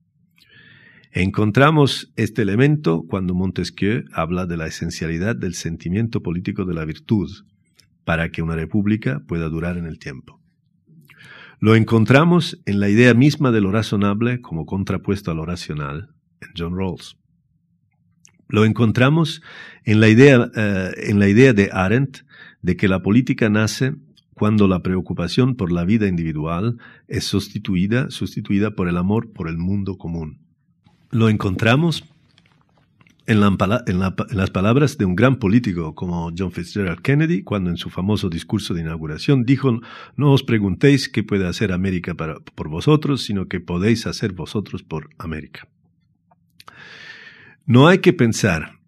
Encontramos 1.16 2.12
este 2.16 2.42
elemento 2.42 3.04
cuando 3.08 3.36
Montesquieu 3.36 4.02
habla 4.12 4.46
de 4.46 4.56
la 4.56 4.66
esencialidad 4.66 5.36
del 5.36 5.54
sentimiento 5.54 6.24
político 6.24 6.64
de 6.64 6.74
la 6.74 6.84
virtud 6.84 7.30
para 8.04 8.30
que 8.30 8.42
una 8.42 8.56
república 8.56 9.22
pueda 9.28 9.48
durar 9.48 9.78
en 9.78 9.86
el 9.86 10.00
tiempo. 10.00 10.40
Lo 11.60 11.76
encontramos 11.76 12.60
en 12.66 12.80
la 12.80 12.88
idea 12.88 13.14
misma 13.14 13.52
de 13.52 13.60
lo 13.60 13.70
razonable 13.70 14.40
como 14.40 14.66
contrapuesto 14.66 15.30
a 15.30 15.34
lo 15.34 15.46
racional 15.46 16.08
en 16.40 16.48
John 16.58 16.76
Rawls. 16.76 17.16
Lo 18.48 18.64
encontramos 18.64 19.40
en 19.84 20.00
la 20.00 20.08
idea, 20.08 20.50
eh, 20.56 20.94
en 20.96 21.20
la 21.20 21.28
idea 21.28 21.52
de 21.52 21.70
Arendt 21.72 22.22
de 22.60 22.76
que 22.76 22.88
la 22.88 23.02
política 23.02 23.48
nace 23.48 23.94
cuando 24.34 24.66
la 24.66 24.82
preocupación 24.82 25.54
por 25.54 25.70
la 25.70 25.84
vida 25.84 26.08
individual 26.08 26.76
es 27.06 27.22
sustituida, 27.22 28.10
sustituida 28.10 28.72
por 28.72 28.88
el 28.88 28.96
amor 28.96 29.32
por 29.32 29.48
el 29.48 29.58
mundo 29.58 29.96
común. 29.96 30.43
Lo 31.14 31.28
encontramos 31.28 32.02
en, 33.26 33.38
las 33.38 34.50
palabras 34.50 34.98
de 34.98 35.04
un 35.04 35.14
gran 35.14 35.36
político 35.36 35.94
como 35.94 36.32
John 36.36 36.50
Fitzgerald 36.50 37.02
Kennedy, 37.02 37.44
cuando 37.44 37.70
en 37.70 37.76
su 37.76 37.88
famoso 37.88 38.28
discurso 38.28 38.74
de 38.74 38.80
inauguración 38.80 39.44
dijo, 39.44 39.80
no 40.16 40.32
os 40.32 40.42
preguntéis 40.42 41.08
qué 41.08 41.22
puede 41.22 41.46
hacer 41.46 41.70
América 41.70 42.14
por 42.16 42.68
vosotros, 42.68 43.22
sino 43.22 43.46
que 43.46 43.60
podéis 43.60 44.08
hacer 44.08 44.32
vosotros 44.32 44.82
por 44.82 45.08
América. 45.16 45.68
No 47.64 47.86
hay 47.86 47.98
que 47.98 48.12
pensar 48.12 48.80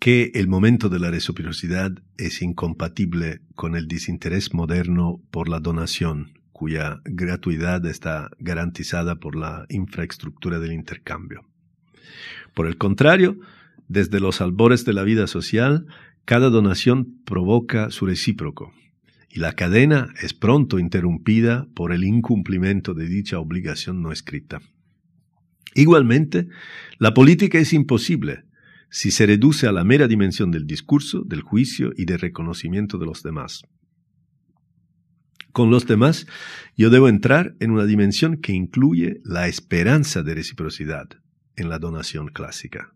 que 0.00 0.32
el 0.34 0.48
momento 0.48 0.88
de 0.88 0.98
la 0.98 1.12
reciprocidad 1.12 1.92
es 2.18 2.42
incompatible 2.42 3.40
con 3.54 3.76
el 3.76 3.86
desinterés 3.86 4.52
moderno 4.52 5.20
por 5.30 5.48
la 5.48 5.60
donación, 5.60 6.41
cuya 6.62 7.00
gratuidad 7.04 7.84
está 7.86 8.30
garantizada 8.38 9.16
por 9.16 9.34
la 9.34 9.66
infraestructura 9.68 10.60
del 10.60 10.70
intercambio. 10.70 11.40
Por 12.54 12.68
el 12.68 12.76
contrario, 12.76 13.36
desde 13.88 14.20
los 14.20 14.40
albores 14.40 14.84
de 14.84 14.92
la 14.92 15.02
vida 15.02 15.26
social, 15.26 15.86
cada 16.24 16.50
donación 16.50 17.20
provoca 17.24 17.90
su 17.90 18.06
recíproco, 18.06 18.72
y 19.28 19.40
la 19.40 19.54
cadena 19.54 20.14
es 20.22 20.34
pronto 20.34 20.78
interrumpida 20.78 21.66
por 21.74 21.90
el 21.90 22.04
incumplimiento 22.04 22.94
de 22.94 23.08
dicha 23.08 23.40
obligación 23.40 24.00
no 24.00 24.12
escrita. 24.12 24.60
Igualmente, 25.74 26.46
la 27.00 27.12
política 27.12 27.58
es 27.58 27.72
imposible 27.72 28.44
si 28.88 29.10
se 29.10 29.26
reduce 29.26 29.66
a 29.66 29.72
la 29.72 29.82
mera 29.82 30.06
dimensión 30.06 30.52
del 30.52 30.68
discurso, 30.68 31.24
del 31.24 31.40
juicio 31.40 31.90
y 31.96 32.04
del 32.04 32.20
reconocimiento 32.20 32.98
de 32.98 33.06
los 33.06 33.24
demás. 33.24 33.64
Con 35.52 35.70
los 35.70 35.86
demás, 35.86 36.26
yo 36.76 36.88
debo 36.88 37.08
entrar 37.08 37.54
en 37.60 37.70
una 37.70 37.84
dimensión 37.84 38.38
que 38.38 38.52
incluye 38.52 39.20
la 39.22 39.48
esperanza 39.48 40.22
de 40.22 40.34
reciprocidad 40.34 41.08
en 41.56 41.68
la 41.68 41.78
donación 41.78 42.28
clásica. 42.28 42.94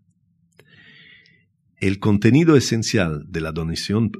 El 1.79 1.99
contenido 1.99 2.57
esencial 2.57 3.27
de 3.29 3.43
la 3.43 3.53
donación, 3.53 4.11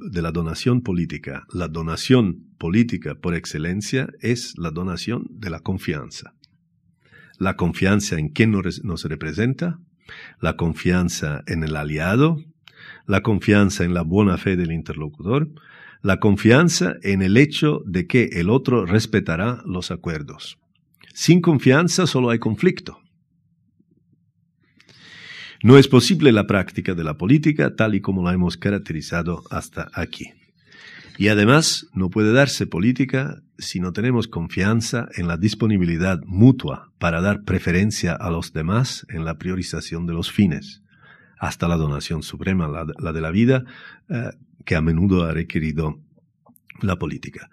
política, 0.83 1.47
la 1.51 1.67
donación 1.67 2.45
política 2.59 3.15
por 3.15 3.33
excelencia, 3.33 4.09
es 4.21 4.53
la 4.57 4.69
donación 4.69 5.25
de 5.31 5.49
la 5.49 5.61
confianza. 5.61 6.35
La 7.39 7.55
confianza 7.55 8.19
en 8.19 8.29
quien 8.29 8.51
nos 8.51 9.03
representa, 9.05 9.79
la 10.39 10.55
confianza 10.55 11.43
en 11.47 11.63
el 11.63 11.75
aliado, 11.75 12.37
la 13.07 13.21
confianza 13.21 13.83
en 13.83 13.95
la 13.95 14.03
buena 14.03 14.37
fe 14.37 14.55
del 14.55 14.71
interlocutor, 14.71 15.49
la 16.01 16.19
confianza 16.19 16.95
en 17.01 17.21
el 17.21 17.37
hecho 17.37 17.81
de 17.85 18.07
que 18.07 18.29
el 18.33 18.49
otro 18.49 18.85
respetará 18.85 19.61
los 19.65 19.91
acuerdos. 19.91 20.57
Sin 21.13 21.41
confianza 21.41 22.07
solo 22.07 22.29
hay 22.29 22.39
conflicto. 22.39 22.99
No 25.63 25.77
es 25.77 25.87
posible 25.87 26.31
la 26.31 26.45
práctica 26.45 26.93
de 26.93 27.03
la 27.03 27.17
política 27.17 27.75
tal 27.75 27.95
y 27.95 28.01
como 28.01 28.23
la 28.23 28.33
hemos 28.33 28.57
caracterizado 28.57 29.43
hasta 29.49 29.89
aquí. 29.93 30.31
Y 31.17 31.29
además 31.29 31.87
no 31.93 32.11
puede 32.11 32.31
darse 32.31 32.67
política 32.67 33.41
si 33.57 33.79
no 33.79 33.91
tenemos 33.91 34.27
confianza 34.27 35.07
en 35.15 35.27
la 35.27 35.37
disponibilidad 35.37 36.21
mutua 36.25 36.91
para 36.99 37.21
dar 37.21 37.43
preferencia 37.43 38.13
a 38.13 38.29
los 38.29 38.53
demás 38.53 39.05
en 39.09 39.25
la 39.25 39.39
priorización 39.39 40.05
de 40.05 40.13
los 40.13 40.31
fines, 40.31 40.83
hasta 41.39 41.67
la 41.67 41.77
donación 41.77 42.21
suprema, 42.21 42.67
la, 42.67 43.13
de 43.13 43.21
la 43.21 43.31
vida, 43.31 43.63
eh, 44.09 44.29
que 44.67 44.75
a 44.75 44.81
menudo 44.81 45.23
ha 45.23 45.31
requerido 45.31 46.03
la 46.81 46.97
política. 46.99 47.49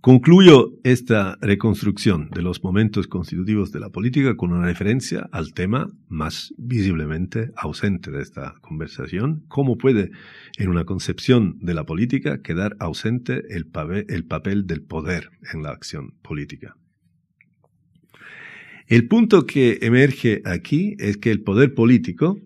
Concluyo 0.00 0.72
esta 0.82 1.38
reconstrucción 1.40 2.28
de 2.30 2.42
los 2.42 2.62
momentos 2.62 3.06
constitutivos 3.06 3.70
de 3.70 3.78
la 3.80 3.90
política 3.90 4.36
con 4.36 4.52
una 4.52 4.66
referencia 4.66 5.28
al 5.30 5.54
tema 5.54 5.88
más 6.08 6.52
visiblemente 6.58 7.52
ausente 7.56 8.10
de 8.10 8.20
esta 8.20 8.54
conversación, 8.62 9.44
cómo 9.46 9.78
puede 9.78 10.10
en 10.58 10.68
una 10.68 10.84
concepción 10.84 11.56
de 11.60 11.74
la 11.74 11.84
política 11.84 12.42
quedar 12.42 12.76
ausente 12.80 13.42
el, 13.48 13.70
el 14.08 14.24
papel 14.24 14.66
del 14.66 14.82
poder 14.82 15.30
en 15.52 15.62
la 15.62 15.70
acción 15.70 16.14
política. 16.20 16.76
El 18.88 19.06
punto 19.06 19.46
que 19.46 19.78
emerge 19.82 20.42
aquí 20.44 20.96
es 20.98 21.16
que 21.16 21.30
el 21.30 21.42
poder 21.42 21.74
político, 21.74 22.40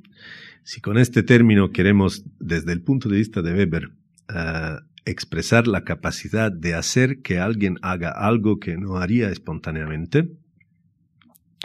si 0.62 0.83
con 0.83 0.99
este 0.99 1.23
término 1.23 1.71
queremos 1.71 2.25
desde 2.39 2.73
el 2.73 2.83
punto 2.83 3.09
de 3.09 3.16
vista 3.16 3.41
de 3.41 3.55
Weber 3.55 3.99
ah, 4.33 4.81
expresar 5.05 5.66
la 5.66 5.85
capacidad 5.85 6.53
de 6.53 6.74
hacer 6.74 7.20
que 7.22 7.39
alguien 7.39 7.78
haga 7.83 8.11
algo 8.11 8.59
que 8.59 8.76
no 8.76 8.97
haría 8.97 9.31
espontáneamente 9.31 10.31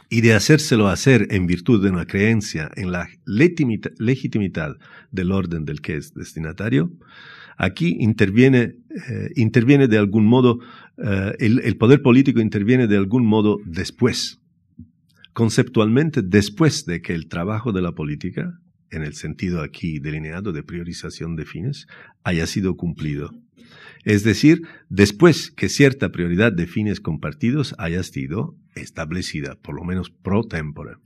y 0.09 0.21
de 0.21 0.33
hacérselo 0.33 0.87
hacer 0.87 1.27
en 1.31 1.47
virtud 1.47 1.83
de 1.83 1.89
una 1.89 2.05
creencia 2.05 2.69
en 2.75 2.91
la 2.91 3.07
legitimidad 3.25 4.75
del 5.11 5.31
orden 5.31 5.65
del 5.65 5.81
que 5.81 5.95
es 5.95 6.13
destinatario, 6.13 6.91
aquí 7.57 7.97
interviene, 7.99 8.75
eh, 9.09 9.29
interviene 9.35 9.87
de 9.87 9.97
algún 9.97 10.25
modo, 10.25 10.59
eh, 10.97 11.35
el 11.39 11.77
poder 11.77 12.01
político 12.01 12.39
interviene 12.39 12.87
de 12.87 12.97
algún 12.97 13.25
modo 13.25 13.57
después, 13.65 14.41
conceptualmente 15.33 16.21
después 16.21 16.85
de 16.85 17.01
que 17.01 17.13
el 17.13 17.27
trabajo 17.27 17.71
de 17.71 17.81
la 17.81 17.93
política, 17.93 18.59
en 18.91 19.03
el 19.03 19.13
sentido 19.13 19.61
aquí 19.61 19.99
delineado 19.99 20.51
de 20.51 20.63
priorización 20.63 21.35
de 21.35 21.45
fines, 21.45 21.87
haya 22.23 22.47
sido 22.47 22.75
cumplido. 22.75 23.31
Es 24.03 24.23
decir, 24.23 24.61
después 24.89 25.51
que 25.51 25.69
cierta 25.69 26.11
prioridad 26.11 26.53
de 26.53 26.67
fines 26.67 26.99
compartidos 26.99 27.73
haya 27.77 28.03
sido 28.03 28.55
establecida, 28.75 29.55
por 29.55 29.75
lo 29.75 29.83
menos 29.83 30.11
pro 30.11 30.43
tempore. 30.43 30.97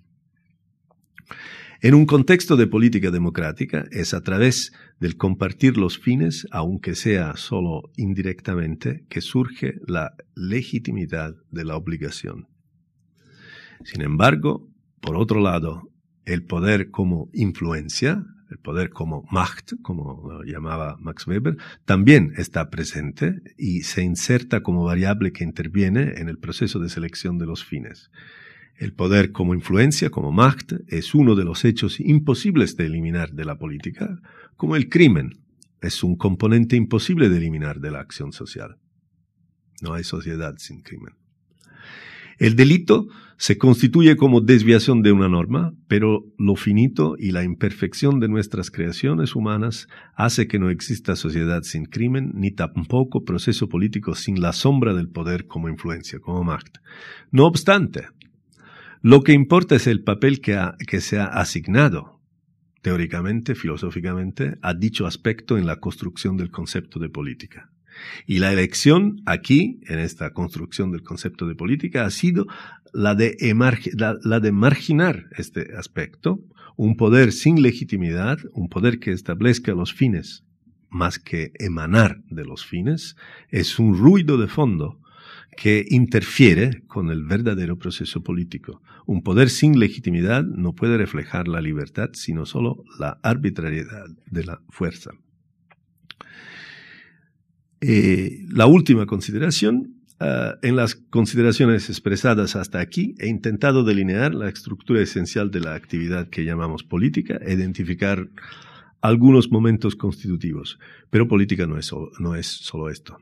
En 1.81 1.93
un 1.93 2.05
contexto 2.05 2.57
de 2.57 2.67
política 2.67 3.09
democrática 3.09 3.85
es 3.91 4.13
a 4.13 4.21
través 4.21 4.73
del 4.99 5.15
compartir 5.15 5.77
los 5.77 5.97
fines, 5.97 6.45
aunque 6.51 6.93
sea 6.93 7.37
solo 7.37 7.89
indirectamente, 7.95 9.05
que 9.07 9.21
surge 9.21 9.75
la 9.87 10.13
legitimidad 10.35 11.35
de 11.51 11.63
la 11.63 11.77
obligación. 11.77 12.47
Sin 13.85 14.01
embargo, 14.01 14.67
por 14.99 15.15
otro 15.15 15.39
lado, 15.39 15.89
el 16.29 16.43
poder 16.43 16.91
como 16.91 17.29
influencia, 17.33 18.23
el 18.51 18.59
poder 18.59 18.91
como 18.91 19.25
Macht, 19.31 19.73
como 19.81 20.29
lo 20.29 20.43
llamaba 20.43 20.95
Max 20.99 21.25
Weber, 21.25 21.57
también 21.85 22.33
está 22.37 22.69
presente 22.69 23.41
y 23.57 23.81
se 23.81 24.03
inserta 24.03 24.61
como 24.61 24.83
variable 24.83 25.31
que 25.31 25.43
interviene 25.43 26.13
en 26.17 26.29
el 26.29 26.37
proceso 26.37 26.79
de 26.79 26.89
selección 26.89 27.39
de 27.39 27.47
los 27.47 27.65
fines. 27.65 28.11
El 28.75 28.93
poder 28.93 29.31
como 29.31 29.55
influencia, 29.55 30.11
como 30.11 30.31
Macht, 30.31 30.73
es 30.87 31.15
uno 31.15 31.35
de 31.35 31.45
los 31.45 31.65
hechos 31.65 31.99
imposibles 31.99 32.77
de 32.77 32.85
eliminar 32.85 33.31
de 33.31 33.45
la 33.45 33.57
política, 33.57 34.19
como 34.55 34.75
el 34.75 34.87
crimen 34.87 35.39
es 35.81 36.03
un 36.03 36.15
componente 36.15 36.75
imposible 36.75 37.29
de 37.29 37.37
eliminar 37.37 37.79
de 37.79 37.89
la 37.89 38.01
acción 38.01 38.33
social. 38.33 38.77
No 39.81 39.93
hay 39.93 40.03
sociedad 40.03 40.55
sin 40.57 40.81
crimen. 40.81 41.15
El 42.37 42.55
delito 42.55 43.07
se 43.39 43.57
constituye 43.57 44.17
como 44.17 44.41
desviación 44.41 45.01
de 45.01 45.13
una 45.13 45.29
norma, 45.29 45.73
pero 45.87 46.25
lo 46.37 46.57
finito 46.57 47.15
y 47.17 47.31
la 47.31 47.45
imperfección 47.45 48.19
de 48.19 48.27
nuestras 48.27 48.69
creaciones 48.69 49.33
humanas 49.33 49.87
hace 50.13 50.45
que 50.49 50.59
no 50.59 50.69
exista 50.69 51.15
sociedad 51.15 51.63
sin 51.63 51.85
crimen, 51.85 52.33
ni 52.35 52.51
tampoco 52.51 53.23
proceso 53.23 53.69
político 53.69 54.13
sin 54.13 54.41
la 54.41 54.51
sombra 54.51 54.93
del 54.93 55.07
poder 55.07 55.47
como 55.47 55.69
influencia, 55.69 56.19
como 56.19 56.43
Macht. 56.43 56.79
No 57.31 57.45
obstante, 57.45 58.07
lo 59.01 59.23
que 59.23 59.31
importa 59.31 59.77
es 59.77 59.87
el 59.87 60.03
papel 60.03 60.41
que, 60.41 60.59
que 60.85 60.99
se 60.99 61.17
ha 61.17 61.27
asignado, 61.27 62.19
teóricamente, 62.81 63.55
filosóficamente, 63.55 64.57
a 64.61 64.73
dicho 64.73 65.07
aspecto 65.07 65.57
en 65.57 65.65
la 65.65 65.77
construcción 65.77 66.35
del 66.35 66.51
concepto 66.51 66.99
de 66.99 67.07
política. 67.07 67.71
Y 68.25 68.39
la 68.39 68.51
elección 68.51 69.21
aquí, 69.25 69.79
en 69.87 69.99
esta 69.99 70.31
construcción 70.31 70.91
del 70.91 71.03
concepto 71.03 71.47
de 71.47 71.55
política, 71.55 72.05
ha 72.05 72.11
sido 72.11 72.47
la 72.93 73.15
de, 73.15 73.35
la, 73.95 74.39
de 74.39 74.51
marginar 74.51 75.25
este 75.37 75.75
aspecto, 75.77 76.39
un 76.75 76.95
poder 76.95 77.31
sin 77.31 77.61
legitimidad, 77.61 78.39
un 78.53 78.69
poder 78.69 78.99
que 78.99 79.11
establezca 79.11 79.73
los 79.73 79.93
fines 79.93 80.43
más 80.89 81.19
que 81.19 81.51
emanar 81.59 82.21
de 82.29 82.45
los 82.45 82.65
fines, 82.65 83.15
es 83.49 83.79
un 83.79 83.97
ruido 83.97 84.37
de 84.37 84.47
fondo 84.47 84.99
que 85.55 85.85
interfiere 85.89 86.83
con 86.87 87.11
el 87.11 87.25
verdadero 87.25 87.77
proceso 87.77 88.23
político. 88.23 88.81
Un 89.05 89.21
poder 89.23 89.49
sin 89.49 89.77
legitimidad 89.77 90.43
no 90.43 90.73
puede 90.73 90.97
reflejar 90.97 91.47
la 91.47 91.61
libertad, 91.61 92.11
sino 92.13 92.45
solo 92.45 92.83
la 92.97 93.19
arbitrariedad 93.23 94.05
de 94.25 94.45
la 94.45 94.61
fuerza. 94.69 95.11
Eh, 97.81 98.45
la 98.49 98.67
última 98.67 99.05
consideración, 99.05 99.98
ah, 100.19 100.55
en 100.61 100.75
las 100.75 100.95
consideraciones 100.95 101.89
expresadas 101.89 102.55
hasta 102.55 102.79
aquí, 102.79 103.15
he 103.19 103.27
intentado 103.27 103.83
delinear 103.83 104.33
la 104.33 104.49
estructura 104.49 105.01
esencial 105.01 105.51
de 105.51 105.61
la 105.61 105.75
actividad 105.75 106.29
que 106.29 106.45
llamamos 106.45 106.83
política, 106.83 107.39
identificar 107.47 108.29
algunos 109.01 109.51
momentos 109.51 109.95
constitutivos. 109.95 110.79
Pero 111.09 111.27
política 111.27 111.67
no 111.67 111.77
es 111.77 111.91
no 112.19 112.35
es 112.35 112.47
solo 112.47 112.89
esto. 112.89 113.17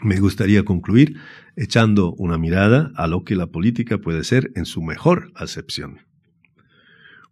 Me 0.00 0.18
gustaría 0.20 0.64
concluir 0.64 1.16
echando 1.54 2.14
una 2.14 2.38
mirada 2.38 2.92
a 2.96 3.06
lo 3.06 3.24
que 3.24 3.36
la 3.36 3.48
política 3.48 3.98
puede 3.98 4.24
ser 4.24 4.50
en 4.54 4.64
su 4.64 4.82
mejor 4.82 5.32
acepción. 5.34 5.98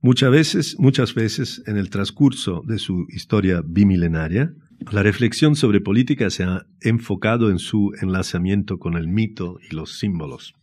Muchas 0.03 0.31
veces, 0.31 0.77
muchas 0.79 1.15
veces 1.15 1.63
en 1.67 1.77
el 1.77 1.91
transcurso 1.91 2.63
de 2.67 2.79
su 2.79 3.07
historia 3.11 3.63
bimilenaria, 3.65 4.55
la 4.81 5.03
reflexión 5.03 5.57
sobre 5.57 5.81
política 5.81 6.31
se 6.31 6.45
ha 6.45 6.67
enfocado 6.81 7.51
en 7.51 7.59
su 7.59 7.93
enlazamiento 8.01 8.79
con 8.79 8.97
el 8.97 9.09
mito 9.09 9.59
y 9.69 9.75
los 9.75 9.99
símbolos. 9.99 10.55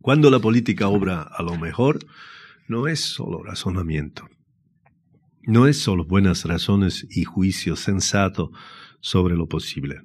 Cuando 0.00 0.30
la 0.30 0.38
política 0.38 0.88
obra 0.88 1.22
a 1.22 1.42
lo 1.42 1.58
mejor, 1.58 1.98
no 2.68 2.86
es 2.86 3.00
solo 3.00 3.42
razonamiento, 3.42 4.28
no 5.42 5.66
es 5.66 5.80
solo 5.80 6.04
buenas 6.04 6.44
razones 6.44 7.06
y 7.10 7.24
juicio 7.24 7.76
sensato 7.76 8.52
sobre 9.00 9.34
lo 9.34 9.48
posible. 9.48 10.02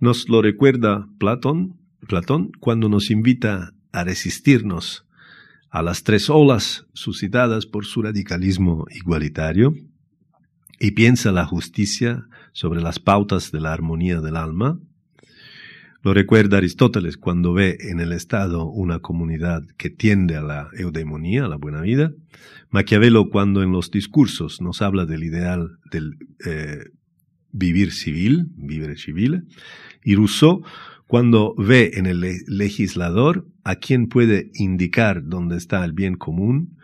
Nos 0.00 0.28
lo 0.28 0.42
recuerda 0.42 1.08
Platón, 1.18 1.78
Platón 2.06 2.52
cuando 2.60 2.88
nos 2.88 3.10
invita 3.10 3.72
a 3.92 4.04
resistirnos 4.04 5.06
a 5.70 5.82
las 5.82 6.02
tres 6.02 6.30
olas 6.30 6.86
suscitadas 6.92 7.66
por 7.66 7.84
su 7.84 8.02
radicalismo 8.02 8.86
igualitario, 8.90 9.74
y 10.78 10.92
piensa 10.92 11.32
la 11.32 11.44
justicia 11.44 12.26
sobre 12.52 12.80
las 12.80 12.98
pautas 12.98 13.52
de 13.52 13.60
la 13.60 13.72
armonía 13.72 14.20
del 14.20 14.36
alma. 14.36 14.78
Lo 16.02 16.14
recuerda 16.14 16.58
Aristóteles 16.58 17.16
cuando 17.16 17.52
ve 17.52 17.76
en 17.80 17.98
el 18.00 18.12
Estado 18.12 18.66
una 18.66 19.00
comunidad 19.00 19.64
que 19.76 19.90
tiende 19.90 20.36
a 20.36 20.42
la 20.42 20.68
eudemonía, 20.72 21.44
a 21.44 21.48
la 21.48 21.56
buena 21.56 21.80
vida. 21.80 22.12
Maquiavelo 22.70 23.30
cuando 23.30 23.62
en 23.62 23.72
los 23.72 23.90
discursos 23.90 24.60
nos 24.60 24.80
habla 24.80 25.06
del 25.06 25.24
ideal 25.24 25.78
del 25.90 26.16
eh, 26.46 26.84
vivir 27.50 27.92
civil, 27.92 28.46
vivir 28.56 28.96
civil. 28.98 29.44
Y 30.04 30.14
Rousseau 30.14 30.62
cuando 31.08 31.54
ve 31.56 31.92
en 31.94 32.06
el 32.06 32.20
legislador 32.46 33.46
a 33.64 33.76
quien 33.76 34.08
puede 34.08 34.50
indicar 34.54 35.24
dónde 35.24 35.56
está 35.56 35.84
el 35.84 35.94
bien 35.94 36.14
común 36.14 36.76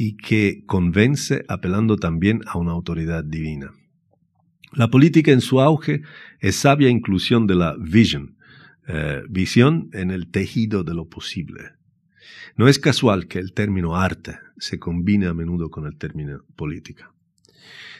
y 0.00 0.16
que 0.16 0.62
convence 0.64 1.44
apelando 1.48 1.96
también 1.96 2.40
a 2.46 2.56
una 2.56 2.70
autoridad 2.70 3.24
divina. 3.24 3.72
La 4.72 4.88
política 4.88 5.32
en 5.32 5.40
su 5.40 5.60
auge 5.60 6.02
es 6.38 6.54
sabia 6.54 6.88
inclusión 6.88 7.48
de 7.48 7.56
la 7.56 7.76
vision, 7.76 8.36
eh, 8.86 9.22
visión 9.28 9.90
en 9.92 10.12
el 10.12 10.30
tejido 10.30 10.84
de 10.84 10.94
lo 10.94 11.08
posible. 11.08 11.72
No 12.56 12.68
es 12.68 12.78
casual 12.78 13.26
que 13.26 13.40
el 13.40 13.52
término 13.52 13.96
arte 13.96 14.38
se 14.58 14.78
combine 14.78 15.26
a 15.26 15.34
menudo 15.34 15.68
con 15.68 15.84
el 15.84 15.98
término 15.98 16.44
política. 16.54 17.12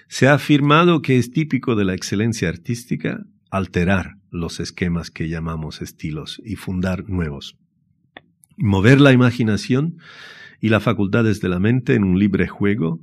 Se 0.07 0.29
ha 0.29 0.35
afirmado 0.35 1.03
que 1.03 1.19
es 1.19 1.33
típico 1.33 1.75
de 1.75 1.85
la 1.85 1.95
excelencia 1.95 2.49
artística 2.49 3.25
alterar 3.51 4.19
los 4.31 4.61
esquemas 4.61 5.11
que 5.11 5.29
llamamos 5.29 5.83
estilos 5.83 6.41
y 6.45 6.55
fundar 6.55 7.09
nuevos. 7.09 7.57
Mover 8.57 9.01
la 9.01 9.13
imaginación 9.13 9.99
y 10.61 10.69
las 10.69 10.83
facultades 10.83 11.41
de 11.41 11.49
la 11.49 11.59
mente 11.59 11.95
en 11.95 12.05
un 12.05 12.19
libre 12.19 12.49
juego 12.49 13.01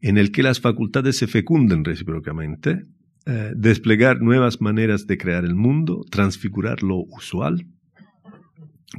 en 0.00 0.18
el 0.18 0.32
que 0.32 0.42
las 0.42 0.60
facultades 0.60 1.18
se 1.18 1.26
fecunden 1.26 1.84
recíprocamente, 1.84 2.84
eh, 3.26 3.52
desplegar 3.54 4.20
nuevas 4.20 4.60
maneras 4.60 5.06
de 5.06 5.18
crear 5.18 5.44
el 5.44 5.54
mundo, 5.54 6.04
transfigurar 6.10 6.82
lo 6.82 6.96
usual. 6.96 7.66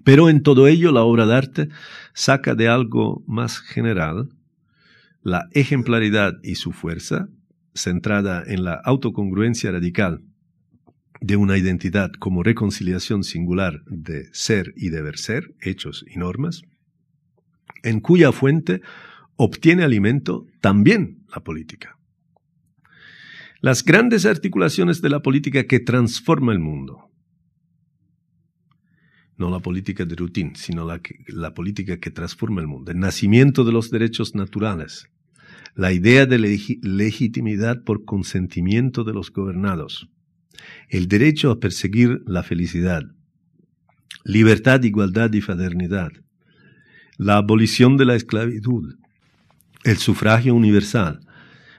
Pero 0.04 0.30
en 0.30 0.43
todo 0.43 0.68
ello 0.68 0.91
la 0.91 1.02
obra 1.02 1.26
de 1.26 1.36
arte 1.36 1.70
saca 2.14 2.56
de 2.56 2.68
algo 2.68 3.24
más 3.28 3.60
general 3.60 4.30
la 5.24 5.47
ejemplaridad 5.52 6.39
y 6.43 6.56
su 6.56 6.72
fuerza, 6.72 7.28
centrada 7.74 8.43
en 8.45 8.64
la 8.64 8.74
autocongruencia 8.74 9.72
radical 9.72 10.24
de 11.22 11.36
una 11.36 11.58
identidad 11.58 12.12
como 12.20 12.41
reconciliación 12.41 13.24
singular 13.24 13.84
de 13.86 14.30
ser 14.34 14.74
y 14.76 14.89
deber 14.89 15.18
ser, 15.18 15.54
hechos 15.62 16.04
y 16.10 16.18
normas, 16.18 16.64
en 17.84 18.00
cuya 18.00 18.32
fuente 18.32 18.82
obtiene 19.36 19.84
alimento 19.84 20.46
también 20.62 21.24
la 21.34 21.44
política. 21.44 21.98
Las 23.60 23.84
grandes 23.84 24.26
articulaciones 24.26 25.02
de 25.02 25.10
la 25.10 25.22
política 25.22 25.66
que 25.66 25.80
transforma 25.80 26.52
el 26.52 26.60
mundo. 26.60 27.10
No 29.38 29.50
la 29.50 29.60
política 29.60 30.06
de 30.06 30.16
rutina, 30.16 30.52
sino 30.56 30.86
la, 30.86 31.02
la 31.28 31.54
política 31.54 32.00
que 32.00 32.12
transforma 32.12 32.62
el 32.62 32.68
mundo. 32.68 32.92
El 32.92 33.00
nacimiento 33.00 33.64
de 33.64 33.72
los 33.72 33.90
derechos 33.90 34.36
naturales. 34.36 35.08
La 35.76 35.94
idea 35.94 36.26
de 36.26 36.38
legitimidad 36.38 37.84
por 37.84 38.04
consentimiento 38.04 39.04
de 39.04 39.14
los 39.14 39.32
gobernados. 39.32 40.10
El 40.90 41.08
derecho 41.08 41.50
a 41.50 41.60
perseguir 41.60 42.22
la 42.26 42.44
felicidad. 42.44 43.04
Libertad, 44.24 44.84
igualdad 44.84 45.34
y 45.34 45.42
fraternidad 45.42 46.12
la 47.22 47.38
abolición 47.38 47.97
de 47.97 48.05
la 48.05 48.15
esclavitud, 48.15 48.95
el 49.84 49.97
sufragio 49.97 50.55
universal, 50.55 51.19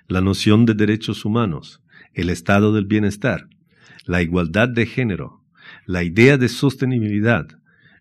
la 0.07 0.21
noción 0.21 0.67
de 0.67 0.75
derechos 0.75 1.25
humanos, 1.25 1.83
el 2.15 2.31
estado 2.31 2.73
del 2.73 2.85
bienestar, 2.85 3.49
la 4.05 4.23
igualdad 4.23 4.69
de 4.69 4.87
género, 4.87 5.43
la 5.85 6.05
idea 6.05 6.39
de 6.39 6.49
sostenibilidad, 6.49 7.49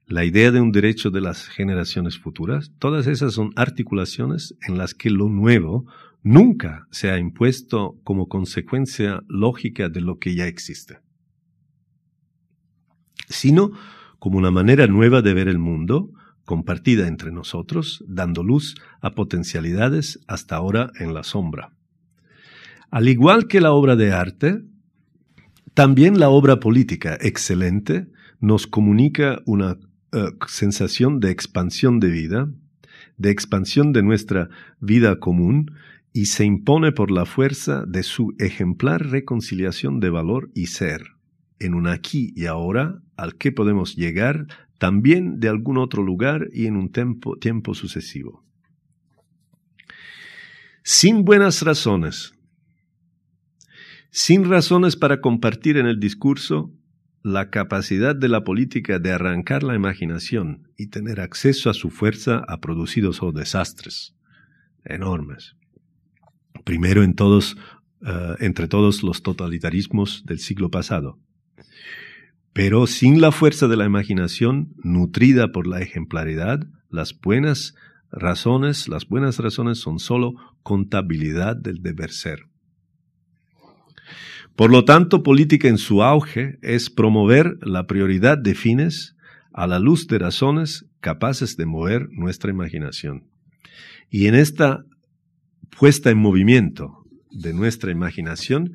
la 0.05 0.23
idea 0.23 0.51
de 0.51 0.61
un 0.61 0.71
derecho 0.71 1.09
de 1.09 1.19
las 1.19 1.47
generaciones 1.47 2.19
futuras, 2.19 2.73
todas 2.77 3.07
esas 3.07 3.33
son 3.33 3.53
articulaciones 3.55 4.53
en 4.67 4.77
las 4.77 4.93
que 4.93 5.09
lo 5.09 5.27
nuevo 5.27 5.87
nunca 6.21 6.87
se 6.91 7.09
ha 7.09 7.17
impuesto 7.17 7.99
como 8.03 8.27
consecuencia 8.27 9.23
lógica 9.27 9.89
de 9.89 10.01
lo 10.01 10.19
que 10.19 10.35
ya 10.35 10.45
existe, 10.45 10.99
sino 13.29 13.71
como 14.19 14.37
una 14.37 14.51
manera 14.51 14.85
nueva 14.85 15.23
de 15.23 15.33
ver 15.33 15.47
el 15.47 15.57
mundo, 15.57 16.11
compartida 16.45 17.07
entre 17.07 17.31
nosotros, 17.31 18.03
dando 18.07 18.43
luz 18.43 18.75
a 19.01 19.11
potencialidades 19.11 20.19
hasta 20.27 20.55
ahora 20.55 20.91
en 20.99 21.13
la 21.13 21.23
sombra. 21.23 21.73
Al 22.89 23.07
igual 23.07 23.47
que 23.47 23.61
la 23.61 23.71
obra 23.71 23.95
de 23.95 24.11
arte, 24.11 24.61
también 25.73 26.19
la 26.19 26.29
obra 26.29 26.59
política 26.59 27.17
excelente 27.21 28.07
nos 28.41 28.67
comunica 28.67 29.41
una 29.45 29.77
eh, 30.11 30.25
sensación 30.47 31.19
de 31.21 31.31
expansión 31.31 31.99
de 31.99 32.09
vida, 32.09 32.49
de 33.17 33.29
expansión 33.29 33.93
de 33.93 34.03
nuestra 34.03 34.49
vida 34.79 35.19
común, 35.19 35.71
y 36.13 36.25
se 36.25 36.43
impone 36.43 36.91
por 36.91 37.11
la 37.11 37.25
fuerza 37.25 37.85
de 37.85 38.03
su 38.03 38.35
ejemplar 38.37 39.09
reconciliación 39.09 40.01
de 40.01 40.09
valor 40.09 40.51
y 40.53 40.65
ser, 40.65 41.03
en 41.59 41.73
un 41.73 41.87
aquí 41.87 42.33
y 42.35 42.47
ahora 42.47 43.01
al 43.15 43.35
que 43.35 43.51
podemos 43.51 43.95
llegar 43.95 44.47
también 44.81 45.39
de 45.39 45.47
algún 45.47 45.77
otro 45.77 46.01
lugar 46.01 46.47
y 46.51 46.65
en 46.65 46.75
un 46.75 46.91
tiempo, 46.91 47.75
sucesivo. 47.75 48.43
Sin 50.81 51.23
buenas 51.23 51.61
razones, 51.61 52.33
sin 54.09 54.49
razones 54.49 54.95
para 54.95 55.21
compartir 55.21 55.77
en 55.77 55.85
el 55.85 55.99
discurso, 55.99 56.71
la 57.21 57.51
capacidad 57.51 58.15
de 58.15 58.27
la 58.27 58.43
política 58.43 58.97
de 58.97 59.11
arrancar 59.11 59.61
la 59.61 59.75
imaginación 59.75 60.67
y 60.75 60.87
tener 60.87 61.19
acceso 61.19 61.69
a 61.69 61.75
su 61.75 61.91
fuerza 61.91 62.43
ha 62.47 62.59
producido 62.59 63.13
solo 63.13 63.33
desastres 63.33 64.15
enormes. 64.83 65.55
Primero 66.65 67.03
en 67.03 67.13
todos, 67.13 67.55
eh, 68.03 68.35
entre 68.39 68.67
todos 68.67 69.03
los 69.03 69.21
totalitarismos 69.21 70.23
del 70.25 70.39
siglo 70.39 70.71
pasado. 70.71 71.19
Pero 72.53 72.85
sin 72.87 73.21
la 73.21 73.31
fuerza 73.31 73.67
de 73.67 73.77
la 73.77 73.85
imaginación, 73.85 74.73
nutrida 74.83 75.51
por 75.51 75.67
la 75.67 75.81
ejemplaridad, 75.81 76.59
las 76.89 77.17
buenas 77.19 77.75
razones, 78.11 78.89
las 78.89 79.07
buenas 79.07 79.39
razones 79.39 79.79
son 79.79 79.99
solo 79.99 80.33
contabilidad 80.63 81.55
del 81.55 81.81
deber 81.81 82.11
ser. 82.11 82.45
Por 84.55 84.69
lo 84.69 84.83
tanto, 84.83 85.23
política 85.23 85.69
en 85.69 85.77
su 85.77 86.03
auge 86.03 86.59
es 86.61 86.89
promover 86.89 87.57
la 87.61 87.87
prioridad 87.87 88.37
de 88.37 88.53
fines 88.53 89.15
a 89.53 89.65
la 89.65 89.79
luz 89.79 90.07
de 90.07 90.19
razones 90.19 90.85
capaces 90.99 91.55
de 91.57 91.65
mover 91.65 92.09
nuestra 92.11 92.51
imaginación. 92.51 93.27
Y 94.09 94.27
en 94.27 94.35
esta 94.35 94.83
puesta 95.79 96.09
en 96.09 96.17
movimiento 96.17 97.05
de 97.31 97.53
nuestra 97.53 97.91
imaginación, 97.91 98.73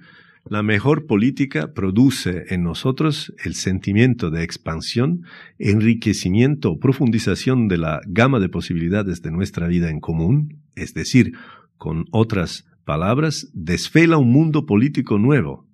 la 0.49 0.63
mejor 0.63 1.07
política 1.07 1.73
produce 1.75 2.55
en 2.55 2.63
nosotros 2.63 3.35
el 3.45 3.55
sentimiento 3.55 4.31
de 4.31 4.45
expansión, 4.45 5.25
enriquecimiento 5.59 6.73
o 6.73 6.79
profundización 6.79 7.69
de 7.69 7.79
la 7.79 8.01
gama 8.07 8.39
de 8.39 8.49
posibilidades 8.49 9.23
de 9.23 9.33
nuestra 9.33 9.67
vida 9.67 9.91
en 9.91 10.01
común, 10.01 10.63
es 10.77 10.95
decir, 10.95 11.33
con 11.79 12.05
otras 12.13 12.65
palabras, 12.85 13.49
desvela 13.53 14.19
un 14.19 14.31
mundo 14.31 14.67
político 14.67 15.19
nuevo, 15.19 15.67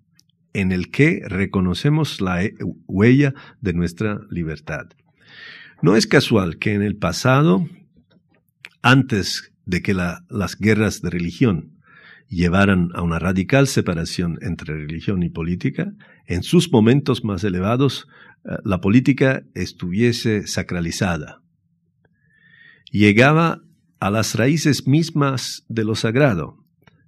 en 0.55 0.73
el 0.73 0.91
que 0.91 1.23
reconocemos 1.27 2.21
la 2.21 2.43
huella 2.87 3.35
de 3.61 3.73
nuestra 3.75 4.21
libertad. 4.31 4.87
No 5.83 5.97
es 5.97 6.07
casual 6.07 6.59
que 6.59 6.73
en 6.75 6.83
el 6.83 6.97
pasado, 6.97 7.69
antes 8.83 9.53
de 9.67 9.83
que 9.83 9.95
las 9.95 10.57
guerras 10.59 11.03
de 11.03 11.11
religión 11.11 11.72
llevaran 12.33 12.89
a 12.95 13.03
una 13.03 13.19
radical 13.19 13.67
separación 13.67 14.39
entre 14.41 14.75
religión 14.75 15.23
y 15.23 15.29
política, 15.29 15.93
en 16.27 16.43
sus 16.43 16.73
momentos 16.73 17.25
más 17.25 17.45
elevados 17.45 18.09
eh, 18.45 18.57
la 18.65 18.81
política 18.81 19.43
estuviese 19.55 20.47
sacralizada. 20.47 21.43
Llegaba 22.91 23.61
a 24.01 24.11
las 24.11 24.35
raíces 24.35 24.87
mismas 24.87 25.65
de 25.69 25.85
lo 25.85 25.95
sagrado, 25.95 26.57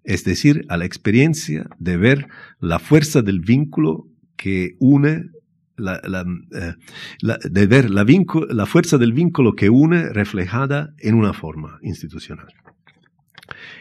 es 0.05 0.25
decir, 0.25 0.67
a 0.69 0.77
la 0.77 0.85
experiencia 0.85 1.67
de 1.79 1.97
ver 1.97 2.29
la 2.61 2.79
fuerza 2.79 3.23
del 3.23 3.41
vínculo 3.41 4.07
que 4.37 4.77
une, 4.79 5.31
eh, 5.79 6.75
de 7.51 7.67
ver 7.67 7.91
la 7.91 8.67
fuerza 8.67 8.99
del 8.99 9.15
vínculo 9.15 9.55
que 9.55 9.71
une 9.71 10.11
reflejada 10.11 10.93
en 10.99 11.15
una 11.15 11.33
forma 11.33 11.79
institucional. 11.83 12.49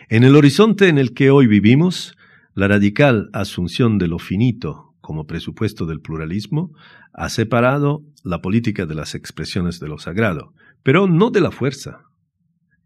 En 0.10 0.24
el 0.24 0.36
horizonte 0.36 0.88
en 0.88 0.98
el 0.98 1.14
que 1.14 1.32
hoy 1.32 1.48
vivimos, 1.48 2.16
la 2.56 2.68
radical 2.68 3.30
asunción 3.34 3.98
de 3.98 4.08
lo 4.08 4.20
finito 4.20 4.94
como 5.02 5.26
presupuesto 5.26 5.86
del 5.86 6.02
pluralismo 6.02 6.72
ha 7.14 7.30
separado 7.30 8.04
la 8.24 8.42
política 8.42 8.86
de 8.86 8.96
las 8.96 9.16
expresiones 9.16 9.80
de 9.80 9.88
lo 9.88 9.98
sagrado, 9.98 10.54
pero 10.82 11.08
no 11.08 11.30
de 11.30 11.42
la 11.42 11.52
fuerza 11.52 12.04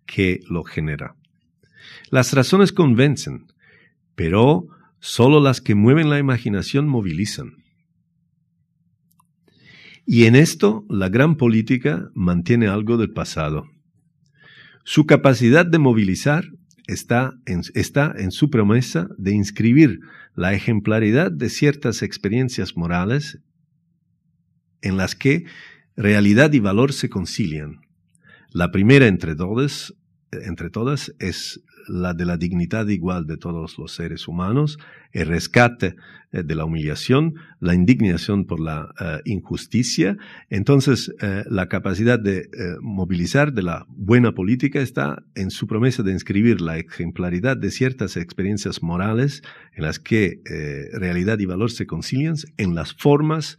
que 0.06 0.40
lo 0.50 0.64
genera. 0.64 1.16
Las 2.10 2.34
razones 2.34 2.72
convencen, 2.72 3.48
pero 4.16 4.68
solo 5.00 5.40
las 5.40 5.62
que 5.62 5.76
mueven 5.76 6.10
la 6.10 6.20
imaginación 6.20 6.88
movilizan. 6.88 7.58
Y 10.06 10.26
en 10.26 10.36
esto 10.36 10.86
la 10.90 11.10
gran 11.10 11.36
política 11.36 12.10
mantiene 12.16 12.68
algo 12.68 12.98
del 12.98 13.12
pasado. 13.12 13.66
Su 14.86 15.06
capacidad 15.06 15.66
de 15.66 15.80
movilizar 15.80 16.46
está 16.88 17.38
en, 17.46 17.62
está 17.76 18.14
en 18.18 18.32
su 18.32 18.50
promesa 18.50 19.10
de 19.18 19.32
inscribir 19.32 20.00
la 20.36 20.54
ejemplaridad 20.54 21.32
de 21.32 21.50
ciertas 21.50 22.02
experiencias 22.02 22.76
morales 22.76 23.40
en 24.82 24.98
las 24.98 25.16
que 25.16 25.46
realidad 25.96 26.54
y 26.54 26.60
valor 26.60 26.94
se 26.94 27.10
concilian. 27.10 27.82
La 28.52 28.72
primera 28.72 29.08
entre 29.08 29.36
todas, 29.36 29.94
entre 30.32 30.70
todas 30.70 31.14
es 31.20 31.62
la 31.88 32.14
de 32.14 32.26
la 32.26 32.38
dignidad 32.38 32.88
igual 32.88 33.26
de 33.26 33.38
todos 33.38 33.78
los 33.78 33.94
seres 33.94 34.28
humanos, 34.28 34.78
el 35.12 35.28
rescate 35.28 35.96
eh, 36.32 36.44
de 36.44 36.56
la 36.56 36.66
humillación, 36.66 37.36
la 37.60 37.74
indignación 37.74 38.46
por 38.46 38.60
la 38.60 38.94
eh, 39.00 39.22
injusticia. 39.26 40.18
Entonces, 40.50 41.14
eh, 41.22 41.44
la 41.50 41.68
capacidad 41.68 42.20
de 42.20 42.50
movilizar 42.82 43.54
de 43.54 43.64
la 43.64 43.86
buena 43.90 44.34
política 44.34 44.82
está 44.82 45.24
en 45.36 45.52
su 45.52 45.68
promesa 45.68 46.04
de 46.04 46.12
inscribir 46.12 46.60
la 46.60 46.78
ejemplaridad 46.78 47.56
de 47.56 47.72
ciertas 47.72 48.18
experiencias 48.18 48.84
morales 48.84 49.42
en 49.74 49.84
las 49.84 50.00
que 50.00 50.42
realidad 50.94 51.40
y 51.40 51.46
valor 51.46 51.72
se 51.72 51.86
concilian 51.86 52.36
en 52.58 52.76
las 52.76 52.94
formas, 52.94 53.58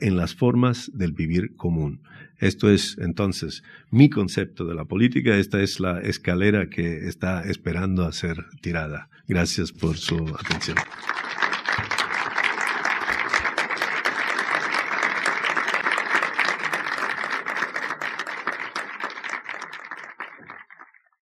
en 0.00 0.16
las 0.16 0.34
formas 0.34 0.90
del 0.94 1.12
vivir 1.12 1.56
común. 1.56 2.02
Esto 2.44 2.68
es 2.68 2.98
entonces 3.00 3.62
mi 3.90 4.10
concepto 4.10 4.66
de 4.66 4.74
la 4.74 4.84
política. 4.84 5.34
Esta 5.34 5.62
es 5.62 5.80
la 5.80 6.00
escalera 6.00 6.68
que 6.68 7.08
está 7.08 7.42
esperando 7.42 8.04
a 8.04 8.12
ser 8.12 8.44
tirada. 8.60 9.08
Gracias 9.26 9.72
por 9.72 9.96
su 9.96 10.18
atención. 10.38 10.76